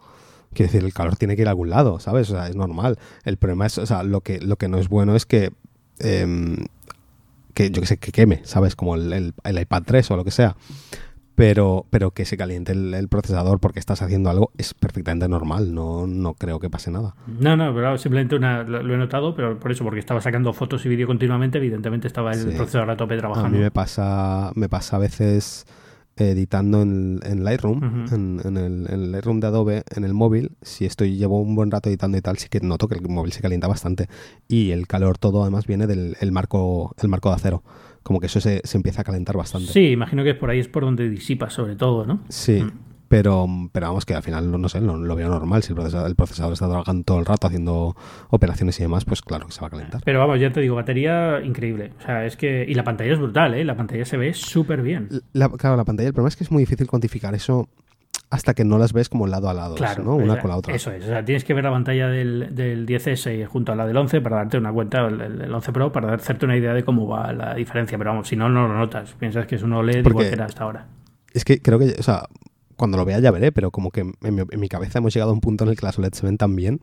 [0.53, 2.29] Quiero decir, el calor tiene que ir a algún lado, ¿sabes?
[2.29, 2.99] O sea, es normal.
[3.25, 5.51] El problema es, o sea, lo que, lo que no es bueno es que.
[5.99, 6.67] Em,
[7.53, 8.75] que yo que sé, que queme, ¿sabes?
[8.75, 10.55] Como el, el, el iPad 3 o lo que sea
[11.35, 16.07] pero, pero que se caliente el, procesador porque estás haciendo algo es perfectamente normal, no,
[16.07, 17.15] no creo que pase nada.
[17.39, 20.85] No, no, pero simplemente una, lo, he notado, pero por eso, porque estaba sacando fotos
[20.85, 23.47] y vídeo continuamente, evidentemente estaba el procesador a tope trabajando.
[23.47, 25.65] A mí me pasa, me pasa a veces
[26.17, 31.55] editando en, Lightroom, en, el, Lightroom de Adobe, en el móvil, si estoy llevo un
[31.55, 34.07] buen rato editando y tal, sí que noto que el móvil se calienta bastante
[34.47, 37.63] y el calor todo además viene del marco, el marco de acero
[38.03, 39.71] como que eso se, empieza a calentar bastante.
[39.71, 42.21] Sí, imagino que por ahí es por donde disipa sobre todo, ¿no?
[42.29, 42.63] Sí.
[42.63, 42.71] Mm.
[43.11, 45.63] Pero, pero vamos, que al final, no sé, lo, lo veo normal.
[45.63, 47.93] Si el procesador, el procesador, está trabajando todo el rato haciendo
[48.29, 50.01] operaciones y demás, pues claro que se va a calentar.
[50.05, 51.91] Pero vamos, ya te digo, batería increíble.
[51.99, 52.65] O sea, es que.
[52.65, 53.65] Y la pantalla es brutal, ¿eh?
[53.65, 55.09] La pantalla se ve súper bien.
[55.57, 57.67] claro, la pantalla, el problema es que es muy difícil cuantificar eso
[58.31, 60.15] hasta que no las ves como lado a lado, claro, ¿no?
[60.15, 60.73] Una con la otra.
[60.73, 63.85] Eso es, o sea, tienes que ver la pantalla del, del 10S junto a la
[63.85, 67.07] del 11 para darte una cuenta, el, 11 Pro, para hacerte una idea de cómo
[67.07, 70.07] va la diferencia, pero vamos, si no, no lo notas, piensas que es un OLED
[70.07, 70.87] igual que era hasta ahora.
[71.33, 72.23] Es que creo que, o sea,
[72.77, 75.31] cuando lo vea ya veré, pero como que en mi, en mi cabeza hemos llegado
[75.31, 76.79] a un punto en el que las OLED se ven tan bien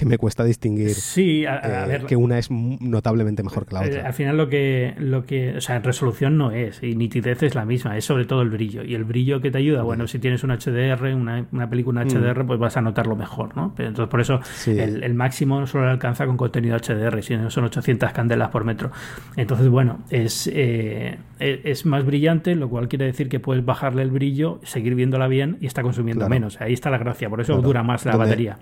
[0.00, 4.06] que me cuesta distinguir sí, eh, que una es notablemente mejor que la otra.
[4.06, 7.54] al final lo que, lo que, o sea, en resolución no es, y nitidez es
[7.54, 8.82] la misma, es sobre todo el brillo.
[8.82, 12.44] Y el brillo que te ayuda, bueno, si tienes un HDR, una, una película HDR,
[12.44, 12.46] mm.
[12.46, 13.74] pues vas a notarlo mejor, ¿no?
[13.76, 17.64] Pero entonces por eso el, el, máximo solo alcanza con contenido HDR, si no son
[17.64, 18.90] 800 candelas por metro.
[19.36, 24.00] Entonces, bueno, es, eh, e, es más brillante, lo cual quiere decir que puedes bajarle
[24.00, 26.58] el brillo, seguir viéndola bien y está consumiendo menos.
[26.58, 28.56] Ahí está la gracia, por eso dura más la batería.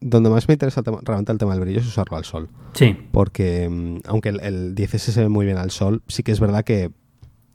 [0.00, 2.48] Donde más me interesa realmente el tema del brillo es usarlo al sol.
[2.74, 2.96] Sí.
[3.10, 6.40] Porque mm, aunque el, el 10S se ve muy bien al sol, sí que es
[6.40, 6.90] verdad que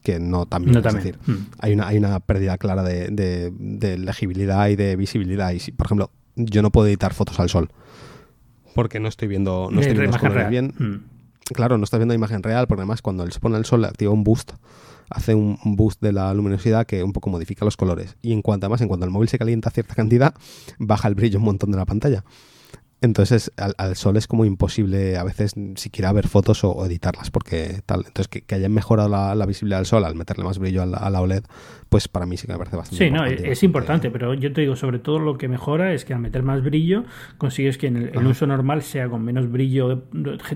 [0.04, 0.76] que no también.
[0.76, 1.36] es decir, hmm.
[1.60, 5.52] hay, una, hay una pérdida clara de, de, legibilidad y de visibilidad.
[5.52, 7.70] Y si, por ejemplo, yo no puedo editar fotos al sol
[8.74, 10.74] porque no estoy viendo, no estoy viendo bien.
[10.78, 11.06] Hmm.
[11.54, 14.12] Claro, no estás viendo imagen real, porque además cuando él se pone al sol activa
[14.12, 14.54] un boost,
[15.10, 18.18] hace un, boost de la luminosidad que un poco modifica los colores.
[18.22, 20.34] Y en cuanto además, en cuanto el móvil se calienta a cierta cantidad,
[20.80, 22.24] baja el brillo un montón de la pantalla.
[23.04, 28.06] Entonces, al, sol es como imposible a veces siquiera ver fotos o, editarlas, porque tal.
[28.08, 31.44] Entonces, que, hayan mejorado la, visibilidad del sol al meterle más brillo a la, OLED,
[31.90, 34.62] pues para mí sí que me parece bastante Sí, no, es, importante, pero yo te
[34.62, 37.04] digo, sobre todo lo que mejora es que al meter más brillo,
[37.38, 40.04] consigues que en el, uso normal sea con menos brillo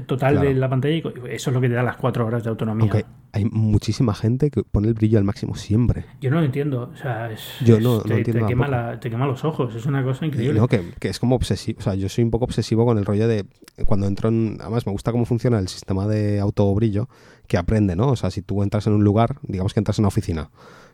[0.06, 2.50] total de la pantalla y eso es lo que te da las cuatro horas de
[2.50, 3.06] autonomía
[3.38, 6.05] hay muchísima gente que pone el brillo al máximo siempre.
[6.19, 6.89] Yo no lo entiendo.
[6.91, 7.29] O sea,
[7.63, 8.47] yo no, te, entiendo.
[8.47, 10.59] Te quema, te quema, los ojos, es una cosa increíble.
[10.59, 11.77] No, que, es como obsesivo.
[11.77, 13.45] O sea, yo soy un poco obsesivo con el rollo de
[13.85, 14.57] cuando entro en.
[14.59, 17.09] Además, me gusta cómo funciona el sistema de autobrillo
[17.45, 18.07] que aprende, ¿no?
[18.07, 20.49] O sea, si tú entras en un lugar, digamos que entras en una oficina,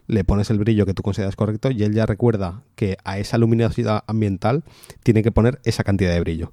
[0.07, 3.37] le pones el brillo que tú consideras correcto y él ya recuerda que a esa
[3.37, 4.65] luminosidad ambiental
[5.01, 6.51] tiene que poner esa cantidad de brillo.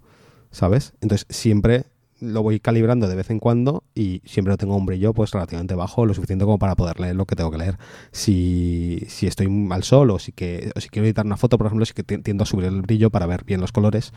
[0.53, 0.93] ¿Sabes?
[1.01, 1.87] Entonces, siempre
[2.21, 5.75] lo voy calibrando de vez en cuando y siempre lo tengo un brillo pues relativamente
[5.75, 7.77] bajo, lo suficiente como para poder leer lo que tengo que leer.
[8.13, 11.85] Si, si estoy al sol o si, que, si quiero editar una foto, por ejemplo,
[11.87, 14.13] sí que tiendo a subir el brillo para ver bien los colores.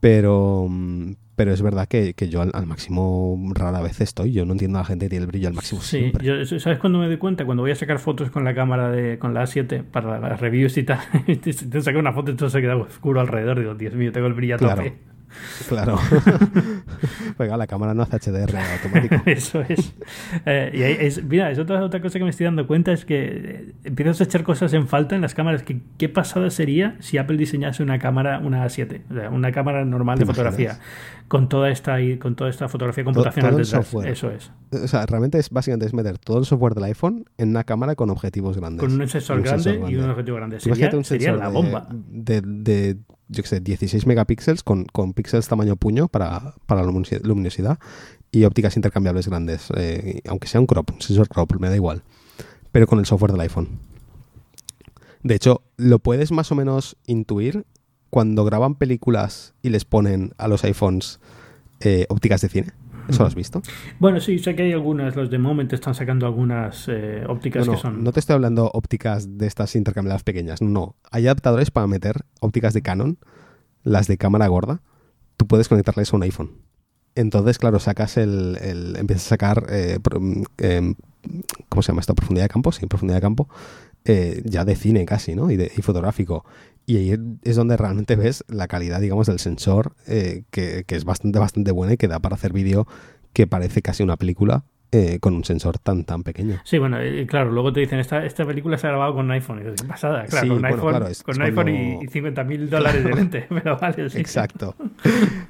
[0.00, 0.68] Pero,
[1.34, 4.32] pero es verdad que, yo al, máximo rara vez estoy.
[4.32, 6.78] Yo no entiendo a la gente que tiene el brillo al máximo sí, Yo, ¿sabes
[6.78, 7.44] cuando me doy cuenta?
[7.44, 10.76] Cuando voy a sacar fotos con la cámara de con la A7 para las reviews
[10.78, 11.00] y tal.
[11.42, 13.58] te saco una foto y todo se queda oscuro alrededor.
[13.58, 15.17] Digo, Dios mío, tengo el brillo a tope.
[15.68, 15.98] Claro.
[17.38, 19.22] Venga, la cámara no hace HDR automático.
[19.26, 19.94] Eso es.
[20.46, 23.24] Eh, y es, mira, es otra, otra cosa que me estoy dando cuenta es que
[23.24, 25.62] eh, empiezas a echar cosas en falta en las cámaras.
[25.62, 29.84] Que, ¿Qué pasada sería si Apple diseñase una cámara, una A7, o sea, una cámara
[29.84, 30.80] normal de fotografía,
[31.28, 34.08] con toda esta con toda esta fotografía computacional todo, Software.
[34.08, 34.50] Eso es.
[34.72, 37.94] O sea, realmente es básicamente es meter todo el software del iPhone en una cámara
[37.94, 38.84] con objetivos grandes.
[38.84, 40.60] Con un sensor, grande, y un objetivo grande.
[40.60, 41.88] Sería, un sería la bomba.
[41.90, 42.96] de, de
[43.28, 47.78] yo qué sé, 16 megapíxeles con, con píxeles tamaño puño para, para luminosidad
[48.30, 52.02] y ópticas intercambiables grandes, eh, aunque sea un crop, un sensor crop, me da igual,
[52.72, 53.68] pero con el software del iPhone.
[55.22, 57.64] De hecho, lo puedes más o menos intuir
[58.10, 61.20] cuando graban películas y les ponen a los iPhones
[61.80, 62.72] eh, ópticas de cine.
[63.08, 63.62] ¿Eso lo has visto?
[63.98, 65.16] Bueno, sí, sé que hay algunas.
[65.16, 68.04] Los de Moment están sacando algunas eh, ópticas no, que son.
[68.04, 70.60] No te estoy hablando ópticas de estas intercambiadas pequeñas.
[70.60, 70.96] No.
[71.10, 73.18] Hay adaptadores para meter ópticas de Canon,
[73.82, 74.82] las de cámara gorda.
[75.36, 76.50] Tú puedes conectarles a un iPhone.
[77.14, 78.58] Entonces, claro, sacas el.
[78.60, 79.66] el empiezas a sacar.
[79.70, 79.98] Eh,
[80.58, 80.94] em,
[81.68, 82.14] ¿Cómo se llama esto?
[82.14, 83.48] Profundidad de campo, sí, profundidad de campo.
[84.04, 85.50] Eh, ya de cine casi, ¿no?
[85.50, 86.44] Y, de, y fotográfico.
[86.88, 91.38] Y ahí es donde realmente ves la calidad, digamos, del sensor, eh, que, es bastante,
[91.38, 92.86] bastante buena y que da para hacer vídeo
[93.34, 96.62] que parece casi una película eh, con un sensor tan tan pequeño.
[96.64, 99.32] Sí, bueno, eh, claro, luego te dicen, esta, esta película se ha grabado con un
[99.32, 99.62] iPhone.
[99.62, 103.46] Y pasada, claro, con un iPhone, con un iPhone y, 50 mil dólares de lente.
[103.50, 104.18] Pero vale, sí.
[104.18, 104.74] Exacto.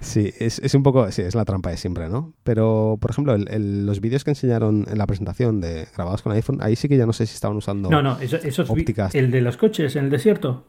[0.01, 2.35] Sí, es, es, un poco, sí, es la trampa de siempre, ¿no?
[2.43, 6.75] Pero, por ejemplo, los vídeos que enseñaron en la presentación de grabados con iPhone, ahí
[6.75, 9.15] sí que ya no sé si estaban usando no, no, eso, esos ópticas.
[9.15, 10.67] El de los coches en el desierto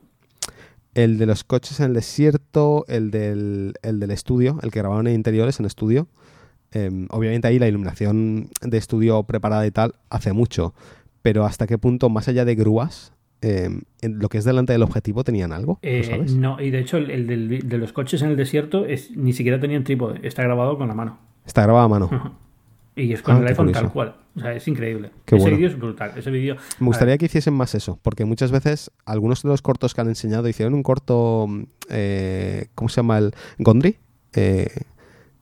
[0.96, 5.08] el de los coches en el desierto, el del, el del estudio, el que grabaron
[5.08, 6.08] en interiores en estudio.
[6.72, 10.74] Em, obviamente ahí la iluminación de estudio preparada y tal hace mucho,
[11.22, 14.84] pero hasta qué punto, más allá de grúas, em, en lo que es delante del
[14.84, 15.80] objetivo tenían algo.
[15.82, 19.60] Eh, no, y de hecho el, de los coches en el desierto es, ni siquiera
[19.60, 21.18] tenían trípode, está grabado con la mano.
[21.46, 22.40] Está grabado a mano.
[23.00, 24.16] Y es con ah, el iPhone tal cual.
[24.36, 25.12] O sea, es increíble.
[25.26, 26.12] ese vídeo es brutal.
[26.18, 26.58] Ese vídeo.
[26.80, 30.10] Me gustaría que hiciesen más eso, porque muchas veces algunos de los cortos que han
[30.10, 31.48] enseñado hicieron un corto.
[31.90, 33.32] Eh, ¿Cómo se llama el?
[33.58, 33.98] Gondry.
[34.34, 34.68] Eh,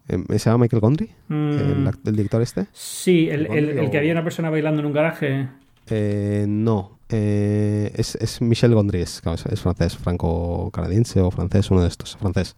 [0.07, 1.09] em, ¿Se llama Michael Gondry?
[1.29, 1.87] Mm.
[2.05, 2.67] El, director este?
[2.73, 5.49] Sí, el, que había una persona bailando en un garaje.
[5.89, 6.99] Eh, no.
[7.09, 12.55] es, es, Michel Gondry, es, es francés, franco-canadiense o francés, uno de estos, francés.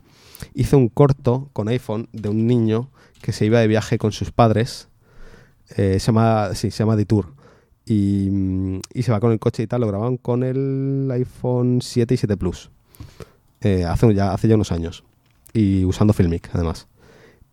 [0.53, 2.89] Hizo un corto con iPhone de un niño
[3.21, 4.88] que se iba de viaje con sus padres.
[5.75, 7.33] Eh, se llama, sí, se llama Detour.
[7.85, 9.81] Y, mm, y, se va con el coche y tal.
[9.81, 12.69] Lo graban con el iPhone 7 y 7 Plus.
[13.61, 15.03] Eh, hace, ya, hace ya unos años.
[15.53, 16.87] y usando Filmic, además.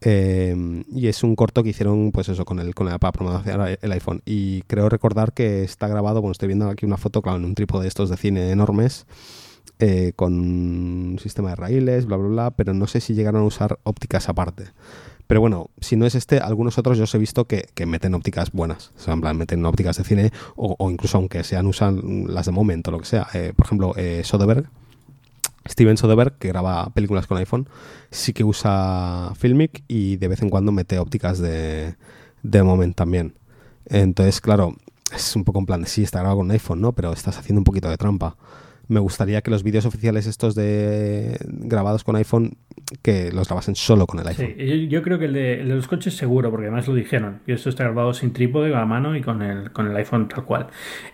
[0.03, 3.79] Eh, y es un corto que hicieron, pues eso, con el, con la, para promocionar
[3.81, 4.23] el iPhone.
[4.25, 7.55] Y creo recordar que está grabado, bueno, estoy viendo aquí una foto, claro, en un
[7.55, 9.07] trípode de estos de cine enormes,
[9.79, 13.47] eh, con un sistema de raíles, bla, bla, bla, pero no sé si llegaron a
[13.47, 14.65] usar ópticas aparte.
[15.27, 18.53] Pero bueno, si no es este, algunos otros yo os he visto que, meten ópticas
[18.53, 18.93] buenas.
[18.97, 22.53] O sea, en plan, meten ópticas de cine o, incluso aunque sean, usan las de
[22.53, 23.27] momento, lo que sea.
[23.35, 24.69] Eh, por ejemplo, eh, Soderbergh,
[25.69, 27.69] Steven Soderbergh, que graba películas con iPhone,
[28.11, 31.97] sí que usa Filmic y de vez en cuando mete ópticas de,
[32.43, 33.35] de Moment también.
[33.87, 34.77] Entonces, claro,
[35.15, 36.93] es un poco en plan de sí, está grabado con iPhone, ¿no?
[36.93, 38.37] Pero estás haciendo un poquito de trampa
[38.89, 42.57] me gustaría que los vídeos oficiales estos de grabados con iPhone
[43.03, 44.55] que los grabasen solo con el iPhone.
[44.57, 47.41] Sí, yo, creo que el de, los coches seguro, porque además lo dijeron.
[47.47, 50.29] Y esto está grabado sin trípode, con la mano y con el, con el iPhone
[50.29, 50.69] tal cual.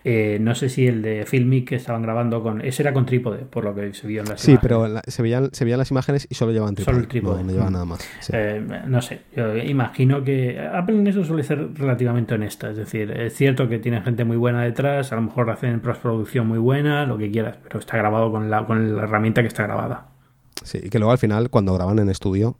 [0.05, 2.61] Eh, no sé si el de Filmic que estaban grabando con...
[2.61, 5.51] Ese era con trípode, por lo que se vio en las sí, pero se, veían,
[5.53, 6.95] se veían las imágenes y solo llevaban trípode.
[6.95, 7.45] Solo el trípode.
[7.45, 8.09] No, llevaban nada más.
[8.33, 12.71] Eh, no sé, yo imagino que Apple en eso suele ser relativamente honesta.
[12.71, 16.47] Es decir, es cierto que tiene gente muy buena detrás, a lo mejor hacen postproducción
[16.47, 19.65] muy buena, lo que quieras, pero está grabado con la, con la herramienta que está
[19.65, 20.09] grabada.
[20.63, 22.57] Sí, y que luego al final, cuando graban en estudio,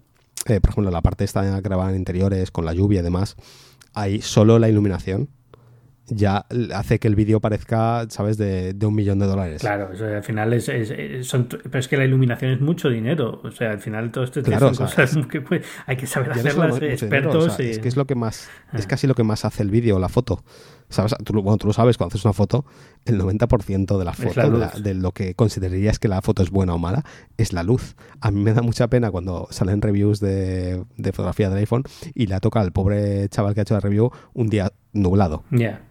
[0.47, 3.37] eh, por ejemplo, la parte esta grabada en interiores, con la lluvia y demás,
[3.95, 5.29] hay solo la iluminación
[6.09, 9.61] ya hace que el vídeo parezca, ¿sabes?, de, un millón de dólares.
[9.61, 10.71] Claro, al final es,
[11.27, 13.41] son, pero es que la iluminación es mucho dinero.
[13.45, 17.59] O sea, al final todo esto son cosas que pues, hay que saber hacerlas expertos.
[17.61, 18.89] Es que es lo que más, es ah.
[18.89, 20.43] casi lo que más hace el vídeo, la foto.
[20.93, 21.15] ¿Sabes?
[21.25, 22.65] Tú, bueno, tú lo sabes, cuando haces una foto,
[23.05, 26.79] el 90% de la foto, de, lo que considerarías que la foto es buena o
[26.79, 27.05] mala,
[27.37, 27.97] es la luz.
[28.21, 31.85] A mí me da mucha pena cuando salen reviews de, fotografía del iPhone
[32.15, 35.45] y le toca al pobre chaval que ha hecho la review un día nublado.
[35.51, 35.83] Ya.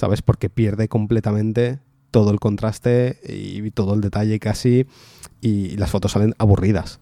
[0.00, 0.22] ¿sabes?
[0.22, 1.78] Porque pierde completamente
[2.10, 4.86] todo el contraste y todo el detalle casi
[5.42, 7.00] y las fotos salen aburridas,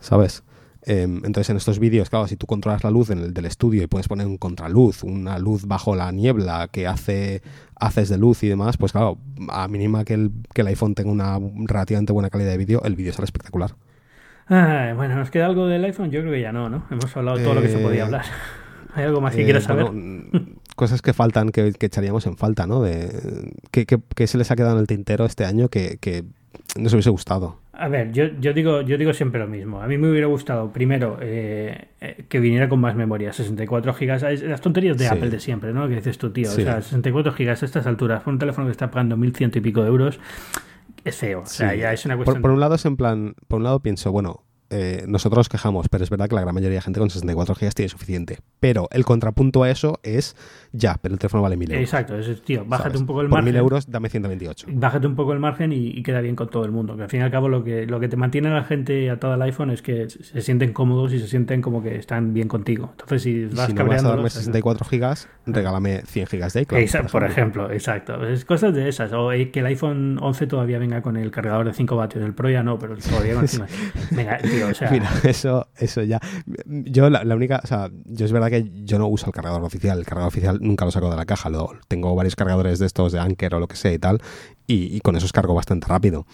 [0.00, 0.42] ¿sabes?
[0.84, 3.84] Em, entonces en estos vídeos, claro, si tú controlas la luz en el del estudio
[3.84, 7.42] y puedes poner un contraluz, una luz bajo la niebla que hace
[7.76, 9.18] haces de luz y demás, pues claro,
[9.48, 12.96] a mínima que el, que el iPhone tenga una relativamente buena calidad de vídeo, el
[12.96, 13.74] vídeo sale espectacular.
[14.48, 16.10] bueno, ¿nos queda algo del iPhone?
[16.10, 16.84] Yo creo que ya no, ¿no?
[16.90, 18.24] Hemos hablado todo lo que se podía eh, hablar.
[18.94, 19.90] ¿Hay algo más que quieras eh, saber?
[20.76, 22.82] cosas que faltan, que, echaríamos en falta, ¿no?
[22.82, 26.24] De, que, se les ha quedado en el tintero este año que, que
[26.76, 27.58] nos hubiese gustado.
[27.72, 29.82] A ver, yo, yo, digo, yo digo siempre lo mismo.
[29.82, 34.22] A mí me hubiera gustado, primero, eh, eh, que viniera con más memoria, 64 gigas.
[34.22, 35.88] Las tonterías de Apple de siempre, ¿no?
[35.88, 36.48] Que dices tú, tío.
[36.48, 39.60] O sea, 64 gigas a estas alturas, por un teléfono que está pagando 1100 y
[39.60, 40.20] pico de euros,
[41.04, 41.40] es feo.
[41.40, 42.42] O sea, ya es una cuestión.
[42.42, 45.88] por, un lado es en plan, por un lado pienso, bueno, eh, nosotros nos quejamos,
[45.90, 48.38] pero es verdad que la gran mayoría de gente con 64 GB tiene suficiente.
[48.58, 50.34] Pero el contrapunto a eso es,
[50.72, 51.84] ya, pero el teléfono vale 1000 euros.
[51.84, 53.44] Exacto, es, tío, bájate un poco el margen.
[53.44, 54.68] Por 1000 euros, dame 128.
[54.70, 56.96] Bájate un poco el margen y, queda bien con todo el mundo.
[56.96, 59.10] Que al fin y al cabo lo que, lo que te mantiene a la gente
[59.10, 62.48] atada al iPhone es que se sienten cómodos y se sienten como que están bien
[62.48, 62.88] contigo.
[62.92, 65.16] Entonces, si vas si no vas a darme 64 GB,
[65.46, 67.10] regálame 100 GB de iCloud.
[67.10, 67.70] por, ejemplo.
[67.70, 68.26] exacto.
[68.26, 69.12] Es cosas de esas.
[69.12, 72.24] O que el iPhone 11 todavía venga con el cargador de 5 vatios.
[72.24, 73.46] El Pro ya no, pero todavía con
[74.10, 74.90] Venga, tío, o sea.
[74.90, 76.20] Mira, eso, eso ya.
[76.66, 79.98] Yo la, única, o sea, yo es verdad que yo no uso el cargador oficial.
[79.98, 81.50] El cargador oficial nunca lo saco de la caja.
[81.50, 84.20] Lo, tengo varios cargadores de estos de Anker o lo que sea y tal.
[84.66, 86.26] Y, con eso cargo bastante rápido.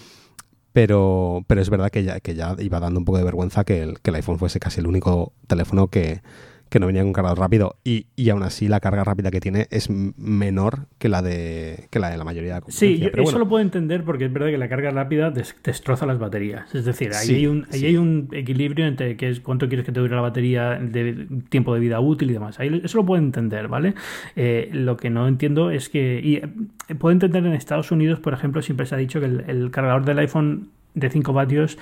[0.72, 3.82] Pero, pero es verdad que ya, que ya iba dando un poco de vergüenza que
[3.82, 6.20] el, que el iPhone fuese casi el único teléfono que,
[6.68, 9.66] que no venía con cargador rápido y, y, aún así la carga rápida que tiene
[9.70, 13.48] es menor que la de que la de la mayoría de la Sí, eso lo
[13.48, 16.74] puedo entender porque es verdad que la carga rápida destroza las baterías.
[16.74, 19.92] Es decir, ahí, hay, un, ahí hay un equilibrio entre que es cuánto quieres que
[19.92, 22.60] te dure la batería de tiempo de vida útil y demás.
[22.60, 23.94] Ahí, eso lo puedo entender, ¿vale?
[24.36, 26.20] Eh, lo que no entiendo es que...
[26.22, 29.44] Y, eh, puedo entender en Estados Unidos, por ejemplo, siempre se ha dicho que el,
[29.48, 31.78] el cargador del iPhone de 5 vatios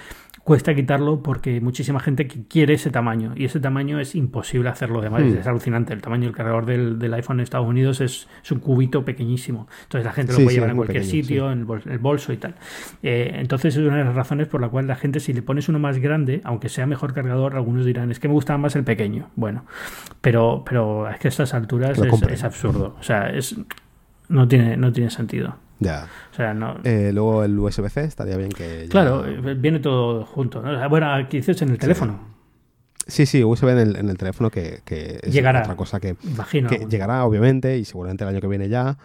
[0.47, 5.11] cuesta quitarlo porque muchísima gente quiere ese tamaño y ese tamaño es imposible hacerlo de
[5.11, 5.39] hmm.
[5.39, 5.93] Es alucinante.
[5.93, 9.67] El tamaño del cargador del, iPhone en Estados Unidos es, un cubito pequeñísimo.
[9.83, 12.55] Entonces la gente lo puede llevar en cualquier sitio, en el, bolso y tal.
[13.03, 15.69] Eh, entonces es una de las razones por la cual la gente, si le pones
[15.69, 18.85] uno más grande, aunque sea mejor cargador, algunos dirán, es que me gusta más el
[18.85, 19.31] pequeño.
[19.35, 19.65] Bueno,
[20.21, 22.95] pero, pero es que a estas alturas es, es, absurdo.
[23.01, 23.57] O sea, es,
[24.29, 25.57] no, tiene, no tiene sentido.
[25.79, 26.09] Ya.
[26.33, 26.77] O sea, no...
[26.85, 28.87] Eh, luego el USB-C estaría bien que...
[28.89, 30.63] Claro, eh, viene todo junto.
[30.89, 32.37] Bueno, aquí dices en el teléfono.
[33.07, 34.83] Sí, sí, USB en el, en el teléfono que,
[35.23, 36.17] es llegará, otra cosa que,
[36.69, 38.99] que llegará, obviamente, y seguramente el año que viene ya,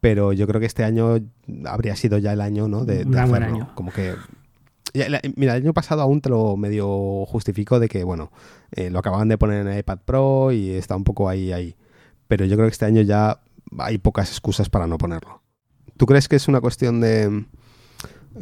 [0.00, 1.16] pero yo creo que este año
[1.64, 2.84] habría sido ya el año, ¿no?
[2.84, 3.46] De, de hacerlo.
[3.46, 3.70] Año.
[3.74, 4.14] Como que...
[5.36, 8.30] mira, el año pasado aún te lo medio justifico de que, bueno,
[8.72, 11.76] eh, lo acababan de poner en iPad Pro y está un poco ahí, ahí.
[12.28, 13.40] Pero yo creo que este año ya
[13.78, 15.40] hay pocas excusas para no ponerlo.
[15.96, 17.44] ¿Tú crees que es una cuestión de...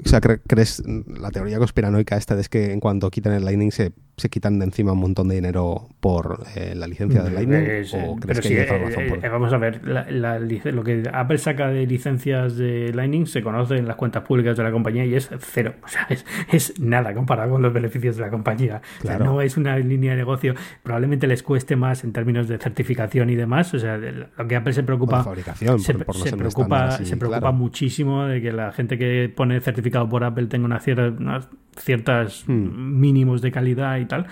[0.05, 3.93] O sea, ¿crees la teoría conspiranoica esta es que en cuanto quitan el Lightning se,
[4.17, 7.85] se quitan de encima un montón de dinero por eh, la licencia del Lightning?
[8.07, 9.31] ¿O crees que hay razón por...
[9.31, 13.97] Vamos a ver, lo que Apple saca de licencias de Lightning se conoce en las
[13.97, 15.75] cuentas públicas de la compañía y es cero.
[15.85, 16.09] O sea,
[16.51, 18.83] es, nada comparado con los beneficios de la compañía.
[19.01, 20.55] O sea, no es una línea de negocio.
[20.83, 23.73] Probablemente les cueste más en términos de certificación y demás.
[23.75, 25.23] O sea, lo que Apple se preocupa...
[25.23, 30.47] fabricación, se, preocupa, se preocupa muchísimo de que la gente que pone certificación por Apple
[30.47, 33.01] tenga una cierta, unas ciertas hmm.
[33.01, 34.27] mínimos de calidad y tal.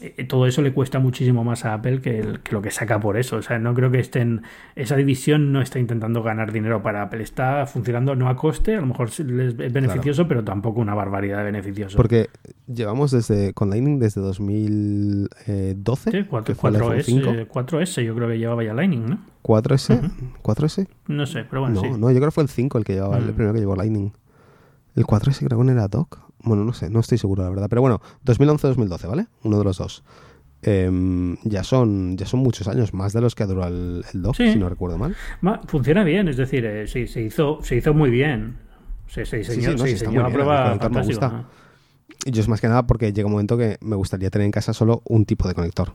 [0.00, 3.36] Eh, todo eso le cuesta muchísimo más a Apple que, lo que saca por eso.
[3.36, 4.42] O sea, no creo que estén.
[4.76, 7.22] Esa división no está intentando ganar dinero para Apple.
[7.22, 9.26] Está funcionando no a coste, a lo mejor es
[9.56, 11.96] beneficioso, pero tampoco una barbaridad de beneficioso.
[11.96, 12.30] Porque
[12.66, 16.10] llevamos desde con Lightning desde 2012.
[16.10, 19.18] Sí, 4, 4S, 4S, yo creo que llevaba ya Lightning, ¿no?
[19.42, 20.10] 4S,
[20.42, 20.86] 4S.
[21.08, 21.90] No sé, pero bueno, no, sí.
[21.98, 23.32] No, yo creo que fue el 5 el que llevaba, el mm.
[23.32, 24.12] primero que llevó Lightning.
[24.94, 26.27] El 4S creo que era Doc.
[26.48, 27.66] Bueno, no sé, no estoy seguro, la verdad.
[27.68, 29.26] Pero bueno, 2011-2012, ¿vale?
[29.44, 30.02] Uno de los dos.
[30.62, 34.34] Em, ya son ya son muchos años, más de los que ha durado el, Doc,
[34.34, 35.14] si no recuerdo mal.
[35.66, 38.56] funciona bien, es decir, eh, sí, se hizo se hizo muy bien.
[39.06, 41.46] Se, se diseñó, sí, sí, no, prueba me gusta.
[42.26, 44.50] Y yo es más que nada porque llega un momento que me gustaría tener en
[44.50, 45.92] casa solo un tipo de conector.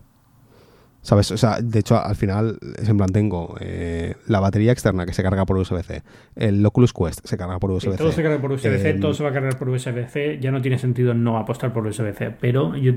[1.04, 1.32] ¿Sabes?
[1.32, 5.22] O sea, de hecho, al final, en plan, tengo eh, la batería externa que se
[5.22, 6.02] carga por USB-C,
[6.38, 7.98] el Oculus Quest se carga por USB-C.
[7.98, 10.40] todo se carga por USB-C, todo se va a cargar por USB-C.
[10.40, 12.94] Ya no tiene sentido no apostar por USB-C, pero yo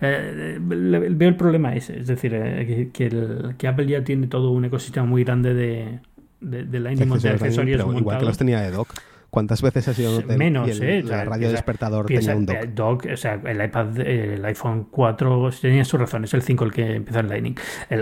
[0.00, 2.00] eh, veo el problema ese.
[2.00, 6.00] Es decir, eh, que, el, que, Apple ya tiene todo un ecosistema muy grande de,
[6.40, 7.86] de, de Lightning de accesorios.
[7.96, 8.88] igual que los tenía de dock.
[9.30, 11.02] ¿Cuántas veces ha sido menos, eh?
[11.04, 13.06] La radio despertador tenía un dock.
[13.12, 17.20] o sea, el iPad, el iPhone 4 tenía sus razones, el 5 el que empezó
[17.20, 17.54] en Lightning.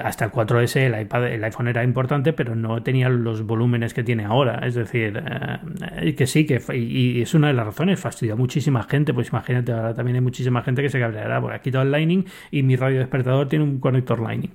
[0.04, 4.04] hasta el 4S, el iPad, el iPhone era importante, pero no tenía los volúmenes que
[4.04, 4.64] tiene ahora.
[4.64, 5.20] Es decir,
[5.96, 9.12] eh, que sí, que y, es una de las razones, fastidió a muchísima gente.
[9.12, 12.24] Pues imagínate, ahora también hay muchísima gente que se cabreará porque ha quitado el Lightning
[12.52, 14.52] y mi radio despertador tiene un conector Lightning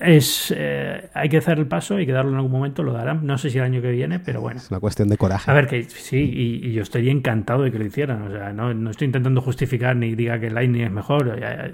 [0.00, 3.26] es eh, hay que hacer el paso, hay que darlo en algún momento, lo darán.
[3.26, 4.60] No sé si el año que viene, pero bueno.
[4.60, 5.50] Es una cuestión de coraje.
[5.50, 6.18] A ver, que sí,
[6.62, 8.22] y, yo estaría encantado de que lo hicieran.
[8.22, 11.28] O sea, no, no, estoy intentando justificar ni diga que el Lightning es mejor.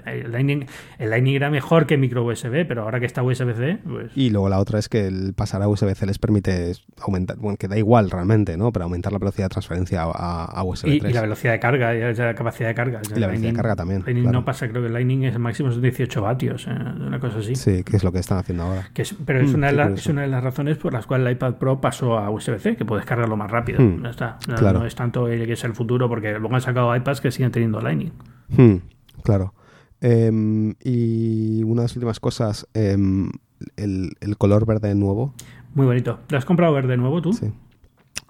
[0.05, 0.65] El Lightning,
[0.99, 4.11] el Lightning era mejor que micro USB, pero ahora que está USB-C, pues...
[4.15, 7.67] Y luego la otra es que el pasar a USB-C les permite aumentar, bueno, que
[7.67, 8.71] da igual realmente, ¿no?
[8.71, 11.11] Pero aumentar la velocidad de transferencia a, USB 3.
[11.11, 13.01] Y, la velocidad de carga, y la capacidad de carga.
[13.03, 14.03] y la velocidad de carga también.
[14.05, 17.39] Lightning no pasa, creo que el Lightning es máximo son 18 vatios, eh, una cosa
[17.39, 17.55] así.
[17.55, 18.89] Sí, que es lo que están haciendo ahora
[19.25, 21.55] pero es, mm, una de es, una de las razones por las cuales el iPad
[21.55, 23.81] Pro pasó a USB-C, que puedes cargarlo más rápido.
[23.81, 24.37] Mm, está.
[24.47, 27.81] No, es tanto que es el futuro, porque luego han sacado iPads que siguen teniendo
[27.81, 28.11] Lightning.
[28.49, 28.75] Mm,
[29.23, 29.53] claro.
[30.01, 33.29] Em, y una de las últimas cosas, em,
[33.77, 35.33] el, color verde nuevo.
[35.73, 36.19] Muy bonito.
[36.29, 37.33] ¿Lo has comprado verde nuevo tú?
[37.33, 37.51] Sí.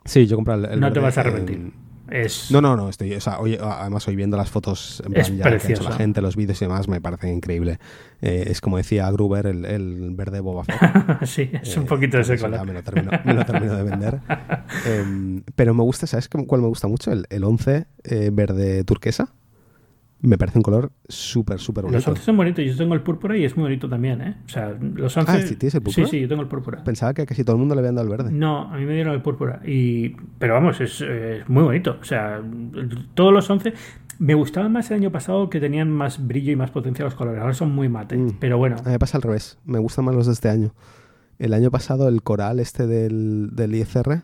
[0.03, 1.71] Sí, yo compré el, el No te vas a arrepentir.
[2.49, 5.43] No, no, no, estoy, o sea, hoy, además hoy viendo las fotos en plan, ya
[5.43, 7.79] que ha hecho la gente, los vídeos y demás, me parecen increíble.
[8.21, 10.77] Eh, es como decía Gruber, el, el verde Boba Fett.
[11.25, 12.65] sí, es un poquito de ese color.
[12.65, 14.19] Me lo, termino, me lo termino de vender.
[14.85, 17.11] Em, pero me gusta, ¿sabes cuál me gusta mucho?
[17.11, 19.33] El, el 11 eh, verde turquesa
[20.21, 21.97] me parece un color súper, súper bonito.
[21.97, 22.63] Los 11 son bonitos.
[22.63, 24.37] Yo tengo el púrpura y es muy bonito también, ¿eh?
[24.45, 25.31] O sea, los 11...
[25.31, 26.05] Ah, ¿sí tienes el púrpura?
[26.05, 26.83] Sí, sí, yo tengo el púrpura.
[26.83, 28.31] Pensaba que casi todo el mundo le habían dado el verde.
[28.31, 29.61] No, a mí me dieron el púrpura.
[29.65, 30.09] Y...
[30.37, 31.03] Pero vamos, es,
[31.47, 31.97] muy bonito.
[31.99, 32.41] O sea,
[33.15, 33.73] todos los 11...
[34.19, 37.41] Me gustaban más el año pasado que tenían más brillo y más potencia los colores.
[37.41, 38.15] Ahora son muy mate.
[38.15, 38.37] Mm.
[38.39, 38.75] Pero bueno.
[38.79, 39.57] A mí me pasa al revés.
[39.65, 40.75] Me gustan más los de este año.
[41.39, 44.21] El año pasado el coral este del, del IFR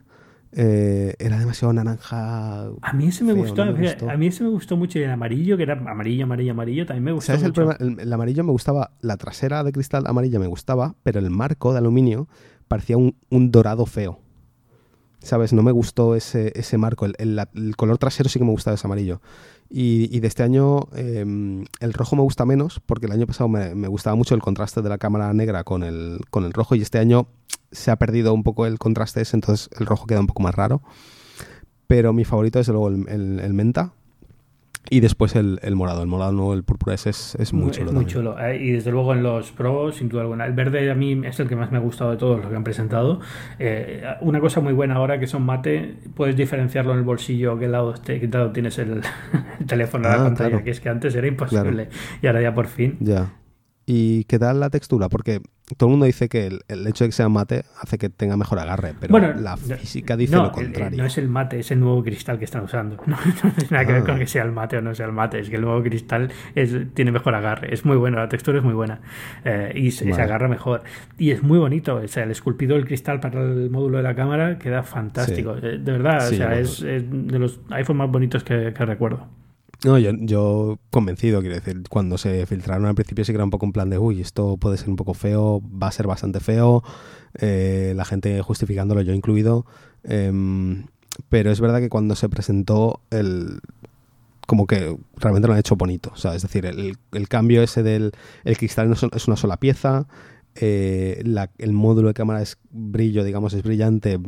[0.59, 2.71] eh, era demasiado naranja.
[2.81, 4.97] A mí ese me, gustó, A mí ese me gustó mucho.
[4.97, 7.33] Y el amarillo, que era amarillo, amarillo, amarillo, también me gustó.
[7.33, 11.77] El, amarillo me gustaba, la trasera de cristal amarilla me gustaba, pero el marco de
[11.77, 12.27] aluminio
[12.67, 13.13] parecía un,
[13.51, 14.19] dorado feo.
[15.19, 15.53] ¿Sabes?
[15.53, 17.05] No me gustó ese, ese marco.
[17.05, 19.21] El, color trasero sí que me gustaba ese amarillo.
[19.69, 23.87] Y, de este año em, el rojo me gusta menos, porque el año pasado me,
[23.87, 26.75] gustaba mucho el contraste de la cámara negra con el, con el rojo.
[26.75, 27.27] Y este año
[27.71, 30.55] se ha perdido un poco el contraste ese, entonces el rojo queda un poco más
[30.55, 30.81] raro.
[31.87, 33.93] Pero mi favorito es luego el, menta,
[34.89, 37.91] y después el, morado, el morado nuevo, el púrpura ese es, muy chulo.
[37.91, 38.39] muy chulo.
[38.39, 40.45] Eh, y desde luego en los pros, sin duda alguna.
[40.45, 42.55] El verde a mí es el que más me ha gustado de todos los que
[42.55, 43.19] han presentado.
[43.59, 47.67] Eh, una cosa muy buena ahora que son mate, puedes diferenciarlo en el bolsillo, qué
[47.67, 49.01] lado, esté, qué lado tienes el,
[49.67, 51.89] teléfono a la ah, pantalla, que es que antes era imposible.
[52.21, 52.97] Y ahora ya por fin.
[52.99, 53.29] Ya.
[53.89, 55.07] ¿Y qué tal la textura?
[55.07, 55.39] Porque
[55.77, 58.59] todo el mundo dice que el, hecho de que sea mate hace que tenga mejor
[58.59, 60.97] agarre, pero la física dice lo contrario.
[60.97, 62.97] no es el mate, es el nuevo cristal que están usando.
[63.07, 64.19] No, tiene nada que ver con ah.
[64.19, 66.29] que sea el mate o no sea el mate, es que el nuevo cristal
[66.93, 67.73] tiene mejor agarre.
[67.73, 68.99] Es muy bueno, la textura es muy buena
[69.45, 70.83] eh, y se, agarra mejor.
[71.17, 74.15] Y es muy bonito, o sea, el esculpido del cristal para el módulo de la
[74.15, 75.55] cámara queda fantástico.
[75.61, 79.29] Eh, de verdad, o sea, es, de los iPhones más bonitos que recuerdo.
[79.85, 83.51] No, yo, yo convencido, quiero decir, cuando se filtraron al principio sí que era un
[83.51, 86.39] poco un plan de, uy, esto puede ser un poco feo, va a ser bastante
[86.39, 86.83] feo,
[87.35, 89.65] eh, la gente justificándolo, yo incluido,
[90.03, 90.85] em,
[91.29, 93.59] pero es verdad que cuando se presentó el
[94.47, 97.83] como que realmente lo han hecho bonito, o sea, es decir, el, el cambio ese
[97.83, 98.13] del
[98.45, 100.07] el cristal no es una sola pieza,
[100.55, 101.23] eh,
[101.57, 104.19] el módulo de cámara es brillo, digamos, es brillante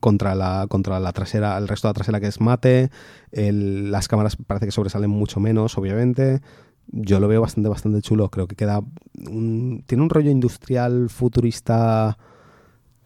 [0.00, 2.90] contra la, contra la trasera, el resto de la trasera que es mate,
[3.32, 6.40] las cámaras parece que sobresalen mucho menos, obviamente.
[6.88, 8.30] Yo lo veo bastante, bastante chulo.
[8.30, 8.80] Creo que queda.
[9.12, 12.16] tiene un rollo industrial futurista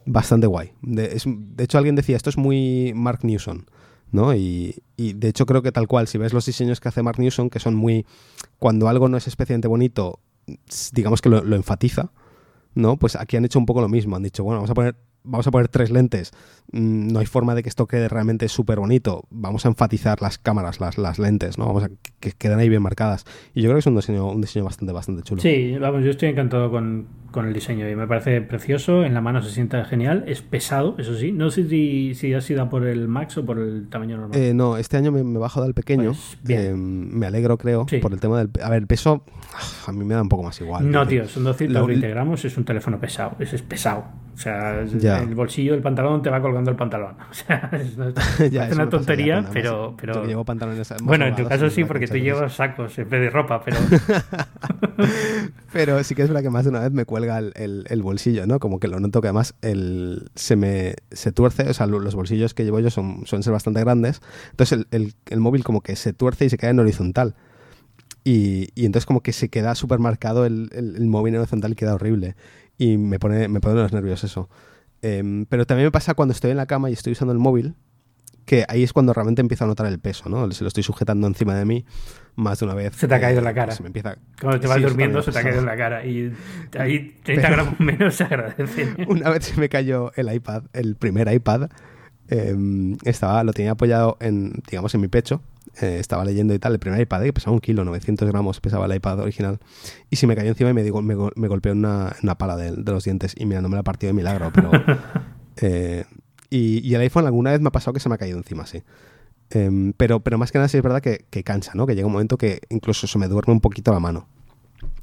[0.05, 0.73] bastante guay.
[0.83, 1.19] De,
[1.59, 3.67] hecho, alguien decía, esto es muy Mark Newson.
[4.13, 4.35] ¿no?
[4.35, 7.49] Y, de hecho creo que tal cual, si ves los diseños que hace Mark Newson,
[7.49, 8.07] que son muy...
[8.59, 10.21] Cuando algo no es especialmente bonito,
[10.93, 12.11] digamos que lo enfatiza,
[12.75, 12.97] ¿no?
[12.99, 14.17] Pues aquí han hecho un poco lo mismo.
[14.17, 16.33] Han dicho, bueno, vamos a poner vamos a poner tres lentes,
[16.73, 20.81] no hay forma de que esto quede realmente súper bonito, vamos a enfatizar las cámaras,
[20.81, 21.67] las, las lentes, ¿no?
[21.67, 21.91] Vamos a
[22.21, 23.25] que, queden ahí bien marcadas.
[23.55, 25.41] Y yo creo que es un diseño, un diseño bastante, bastante chulo.
[25.41, 29.43] Sí, vamos, yo estoy encantado con, el diseño y me parece precioso, en la mano
[29.43, 33.09] se sienta genial, es pesado, eso sí, no sé si, si ha sido por el
[33.09, 34.39] Max o por el tamaño normal.
[34.39, 38.21] Eh, no, este año me, bajado del pequeño, pues, eh, me alegro creo, por el
[38.21, 38.51] tema del...
[38.63, 39.25] A ver, el peso
[39.87, 40.91] a mí me da un poco más igual.
[40.91, 44.05] No, tío, son 220 gramos, es un teléfono pesado, es, es pesado.
[44.35, 47.17] O sea, el bolsillo del pantalón te va colgando el pantalón.
[47.31, 47.97] O sea, es,
[48.73, 50.27] una tontería, pero, pero...
[50.27, 53.63] llevo pantalones bueno, en tu caso sí, porque tú llevas sacos en vez de ropa,
[53.65, 53.77] pero...
[55.73, 58.47] pero sí que es verdad que más de una vez me cuelga el, el, bolsillo,
[58.47, 58.59] ¿no?
[58.59, 62.53] Como que lo noto que además el, se me se tuerce, o sea, los bolsillos
[62.53, 64.21] que llevo yo son, suelen ser bastante grandes,
[64.51, 67.35] entonces el, el móvil como que se tuerce y se queda en horizontal.
[68.23, 71.75] Y, y, entonces como que se queda súper marcado el, el, el, móvil horizontal y
[71.75, 72.37] queda horrible
[72.81, 74.49] y me pone, me pone los nervios eso.
[75.03, 77.75] Em, pero también me pasa cuando estoy en la cama y estoy usando el móvil,
[78.45, 80.51] que ahí es cuando realmente empiezo a notar el peso, ¿no?
[80.51, 81.85] Se lo estoy sujetando encima de mí
[82.35, 82.97] más de una vez.
[82.97, 83.73] Se te ha caído en la cara.
[83.73, 84.17] Se me empieza...
[84.41, 86.33] Cuando te vas durmiendo se te ha caído en la cara y
[86.79, 88.95] ahí 30 gramos menos se agradece.
[89.09, 91.71] Una vez se me cayó el iPad, el primer iPad,
[92.29, 95.43] em, estaba, lo tenía apoyado en, digamos, en mi pecho
[95.81, 98.87] eh, estaba leyendo y tal, el primer iPad, que pesaba un kilo, 900 gramos pesaba
[98.87, 99.59] el iPad original,
[100.11, 102.73] y si me cayó encima y me, digo, me, me golpeó una, una pala de,
[102.73, 104.71] los dientes, y mira, no me la partido de milagro, pero...
[105.63, 106.05] Eh,
[106.49, 108.83] y, el iPhone alguna vez me ha pasado que se me ha caído encima, sí.
[109.51, 111.87] Em, pero, pero más que nada sí es verdad que, que cansa, ¿no?
[111.87, 114.27] Que llega un momento que incluso se me duerme un poquito la mano.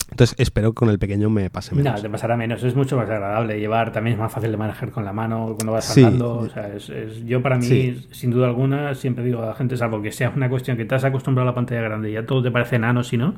[0.10, 1.96] Entonces espero que con el pequeño me pase menos.
[1.96, 2.64] No, te pasará menos.
[2.64, 3.92] Es mucho más agradable llevar.
[3.92, 6.38] También es más fácil de manejar con la mano cuando vas andando.
[6.38, 6.90] O sea, es,
[7.26, 10.50] yo para mí, sin duda alguna, siempre digo a la gente, salvo que sea una
[10.50, 13.04] cuestión que te has acostumbrado a la pantalla grande y ya todo te parece enano,
[13.04, 13.36] si no,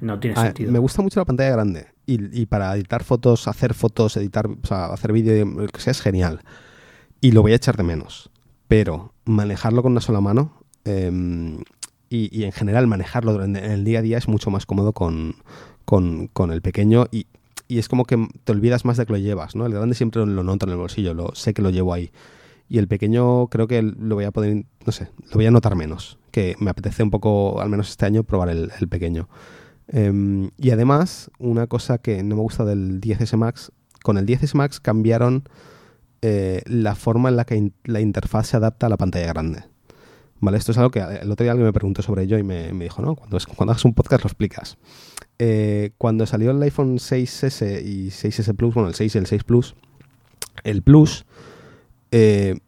[0.00, 0.70] no tiene sentido.
[0.70, 1.86] Me gusta mucho la pantalla grande.
[2.06, 6.02] Y, para editar fotos, hacer fotos, editar, o sea, hacer vídeo, lo que sea, es
[6.02, 6.40] genial.
[7.20, 8.30] Y lo voy a echar de menos.
[8.68, 11.58] Pero manejarlo con una sola mano em,
[12.10, 15.36] y, y en general manejarlo en el día a día es mucho más cómodo con
[15.84, 17.26] con, con el pequeño y,
[17.68, 19.66] y, es como que te olvidas más de que lo llevas, ¿no?
[19.66, 22.10] El grande siempre lo noto en el bolsillo, lo, sé que lo llevo ahí.
[22.68, 25.76] Y el pequeño creo que lo voy a poder, no sé, lo voy a notar
[25.76, 26.18] menos.
[26.30, 29.28] Que me apetece un poco, al menos este año, probar el, pequeño.
[29.88, 33.72] Em, y además, una cosa que no me gusta del 10S Max,
[34.02, 35.44] con el 10S Max cambiaron
[36.22, 39.64] eh, la forma en la que la interfaz se adapta a la pantalla grande.
[40.40, 40.58] ¿Vale?
[40.58, 42.84] Esto es algo que el otro día alguien me preguntó sobre ello y me, me
[42.84, 44.76] dijo, no, cuando, cuando hagas un podcast lo explicas.
[45.44, 49.42] Eh, cuando salió el iPhone 6S y 6S Plus, bueno, el 6 y el 6
[49.42, 49.74] Plus,
[50.62, 51.26] el Plus,
[52.12, 52.60] eh,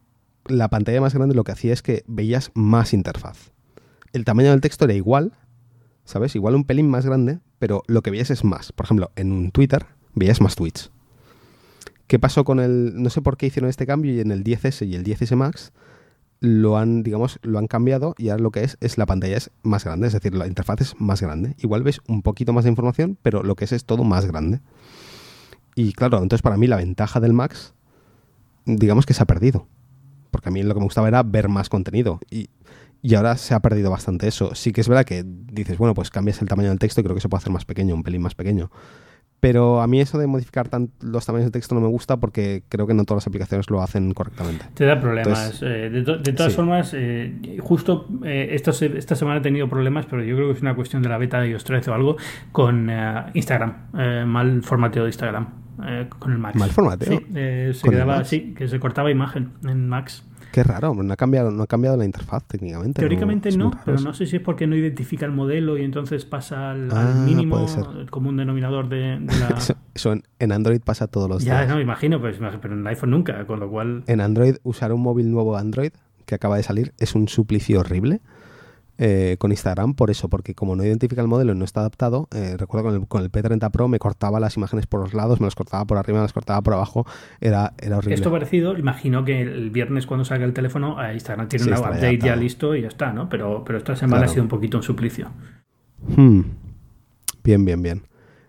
[0.46, 3.52] la pantalla más grande lo que hacía es que veías más interfaz.
[4.12, 5.34] El tamaño del texto era igual,
[6.04, 6.34] ¿sabes?
[6.34, 8.72] Igual un pelín más grande, pero lo que veías es más.
[8.72, 9.86] Por ejemplo, en un Twitter
[10.16, 10.90] veías más tweets.
[12.08, 13.00] ¿Qué pasó con el...
[13.00, 15.72] No sé por qué hicieron este cambio y en el 10S y el 10S Max
[16.40, 19.50] lo han, digamos, lo han cambiado y ahora lo que es es la pantalla es
[19.62, 21.54] más grande, es decir, la interfaz es más grande.
[21.58, 24.60] Igual ves un poquito más de información, pero lo que es es todo más grande.
[25.74, 27.74] Y claro, entonces para mí la ventaja del Max,
[28.64, 29.66] digamos que se ha perdido.
[30.30, 32.20] Porque a mí lo que me gustaba era ver más contenido.
[32.30, 32.50] Y,
[33.02, 34.54] y ahora se ha perdido bastante eso.
[34.54, 37.14] Sí que es verdad que dices, bueno, pues cambias el tamaño del texto y creo
[37.14, 38.70] que se puede hacer más pequeño, un pelín más pequeño
[39.44, 40.70] Pero a mí eso de modificar
[41.02, 43.82] los tamaños de texto no me gusta porque creo que no todas las aplicaciones lo
[43.82, 44.64] hacen correctamente.
[44.72, 45.60] Te da problemas.
[45.62, 50.34] Eh, de, todas formas, eh, justo eh, esta, esta, semana he tenido problemas, pero yo
[50.34, 52.16] creo que es una cuestión de la beta de iOS 13 o algo,
[52.52, 52.90] con
[53.34, 53.90] Instagram.
[54.26, 55.46] mal formateo de Instagram.
[56.18, 56.56] con el Max.
[56.56, 57.18] ¿Mal formateo?
[57.18, 60.24] Sí, se quedaba, sí, que se cortaba imagen en Max.
[60.54, 63.00] Qué raro, no ha cambiado, no ha cambiado la interfaz técnicamente.
[63.00, 66.70] Teóricamente no, pero no sé si es porque no identifica el modelo y entonces pasa
[66.70, 67.66] al, ah, mínimo
[68.08, 69.58] común denominador de, la...
[69.92, 71.66] Eso, en, Android pasa todos los días.
[71.66, 74.04] Ya, no, imagino, pues, pero en el iPhone nunca, con lo cual...
[74.06, 75.90] En Android, usar un móvil nuevo Android
[76.24, 78.20] que acaba de salir es un suplicio horrible.
[78.96, 82.28] Eh, con Instagram por eso, porque como no identifica el modelo y no está adaptado,
[82.32, 85.40] eh, recuerdo con el, con el P30 Pro me cortaba las imágenes por los lados,
[85.40, 87.04] me las cortaba por arriba, me las cortaba por abajo,
[87.40, 88.14] era, era horrible.
[88.14, 92.36] Esto parecido, imagino que el viernes cuando salga el teléfono, Instagram tiene un update ya,
[92.36, 93.28] listo y ya está, ¿no?
[93.28, 95.28] Pero, pero esta semana ha sido un poquito un suplicio.
[96.16, 96.42] Hmm.
[97.42, 98.02] Bien, bien, bien.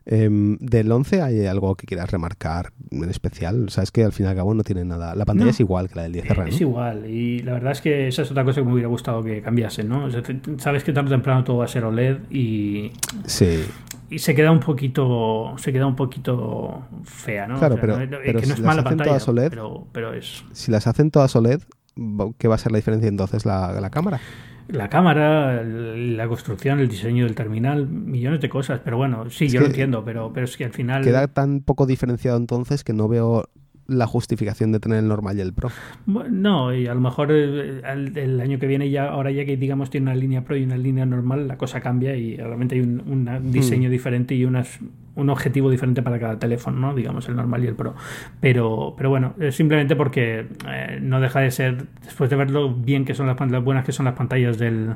[0.08, 3.70] Em, del 11 hay algo que quieras remarcar en especial.
[3.70, 5.16] Sabes que al fin y al cabo no tiene nada.
[5.16, 6.48] La pantalla es igual que la del 10R.
[6.50, 7.10] Es igual.
[7.10, 9.84] Y la verdad es que esa es otra cosa que me hubiera gustado que cambiase,
[9.84, 10.08] ¿no?
[10.58, 12.92] sabes que tarde o temprano todo va a ser OLED y.
[13.26, 13.66] Sí.
[14.12, 15.56] Y se queda un poquito.
[15.58, 17.58] Se queda un poquito fea, ¿no?
[17.58, 19.54] Claro, pero, pero que no si es mala las hacen todas OLED,
[19.92, 20.46] pero, es.
[20.52, 21.62] Si las hacen todas OLED,
[22.38, 23.44] ¿qué va a ser la diferencia entonces?
[23.44, 24.20] ¿La, la cámara?
[24.68, 28.82] La cámara, la construcción, el diseño del terminal, millones de cosas.
[28.84, 31.04] Pero bueno, sí, yo lo entiendo, pero, pero es que al final...
[31.04, 33.50] Queda tan poco diferenciado entonces que no veo
[33.88, 35.70] la justificación de tener el normal y el pro.
[36.06, 39.90] No, y a lo mejor eh, el, año que viene ya, ahora ya que digamos
[39.90, 43.26] tiene una línea pro y una línea normal, la cosa cambia y realmente hay un,
[43.26, 43.52] hmm.
[43.52, 44.80] diseño diferente y unas,
[45.16, 46.96] un objetivo diferente para cada teléfono, ¿no?
[46.96, 47.96] Digamos el normal y el pro.
[48.42, 53.06] Pero, pero bueno, simplemente porque eh, no deja de ser, después de ver lo bien
[53.06, 54.96] que son las, las buenas que son las pantallas del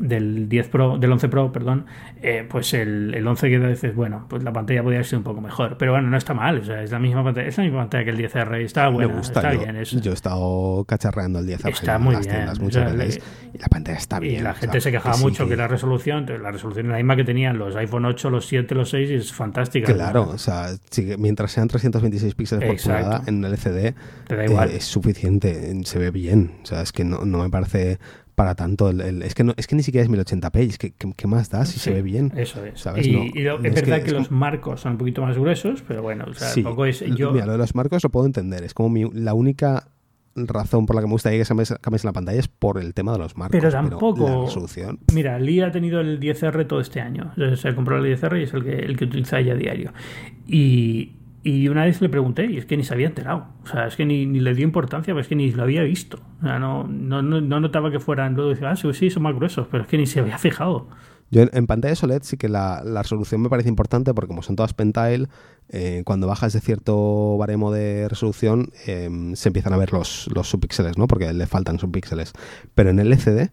[0.00, 1.86] del 10 Pro, del 11 Pro, perdón,
[2.22, 5.40] eh, pues el, el 11 que dices, bueno, pues la pantalla podría ser un poco
[5.40, 5.76] mejor.
[5.78, 8.04] Pero bueno, no está mal, o sea, es la misma pantalla, es la misma pantalla
[8.04, 9.82] que el 10R, está bueno, está bien.
[9.84, 12.48] Yo he estado cacharreando el 10R está muy bien.
[12.60, 13.22] muchas veces,
[13.52, 14.40] y la pantalla está bien.
[14.40, 15.56] Y la gente se quejaba mucho que...
[15.56, 18.90] la resolución, la resolución es la misma que tenían los iPhone 8, los 7, los
[18.90, 19.92] 6 y es fantástica.
[19.92, 20.68] Claro, o sea,
[21.18, 23.94] mientras sean 326 píxeles por pulgada en el LCD,
[24.30, 26.52] eh, es suficiente, se ve bien.
[26.62, 27.98] O sea, es que no, no me parece
[28.40, 28.88] para tanto.
[28.88, 31.66] El, es, que no, es que ni siquiera es 1080p, es que ¿qué, más da
[31.66, 32.32] si se ve bien?
[32.34, 32.86] Eso es.
[33.04, 36.50] Y, es, verdad que, los marcos son un poquito más gruesos, pero bueno, o sea,
[36.62, 37.00] poco es.
[37.00, 37.32] Yo...
[37.32, 38.64] Mira, lo de los marcos lo puedo entender.
[38.64, 39.88] Es como mi, la única
[40.34, 43.18] razón por la que me gustaría que cambies la pantalla es por el tema de
[43.18, 43.60] los marcos.
[43.60, 44.48] Pero tampoco.
[45.12, 47.32] Mira, Lee ha tenido el 10R todo este año.
[47.56, 49.92] Se compró el 10R y es el que, el que utiliza ella a diario.
[50.46, 51.12] Y,
[51.42, 53.46] y una vez le pregunté y es que ni se había enterado.
[53.62, 55.82] O sea, es que ni, ni le dio importancia, pero es que ni lo había
[55.82, 56.20] visto.
[56.40, 58.34] O sea, no, no, no, notaba que fueran.
[58.34, 60.88] Luego decía, ah, sí, sí, son más gruesos, pero es que ni se había fijado.
[61.30, 64.56] Yo en, pantalla OLED sí que la, la, resolución me parece importante porque como son
[64.56, 65.28] todas pentile,
[65.68, 70.50] eh, cuando bajas de cierto baremo de resolución em, se empiezan a ver los, los
[70.50, 71.06] subpíxeles, ¿no?
[71.06, 72.32] Porque le faltan subpíxeles.
[72.74, 73.50] Pero en el LCD,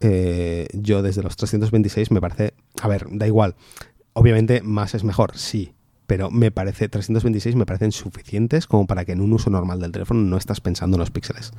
[0.00, 2.52] eh, yo desde los 326 me parece...
[2.82, 3.56] A ver, da igual.
[4.12, 5.74] Obviamente más es mejor, sí
[6.08, 9.92] pero me parece 326 me parecen suficientes como para que en un uso normal del
[9.92, 11.52] teléfono no estás pensando en los píxeles.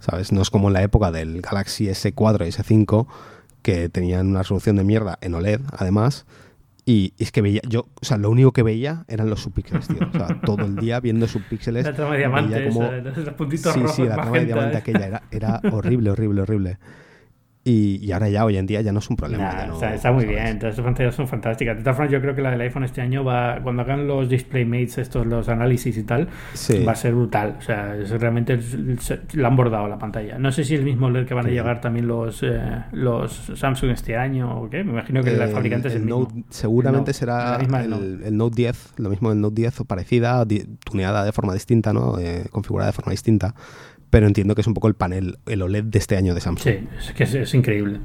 [0.00, 0.32] ¿Sabes?
[0.32, 3.06] No es como en la época del Galaxy S4 y S5
[3.62, 6.26] que tenían una resolución de mierda en OLED, además,
[6.84, 10.06] y es que veía, yo, o sea, lo único que veía eran los subpíxeles, tío.
[10.06, 11.86] O sea, todo el día viendo subpíxeles.
[11.86, 12.92] La trama de diamante, como...
[12.92, 16.78] los puntitos sí, rojos, sí, la trama de diamante aquella era, era horrible, horrible, horrible.
[17.68, 19.66] Y, ahora ya, hoy en día, ya no es un problema.
[19.92, 21.76] está, muy bien, todas estas pantallas son fantásticas.
[21.76, 24.28] De todas formas, yo creo que la del iPhone este año va, cuando hagan los
[24.28, 26.28] display mates, estos, los análisis y tal,
[26.86, 27.56] va a ser brutal.
[27.58, 28.56] O sea, es, realmente
[29.32, 30.38] la han bordado la pantalla.
[30.38, 33.32] No sé si es el mismo LED que van a llegar también los, eh, los
[33.56, 34.84] Samsung este año o qué.
[34.84, 36.28] Me imagino que el, fabricante es el, mismo.
[36.48, 38.54] seguramente será el, Note.
[38.54, 40.46] 10, lo mismo del Note 10 o parecida,
[40.84, 42.16] tuneada de forma distinta, ¿no?
[42.20, 43.56] Eh, configurada de forma distinta
[44.16, 46.74] pero entiendo que es un poco el panel, el OLED de este año de Samsung.
[46.74, 48.00] Sí, es que es, increíble.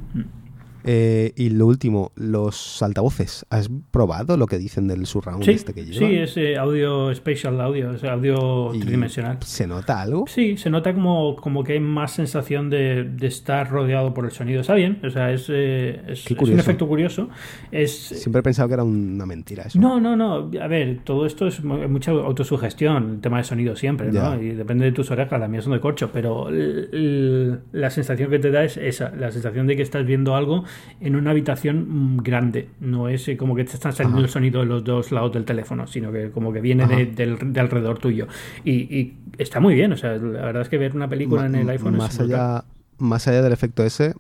[0.83, 3.45] Eh, y lo último, los altavoces.
[3.49, 6.07] ¿Has probado lo que dicen del surround este que lleva?
[6.07, 9.37] Sí, es eh, audio spatial audio, es audio tridimensional.
[9.41, 10.25] ¿Se nota algo?
[10.27, 14.31] Sí, se nota como, como que hay más sensación de, de estar rodeado por el
[14.31, 14.61] sonido.
[14.61, 17.29] Está bien, o sea, es, eh, es, un efecto curioso.
[17.71, 19.79] Es, Siempre he pensado que era una mentira eso.
[19.79, 20.49] No, no, no.
[20.61, 24.41] A ver, todo esto es mucha autosugestión, el tema de sonido siempre, ¿no?
[24.41, 28.51] Y depende de tus orejas, las mías son de corcho, pero la sensación que te
[28.51, 30.63] da es esa, la sensación de que estás viendo algo
[30.99, 32.69] en una habitación mm, grande.
[32.79, 35.45] No es eh, como que te están saliendo el sonido de los dos lados del
[35.45, 38.27] teléfono, sino que como que viene de, alrededor tuyo.
[38.63, 41.69] Y, está muy bien, o sea, la verdad es que ver una película en el
[41.69, 42.63] iPhone más es allá
[42.97, 44.13] Más allá del efecto ese,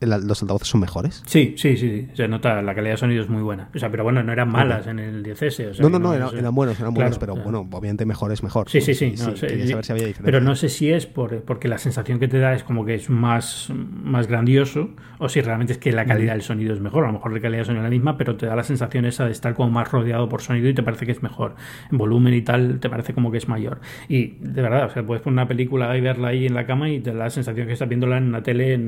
[0.00, 1.22] los altavoces son mejores.
[1.26, 3.70] Sí, sí, sí, se nota, la calidad de sonido es muy buena.
[3.74, 5.78] O sea, pero bueno, no eran malas en el 10S.
[5.80, 8.68] no, no, no, eran, buenos, eran buenos, pero bueno, obviamente mejor es mejor.
[8.68, 9.14] Sí, sí, sí.
[9.40, 10.24] quería saber si había diferencia.
[10.24, 12.94] Pero no sé si es por, porque la sensación que te da es como que
[12.94, 17.04] es más, más grandioso o si realmente es que la calidad del sonido es mejor.
[17.04, 19.06] A lo mejor la calidad del sonido es la misma, pero te da la sensación
[19.06, 21.54] esa de estar como más rodeado por sonido y te parece que es mejor.
[21.90, 23.80] En volumen y tal, te parece como que es mayor.
[24.08, 26.90] Y de verdad, o sea, puedes poner una película y verla ahí en la cama
[26.90, 28.78] y te da la sensación que estás viéndola en una tele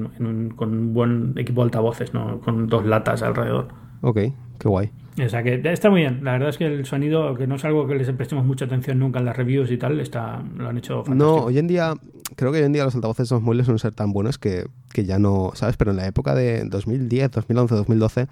[0.56, 2.40] con un buen equipo de altavoces, ¿no?
[2.40, 3.68] Con dos latas alrededor.
[4.02, 4.16] Ok,
[4.58, 4.90] qué guay.
[5.24, 6.20] O sea que está muy bien.
[6.22, 8.98] La verdad es que el sonido, que no es algo que les prestemos mucha atención
[8.98, 11.14] nunca en las reviews y tal, está, lo han hecho fantástico.
[11.14, 11.94] No, hoy en día,
[12.36, 15.04] creo que hoy en día los altavoces los móviles suelen ser tan buenos que, que
[15.04, 15.76] ya no, ¿sabes?
[15.76, 18.28] Pero en la época de 2010, 2011, 2012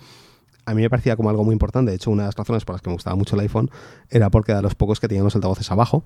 [0.67, 1.91] a mí me parecía como algo muy importante.
[1.91, 3.71] De hecho, una de las razones por las que me gustaba mucho el iPhone
[4.11, 6.05] era porque era de los pocos que tenían los altavoces abajo,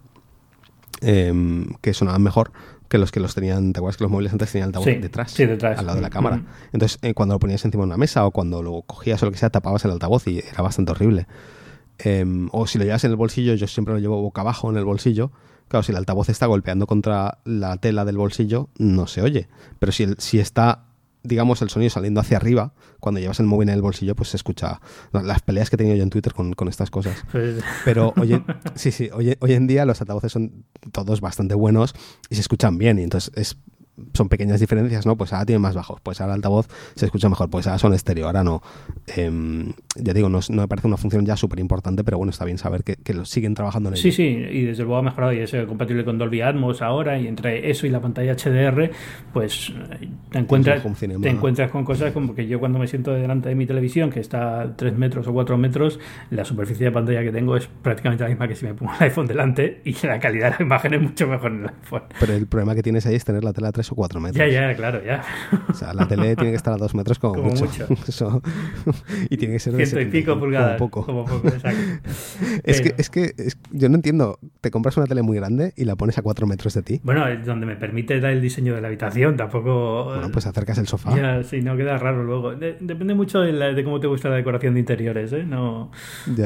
[1.00, 2.52] em, que sonaban mejor
[2.88, 3.72] que los que los tenían.
[3.72, 5.30] ¿Te acuerdas que los móviles antes tenían altavoz detrás?
[5.30, 5.78] Sí, detrás.
[5.78, 6.42] Al lado de la cámara.
[6.72, 9.32] Entonces, eh, cuando lo ponías encima de una mesa o cuando lo cogías o lo
[9.32, 11.26] que sea, tapabas el altavoz y era bastante horrible.
[11.98, 14.76] Em, o si lo llevas en el bolsillo, yo siempre lo llevo boca abajo en
[14.76, 15.30] el bolsillo.
[15.68, 19.48] Claro, si el altavoz está golpeando contra la tela del bolsillo, no se oye.
[19.78, 20.86] Pero si, el, si está
[21.22, 24.36] digamos, el sonido saliendo hacia arriba, cuando llevas el móvil en el bolsillo, pues se
[24.36, 24.80] escucha
[25.12, 27.24] las peleas que he tenido yo en Twitter con, estas cosas.
[27.84, 28.42] Pero hoy,
[28.74, 31.94] sí, sí, hoy, hoy en día los altavoces son todos bastante buenos
[32.28, 32.98] y se escuchan bien.
[32.98, 33.58] Y entonces es
[34.14, 35.16] son pequeñas diferencias, ¿no?
[35.16, 37.94] Pues ahora tiene más bajos, pues ahora el altavoz se escucha mejor, pues ahora son
[37.94, 38.62] estéreo, ahora no.
[39.06, 42.58] Em, ya digo, no, me parece una función ya súper importante, pero bueno, está bien
[42.58, 44.02] saber que, lo siguen trabajando en ello.
[44.02, 47.26] Sí, sí, y desde luego ha mejorado y es compatible con Dolby Atmos ahora, y
[47.26, 48.90] entre eso y la pantalla HDR,
[49.32, 49.72] pues
[50.30, 50.82] te encuentras,
[51.20, 54.20] te encuentras con cosas como que yo cuando me siento delante de mi televisión, que
[54.20, 55.98] está a 3 metros o 4 metros,
[56.30, 59.04] la superficie de pantalla que tengo es prácticamente la misma que si me pongo el
[59.04, 62.02] iPhone delante y la calidad de la imagen es mucho mejor en el iPhone.
[62.18, 64.38] Pero el problema que tienes ahí es tener la tela 3 o 4 metros.
[64.38, 65.22] Ya, ya, claro, ya.
[65.68, 67.86] O sea, la tele tiene que estar a 2 metros como, mucho.
[69.30, 70.78] y tiene que ser de Ciento y pico pulgadas.
[70.78, 71.06] Como poco.
[71.06, 71.48] Como poco
[72.64, 73.34] es, que, es que
[73.70, 74.38] yo no entiendo.
[74.60, 77.00] Te compras una tele muy grande y la pones a 4 metros de ti.
[77.02, 80.04] Bueno, donde me permite dar el diseño de la habitación, tampoco.
[80.04, 81.16] Bueno, pues acercas el sofá.
[81.16, 82.54] Ya, sí, no queda raro luego.
[82.54, 85.44] depende mucho de, cómo te gusta la decoración de interiores, ¿eh?
[85.44, 85.90] No.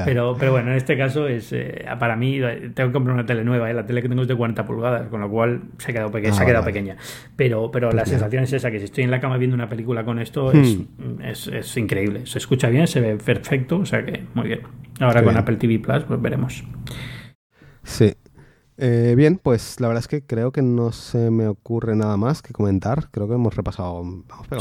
[0.04, 1.52] Pero, pero bueno, en este caso es.
[1.52, 2.40] Eh, para mí,
[2.74, 3.74] tengo que comprar una tele nueva, ¿eh?
[3.74, 6.32] La tele que tengo es de 40 pulgadas, con lo cual se ha quedado, peque
[6.32, 6.96] se ha ah, quedado pequeña.
[7.36, 10.04] Pero, pero la sensación es esa, que si estoy en la cama viendo una película
[10.04, 11.20] con esto hmm.
[11.22, 12.26] es, es, increíble.
[12.26, 14.60] Se escucha bien, se ve perfecto, o sea que muy bien.
[15.00, 16.64] Ahora con Apple TV Plus, pues veremos.
[17.82, 18.14] Sí.
[18.76, 22.42] Eh, bien, pues la verdad es que creo que no se me ocurre nada más
[22.42, 23.08] que comentar.
[23.10, 24.02] Creo que hemos repasado.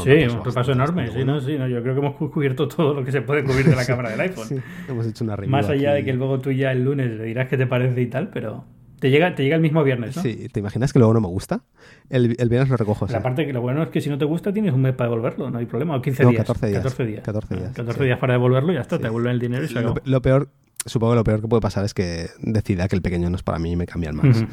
[0.02, 1.10] sí, un repaso enorme.
[1.10, 3.66] Sí, no, sí, no, yo creo que hemos cubierto todo lo que se puede cubrir
[3.66, 4.46] de la cámara del iPhone.
[4.46, 4.56] sí,
[4.88, 7.56] hemos hecho una Más allá de que luego tú ya el lunes le dirás qué
[7.56, 8.64] te parece y tal, pero
[8.98, 10.22] te llega, te llega el mismo viernes, ¿no?
[10.22, 11.62] Sí, ¿te imaginas que luego no me gusta?
[12.10, 13.06] El, el viernes lo recojo.
[13.08, 15.10] La parte que lo bueno es que si no te gusta tienes un mes para
[15.10, 15.96] devolverlo, no hay problema.
[15.96, 16.46] O 15 días.
[16.46, 16.82] 14 días.
[16.82, 17.22] 14 días.
[17.22, 19.80] 14 días, 14 días para devolverlo y ya está, te devuelven el dinero y se
[19.80, 20.48] lo, lo, peor,
[20.86, 23.42] supongo que lo peor que puede pasar es que decida que el pequeño no es
[23.42, 24.44] para mí y me cambia el más.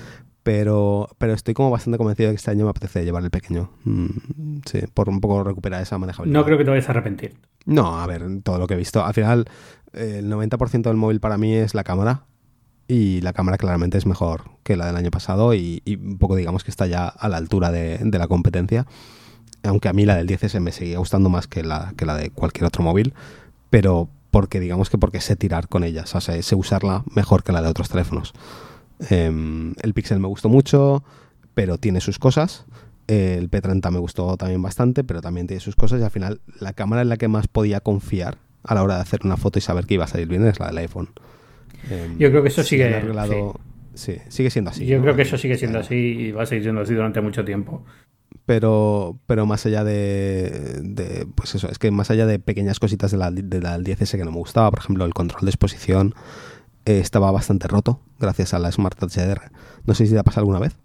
[0.44, 3.70] Pero, pero estoy como bastante convencido de que este año me apetece llevar el pequeño.
[3.84, 4.08] Mm,
[4.66, 6.40] sí, por un poco recuperar esa manejabilidad.
[6.40, 7.36] No creo que te vayas a arrepentir.
[7.66, 9.06] No, a ver, todo lo que he visto.
[9.06, 9.46] Al final,
[9.94, 12.24] el 90% del móvil para mí es la cámara
[12.92, 16.66] y la cámara claramente es mejor que la del año pasado y, un poco digamos
[16.66, 18.86] que está ya a la altura de, la competencia.
[19.64, 22.32] Aunque a mí la del 10S me seguía gustando más que la, que la de
[22.32, 23.14] cualquier otro móvil,
[23.70, 27.54] pero porque digamos que porque sé tirar con ellas, o sea, sé usarla mejor que
[27.54, 28.34] la de otros teléfonos.
[29.10, 31.02] Em, el Pixel me gustó mucho,
[31.54, 32.66] pero tiene sus cosas.
[33.08, 36.02] El P30 me gustó también bastante, pero también tiene sus cosas.
[36.02, 39.02] Y al final, la cámara en la que más podía confiar a la hora de
[39.02, 41.08] hacer una foto y saber que iba a salir bien es la del iPhone.
[41.90, 43.02] Em, Yo creo que eso sigue.
[43.94, 44.18] sí.
[44.30, 44.86] sigue siendo así.
[44.86, 47.44] Yo creo que eso sigue siendo así y va a seguir siendo así durante mucho
[47.44, 47.84] tiempo.
[48.46, 53.18] Pero, pero más allá de, Pues eso, es que más allá de pequeñas cositas de
[53.18, 56.16] la, de la 10S que no me gustaba, por ejemplo, el control de exposición
[56.86, 59.52] eh, estaba bastante roto gracias a la Smart HDR.
[59.86, 60.76] No sé si te ha pasado alguna vez.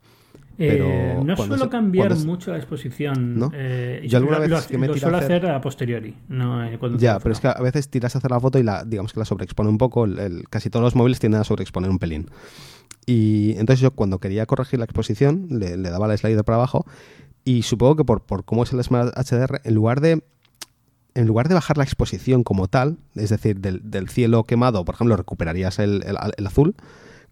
[0.59, 3.39] Eh, no suelo cambiar mucho la exposición.
[3.39, 3.51] ¿No?
[3.53, 6.15] Eh, yo alguna vez que me lo suelo hacer, a posteriori.
[6.31, 9.12] Eh, ya, pero es que a veces tiras a hacer la foto y la, digamos
[9.12, 10.05] que la sobreexpone un poco.
[10.05, 12.31] El, casi todos los móviles tienden a sobreexponer un pelín.
[13.05, 16.87] Y entonces yo cuando quería corregir la exposición le, daba la slider para abajo
[17.45, 20.24] y supongo que por, por cómo es el Smart HDR, en lugar de
[21.15, 25.16] en lugar de bajar la exposición como tal, es decir, del, cielo quemado, por ejemplo,
[25.16, 26.74] recuperarías el, el azul,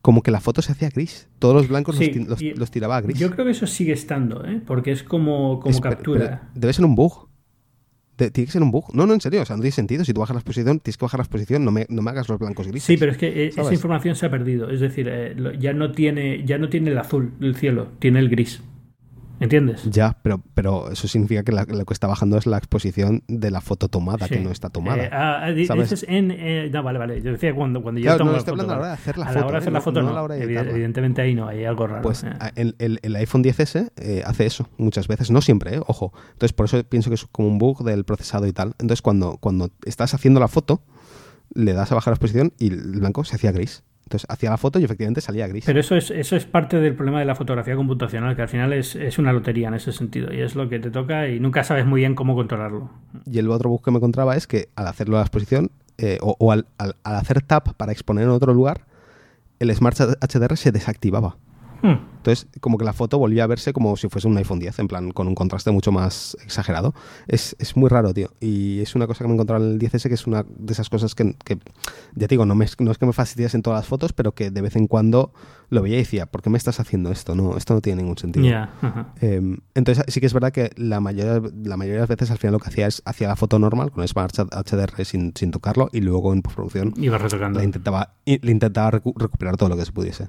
[0.05, 1.31] como que la foto se hacía gris.
[1.39, 3.19] Todos los blancos los, tiraba a gris.
[3.19, 4.61] Yo creo que eso sigue estando, ¿eh?
[4.67, 6.51] porque es como, como captura.
[6.55, 7.31] debe ser un bug.
[8.15, 8.95] tiene que ser un bug.
[8.95, 10.05] No, no, en serio, o sea, no tiene sentido.
[10.05, 12.29] Si tú bajas la exposición, tienes que bajar la exposición, no me, no me hagas
[12.29, 12.85] los blancos grises.
[12.85, 14.69] Sí, pero es que eh, esa información se ha perdido.
[14.69, 18.29] Es decir, eh, ya, no tiene, ya no tiene el azul del cielo, tiene el
[18.29, 18.63] gris.
[19.45, 19.83] ¿Entiendes?
[19.91, 23.61] Ya, pero, pero eso significa que lo que está bajando es la exposición de la
[23.61, 25.05] foto tomada, que no está tomada.
[25.05, 26.31] Eh, ah, dices en.
[26.31, 27.21] Eh, no, vale, vale.
[27.21, 29.19] Yo decía cuando, cuando yo tomo no, la estoy hablando a la hora de hacer
[29.19, 29.41] la a foto.
[29.41, 30.35] la hora de hacer la foto, no.
[30.35, 32.01] evidentemente ahí no, hay algo raro.
[32.01, 36.15] Pues el, el, el, iPhone 10S hace eso muchas veces, no siempre, ojo.
[36.33, 38.69] Entonces, por eso pienso que es como un bug del procesado y tal.
[38.79, 40.81] Entonces, cuando, cuando estás haciendo la foto,
[41.53, 43.85] le das a bajar la exposición y el blanco se hacía gris.
[44.05, 45.65] Entonces hacía la foto y efectivamente salía gris.
[45.65, 48.73] Pero eso es, eso es parte del problema de la fotografía computacional, que al final
[48.73, 50.33] es, una lotería en ese sentido.
[50.33, 52.91] Y es lo que te toca y nunca sabes muy bien cómo controlarlo.
[53.25, 56.19] Y el otro bug que me encontraba es que al hacerlo a la exposición, eh,
[56.21, 58.85] o, al, al, hacer tap para exponer en otro lugar,
[59.59, 61.37] el Smart HDR se desactivaba.
[61.85, 61.99] Hmm.
[62.17, 64.89] Entonces, como que la foto volvía a verse como si fuese un iPhone 10, en
[64.89, 66.95] plan, con un contraste mucho más exagerado.
[67.27, 68.31] Es, muy raro, tío.
[68.41, 70.73] Y es una cosa que me he encontrado en el 10S, que es una de
[70.73, 73.87] esas cosas que, ya te digo, no, no es que me fastidies en todas las
[73.87, 75.35] fotos, pero que de vez en cuando
[75.69, 77.35] lo veía y decía, ¿por qué me estás haciendo esto?
[77.35, 78.47] No, esto no tiene ningún sentido.
[79.21, 82.39] Em, entonces, sí que es verdad que la mayoría, la mayoría de las veces al
[82.39, 85.91] final lo que hacía es hacía la foto normal con Smart HDR sin, sin tocarlo
[85.93, 87.59] y luego en postproducción Iba retocando.
[87.59, 90.29] Le intentaba, le intentaba recuperar todo lo que se pudiese.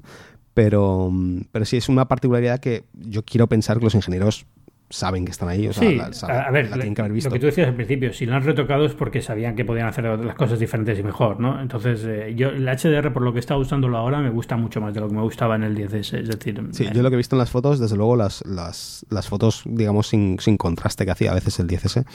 [0.56, 1.11] Pero,
[1.52, 4.48] pero sí es una particularidad que yo quiero pensar que los ingenieros
[4.90, 5.68] saben que están ahí.
[5.68, 7.30] O sea, sí, a ver, la tienen que haber visto.
[7.30, 9.88] lo que tú decías al principio, si lo han retocado es porque sabían que podían
[9.88, 11.61] hacer las cosas diferentes y mejor, ¿no?
[11.61, 14.94] Entonces, eh, yo el HDR, por lo que está usándolo ahora, me gusta mucho más
[14.94, 16.19] de lo que me gustaba en el 10S.
[16.19, 19.06] Es decir, sí, yo lo que he visto en las fotos, desde luego, las, las,
[19.10, 22.06] las fotos, digamos, sin, sin contraste que hacía a veces el 10S,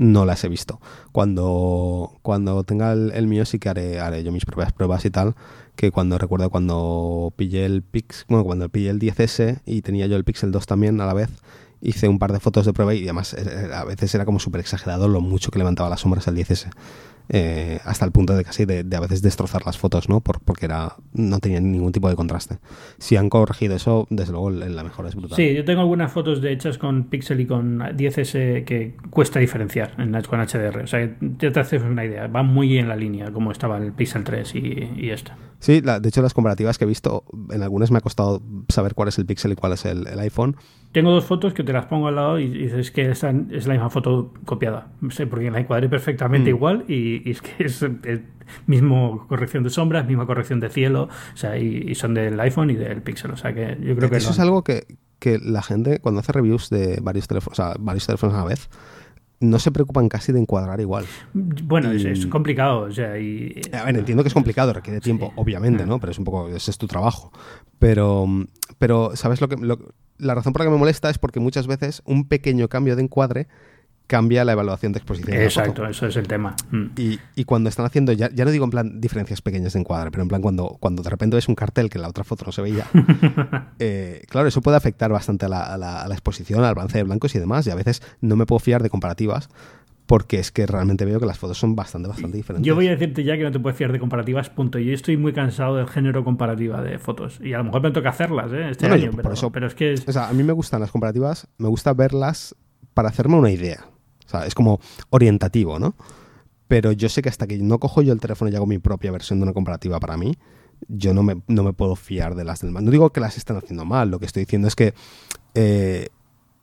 [0.00, 0.80] no las he visto.
[1.12, 5.34] Cuando, cuando tenga el, mío sí que haré, haré yo mis propias pruebas y tal
[5.76, 10.16] que cuando recuerdo cuando pillé el Pix, bueno, cuando pillé el 10S y tenía yo
[10.16, 11.28] el Pixel 2 también a la vez,
[11.82, 14.62] hice un par de fotos de prueba y además eh, a veces era como súper
[14.62, 16.70] exagerado lo mucho que levantaba las sombras el 10S.
[17.32, 20.20] Eh, hasta el punto de casi de, a veces destrozar las fotos, ¿no?
[20.20, 22.58] Por, porque era no tenían ningún tipo de contraste.
[22.98, 25.36] Si han corregido eso, desde luego la mejor es brutal.
[25.36, 29.94] Sí, yo tengo algunas fotos de hechas con Pixel y con 10S que cuesta diferenciar
[29.98, 30.82] en, con HDR.
[30.82, 32.26] O sea, ya te haces una idea.
[32.26, 35.30] Va muy en la línea como estaba el Pixel 3 y, y esto.
[35.60, 39.08] Sí, de hecho las comparativas que he visto, en algunas me ha costado saber cuál
[39.08, 40.56] es el Pixel y cuál es el, iPhone.
[40.92, 43.74] Tengo dos fotos que te las pongo al lado y, dices que esta es la
[43.74, 44.88] misma foto copiada.
[45.10, 46.56] sé, porque la encuadré perfectamente mm.
[46.56, 48.26] igual y, es que es, el
[48.66, 52.74] mismo corrección de sombras, misma corrección de cielo, o sea, y, son del iPhone y
[52.74, 53.30] del Pixel.
[53.30, 54.84] O sea que yo creo que eso es algo que,
[55.20, 58.44] que la gente cuando hace reviews de varios teléfonos, o sea, varios teléfonos a la
[58.46, 58.68] vez,
[59.40, 61.06] no se preocupan casi de encuadrar igual.
[61.32, 62.82] Bueno, es, complicado.
[62.82, 63.60] O sea, y...
[63.72, 65.98] A ver, entiendo que es complicado, requiere tiempo, obviamente, ¿no?
[65.98, 67.32] Pero es un poco, ese es tu trabajo.
[67.78, 68.26] Pero,
[68.78, 69.56] pero ¿sabes lo que,
[70.20, 73.02] la razón por la que me molesta es porque muchas veces un pequeño cambio de
[73.02, 73.48] encuadre
[74.10, 75.40] cambia la evaluación de exposición.
[75.40, 76.56] Exacto, eso es el tema.
[76.72, 76.86] Mm.
[76.96, 80.24] Y, cuando están haciendo, ya, ya, no digo en plan diferencias pequeñas de encuadre, pero
[80.24, 82.50] en plan cuando, cuando de repente ves un cartel que en la otra foto no
[82.50, 82.86] se veía,
[83.78, 87.68] eh, claro, eso puede afectar bastante a la, exposición, al balance de blancos y demás,
[87.68, 89.48] y a veces no me puedo fiar de comparativas
[90.10, 92.66] porque es que realmente veo que las fotos son bastante, bastante diferentes.
[92.66, 94.80] Yo voy a decirte ya que no te puedes fiar de comparativas, punto.
[94.80, 97.38] Yo estoy muy cansado del género comparativa de fotos.
[97.40, 98.70] Y a lo mejor me toca hacerlas, ¿eh?
[98.70, 99.94] Este año, pero, eso, pero es que...
[100.04, 102.56] O sea, a mí me gustan las comparativas, me gusta verlas
[102.92, 103.86] para hacerme una idea.
[104.26, 104.80] O sea, es como
[105.10, 105.94] orientativo, ¿no?
[106.66, 109.12] Pero yo sé que hasta que no cojo yo el teléfono y hago mi propia
[109.12, 110.36] versión de una comparativa para mí,
[110.88, 112.82] yo no me, no me puedo fiar de las demás.
[112.82, 114.92] No digo que las estén haciendo mal, lo que estoy diciendo es que
[115.54, 116.08] eh,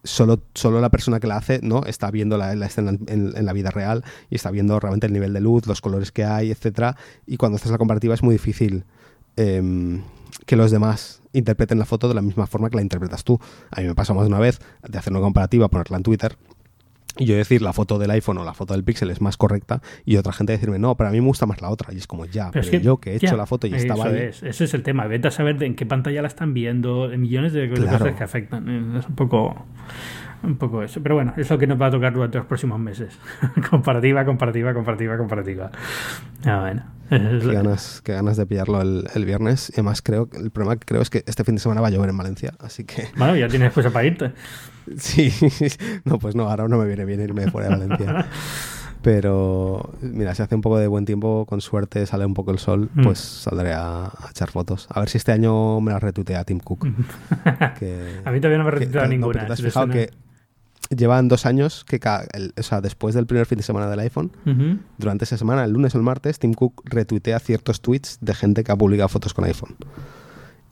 [0.07, 3.71] solo, solo la persona que la hace no está viendo la, escena en, la vida
[3.71, 6.97] real y está viendo realmente el nivel de luz, los colores que hay, etcétera.
[7.25, 8.85] Y cuando haces la comparativa es muy difícil
[9.35, 10.03] em,
[10.45, 13.39] que los demás interpreten la foto de la misma forma que la interpretas tú.
[13.71, 16.37] A mí me pasó más de una vez de hacer una comparativa, ponerla en Twitter
[17.17, 19.81] y yo decir la foto del iPhone o la foto del Pixel es más correcta
[20.05, 21.93] y otra gente decirme, no, pero a mí me gusta más la otra.
[21.93, 24.17] Y es como, ya, pero, yo que he hecho la foto y estaba ahí.
[24.17, 25.07] Es, ese es el tema.
[25.07, 28.95] Vete a saber de en qué pantalla la están viendo, millones de, cosas que afectan.
[28.97, 29.65] Es un poco
[30.43, 31.01] un poco eso.
[31.01, 33.17] Pero bueno, es lo que nos va a tocar durante los próximos meses.
[33.69, 35.71] comparativa, comparativa, comparativa, comparativa.
[36.45, 36.83] Ah, bueno.
[37.09, 39.69] Qué ganas, qué ganas de pillarlo el, el, viernes.
[39.69, 41.91] Y además creo el problema que creo es que este fin de semana va a
[41.91, 43.07] llover en Valencia, así que.
[43.15, 44.33] Bueno, ya tienes excusa para irte.
[44.97, 45.31] Sí,
[46.05, 48.27] no, pues no, ahora no me viene bien irme fuera de Valencia.
[49.01, 52.59] Pero mira, si hace un poco de buen tiempo, con suerte sale un poco el
[52.59, 53.03] sol, mm.
[53.03, 54.87] pues saldré a, echar fotos.
[54.89, 56.85] A ver si este año me la retuitea Tim Cook.
[58.25, 59.45] a mí todavía no me retuiteado ninguna.
[59.45, 60.09] ¿Te has fijado que
[60.89, 61.99] llevan dos años que,
[62.57, 64.31] o sea, después del primer fin de semana del iPhone,
[64.97, 68.63] durante esa semana, el lunes o el martes, Tim Cook retuitea ciertos tweets de gente
[68.63, 69.75] que ha publicado fotos con iPhone.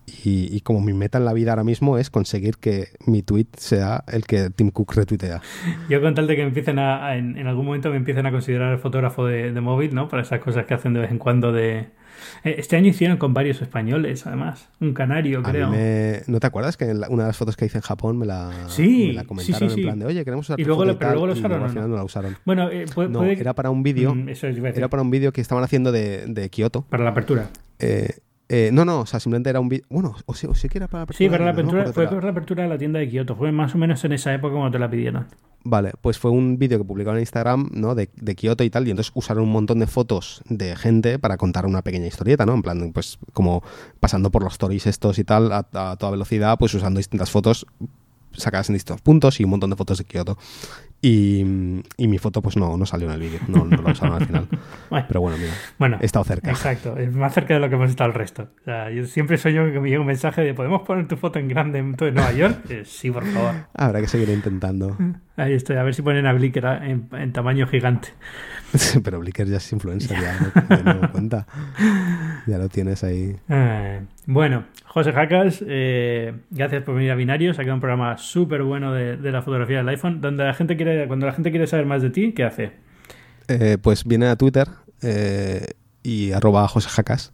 [0.08, 4.04] Y, como mi meta en la vida ahora mismo es conseguir que mi tweet sea
[4.08, 5.42] el que Tim Cook retuitea.
[5.90, 9.26] Yo con tal de que empiecen a, en, algún momento me empiecen a considerar fotógrafo
[9.26, 10.08] de, móvil, ¿no?
[10.08, 11.88] Para esas cosas que hacen de vez en cuando de...
[12.44, 14.70] Eh, este año hicieron con varios españolos, además.
[14.80, 15.72] Un canario, creo.
[16.28, 19.18] ¿No te acuerdas que una de las fotos que hice en Japón me la, sí,
[19.28, 21.74] comentaron en plan de, oye, queremos usar y luego, lo, pero luego lo usaron.
[21.74, 22.40] no la.
[22.46, 22.86] Bueno, eh,
[23.40, 24.14] era para un vídeo.
[24.14, 24.30] Mm,
[24.76, 26.84] era para un vídeo que estaban haciendo de, de Kioto.
[26.84, 27.50] Para la apertura.
[27.80, 29.86] Eh, eh, no, no, o sea, simplemente era un vídeo.
[29.90, 31.26] Bueno, o sí, o sí que era para la apertura.
[31.26, 33.36] Sí, para la apertura, fue para la apertura de la tienda de Kioto.
[33.36, 35.26] Fue más o menos en esa época cuando te la pidieron.
[35.64, 37.96] Vale, pues fue un vídeo que publicaron en Instagram, ¿no?
[37.96, 41.38] De, de, Kioto y tal, y entonces usaron un montón de fotos de gente para
[41.38, 42.54] contar una pequeña historieta, ¿no?
[42.54, 43.64] En plan, pues como
[44.00, 47.66] pasando por los stories estos y tal a, a toda velocidad, pues usando distintas fotos
[48.38, 50.38] sacadas en distintos puntos y un montón de fotos de Kioto.
[51.08, 54.26] Y, mi foto pues no, no salió en el vídeo, no, no la usaron al
[54.26, 54.48] final.
[55.08, 56.50] Pero bueno, mira, bueno, he estado cerca.
[56.50, 58.48] Exacto, es más cerca de lo que hemos estado el resto.
[58.62, 61.38] O sea, yo siempre sueño que me llegue un mensaje de ¿podemos poner tu foto
[61.38, 62.58] en grande en todo Nueva York?
[62.76, 63.54] Eh, sí, por favor.
[63.76, 64.98] Habrá que seguir intentando.
[65.38, 68.10] Ahí estoy, a ver si ponen a Blicker en, tamaño gigante.
[69.04, 71.48] Pero Blicker ya es influencer, ya no, me cuenta.
[72.48, 73.36] Ya lo tienes ahí.
[73.50, 77.58] Eh, bueno, José Jacas, eh, gracias por venir a Binarios.
[77.58, 80.22] Ha quedado un programa súper bueno de, la fotografía del iPhone.
[80.22, 82.74] Donde la gente quiere, cuando la gente quiere saber más de ti, ¿qué hace?
[83.48, 84.68] Eh, pues viene a Twitter
[86.04, 87.34] y arroba José Jacas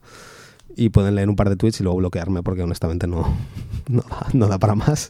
[0.78, 3.36] y pueden leer un par de tweets y luego bloquearme porque honestamente no,
[4.34, 5.10] no, da, para más.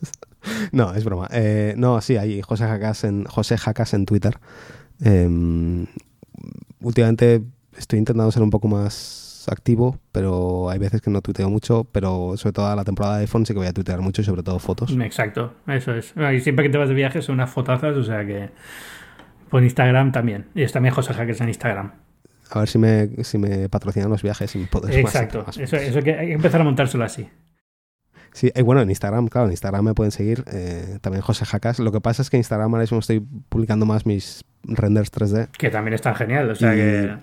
[0.72, 1.30] no, es broma.
[1.76, 4.40] no, sí, hay José Jacas en, José Jacas en Twitter.
[5.04, 5.86] Em,
[6.82, 7.42] últimamente
[7.78, 12.34] estoy intentando ser un poco más activo, pero hay veces que no tuiteo mucho, pero
[12.38, 14.44] sobre todo a la temporada de iPhone sí que voy a tuitear mucho y sobre
[14.44, 14.92] todo fotos.
[14.92, 16.14] Exacto, eso es.
[16.36, 18.50] Y siempre que te vas de viaje son unas fotazas, o sea que
[19.50, 20.48] por Instagram también.
[20.56, 21.92] Y es también José Hackers en Instagram.
[22.52, 24.68] A ver si me, si me patrocinan los viajes y me
[25.00, 27.28] Exacto, eso, eso que hay que empezar a montárselo así.
[28.34, 31.80] Sí, y bueno, en Instagram, claro, en Instagram me pueden seguir eh, también José Jacas.
[31.80, 35.50] Lo que pasa es que en Instagram ahora mismo estoy publicando más mis renders 3D.
[35.58, 37.18] Que también están genial, o sea que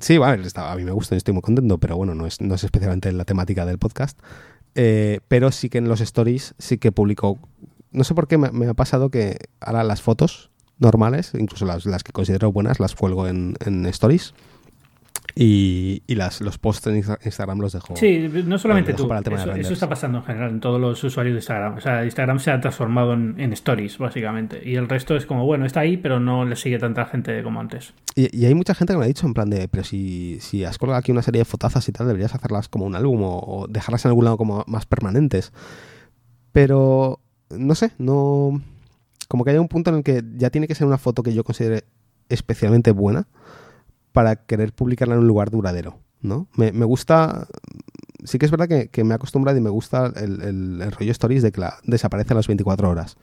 [0.00, 2.54] Sí, vale, a mí me gusta y estoy muy contento, pero bueno, no es, no
[2.54, 4.18] es especialmente la temática del podcast.
[4.74, 7.38] Eh, pero sí que en los stories sí que publico.
[7.90, 12.04] No sé por qué me, ha pasado que ahora las fotos normales, incluso las, las
[12.04, 14.34] que considero buenas, las cuelgo en, en stories.
[15.38, 17.94] Y, las, los posts en Instagram los dejo.
[17.94, 19.06] Sí, no solamente tú.
[19.12, 21.76] eso, está pasando en general en todos los usuarios de Instagram.
[21.76, 24.62] O sea, Instagram se ha transformado en, stories, básicamente.
[24.64, 27.60] Y el resto es como, bueno, está ahí, pero no le sigue tanta gente como
[27.60, 27.92] antes.
[28.14, 30.78] Y, hay mucha gente que me ha dicho en plan de, pero si, si has
[30.78, 34.06] colgado aquí una serie de fotazas y tal, deberías hacerlas como un álbum o, dejarlas
[34.06, 35.52] en algún lado como más permanentes.
[36.52, 38.62] Pero, no sé, no...
[39.28, 41.34] Como que hay un punto en el que ya tiene que ser una foto que
[41.34, 41.84] yo considere
[42.30, 43.26] especialmente buena
[44.16, 46.48] para querer publicarla en un lugar duradero, ¿no?
[46.56, 47.48] Me, gusta,
[48.24, 51.52] sí que es verdad que, me he acostumbrado y me gusta el, rollo stories de
[51.52, 53.18] que la, desaparece a las 24 horas.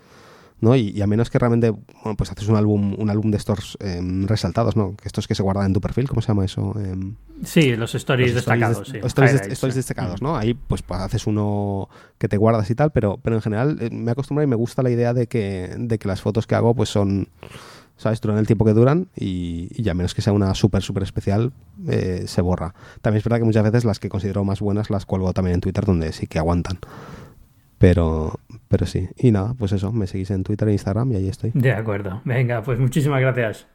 [0.61, 0.75] ¿no?
[0.75, 4.27] Y, a menos que realmente, bueno, pues haces un álbum, un álbum de estos em,
[4.27, 4.95] resaltados, ¿no?
[4.95, 6.75] Que estos que se guardan en tu perfil, ¿cómo se llama eso?
[6.79, 8.99] Em, sí, los stories destacados, sí.
[9.03, 10.37] Stories, destacados, ¿no?
[10.37, 11.89] Ahí pues, pues, haces uno
[12.19, 14.55] que te guardas y tal, pero, pero en general eh, me he acostumbrado y me
[14.55, 17.29] gusta la idea de que, de que las fotos que hago pues son
[17.97, 18.21] ¿sabes?
[18.21, 21.51] Duran el tiempo que duran y, ya menos que sea una súper, súper especial,
[21.87, 22.73] eh, se borra.
[23.01, 25.61] También es verdad que muchas veces las que considero más buenas las cuelgo también en
[25.61, 26.79] Twitter donde sí que aguantan.
[27.77, 28.39] Pero,
[28.69, 29.09] pero sí.
[29.17, 31.51] Y nada, pues eso, me seguís en Twitter e Instagram y ahí estoy.
[31.53, 32.21] De acuerdo.
[32.23, 33.67] Venga, pues muchísimas gracias.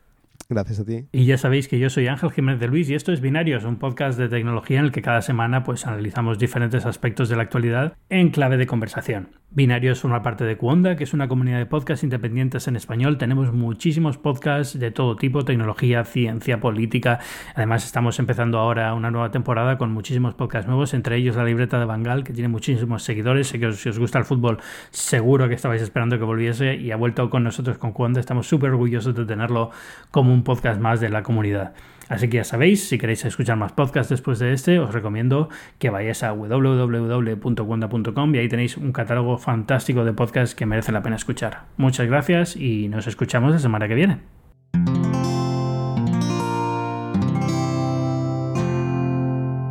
[0.49, 1.07] Gracias a ti.
[1.13, 3.77] Y ya sabéis que yo soy Ángel Jiménez de Luis y esto es Binarios, un
[3.77, 7.99] podcast de tecnología en el que cada semana pues analizamos diferentes aspectos de la actualidad
[8.09, 9.29] en clave de conversación.
[9.59, 13.19] Binarios forma parte de Cuonda, que es una comunidad de podcasts independientes en español.
[13.19, 17.19] Tenemos muchísimos podcasts de todo tipo, tecnología, ciencia, política.
[17.57, 21.81] Además estamos empezando ahora una nueva temporada con muchísimos podcasts nuevos, entre ellos La Libreta
[21.81, 23.49] de Bangal, que tiene muchísimos seguidores.
[23.49, 24.59] Sé que si os gusta el fútbol,
[24.91, 28.21] seguro que estabais esperando que volviese y ha vuelto con nosotros con Cuonda.
[28.21, 29.73] Estamos súper orgullosos de tenerlo
[30.13, 31.75] como un podcast más de la comunidad.
[32.09, 35.49] Así que ya sabéis, si queréis escuchar más podcasts después de este, os recomiendo
[35.79, 41.03] que vayáis a www.wanda.com y ahí tenéis un catálogo fantástico de podcasts que merece la
[41.03, 41.65] pena escuchar.
[41.77, 44.19] Muchas gracias y nos escuchamos la semana que viene.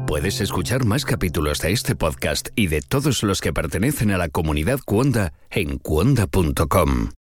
[0.08, 4.30] Puedes escuchar más capítulos de este podcast y de todos los que pertenecen a la
[4.30, 7.17] comunidad Cuonda en cuonda.com.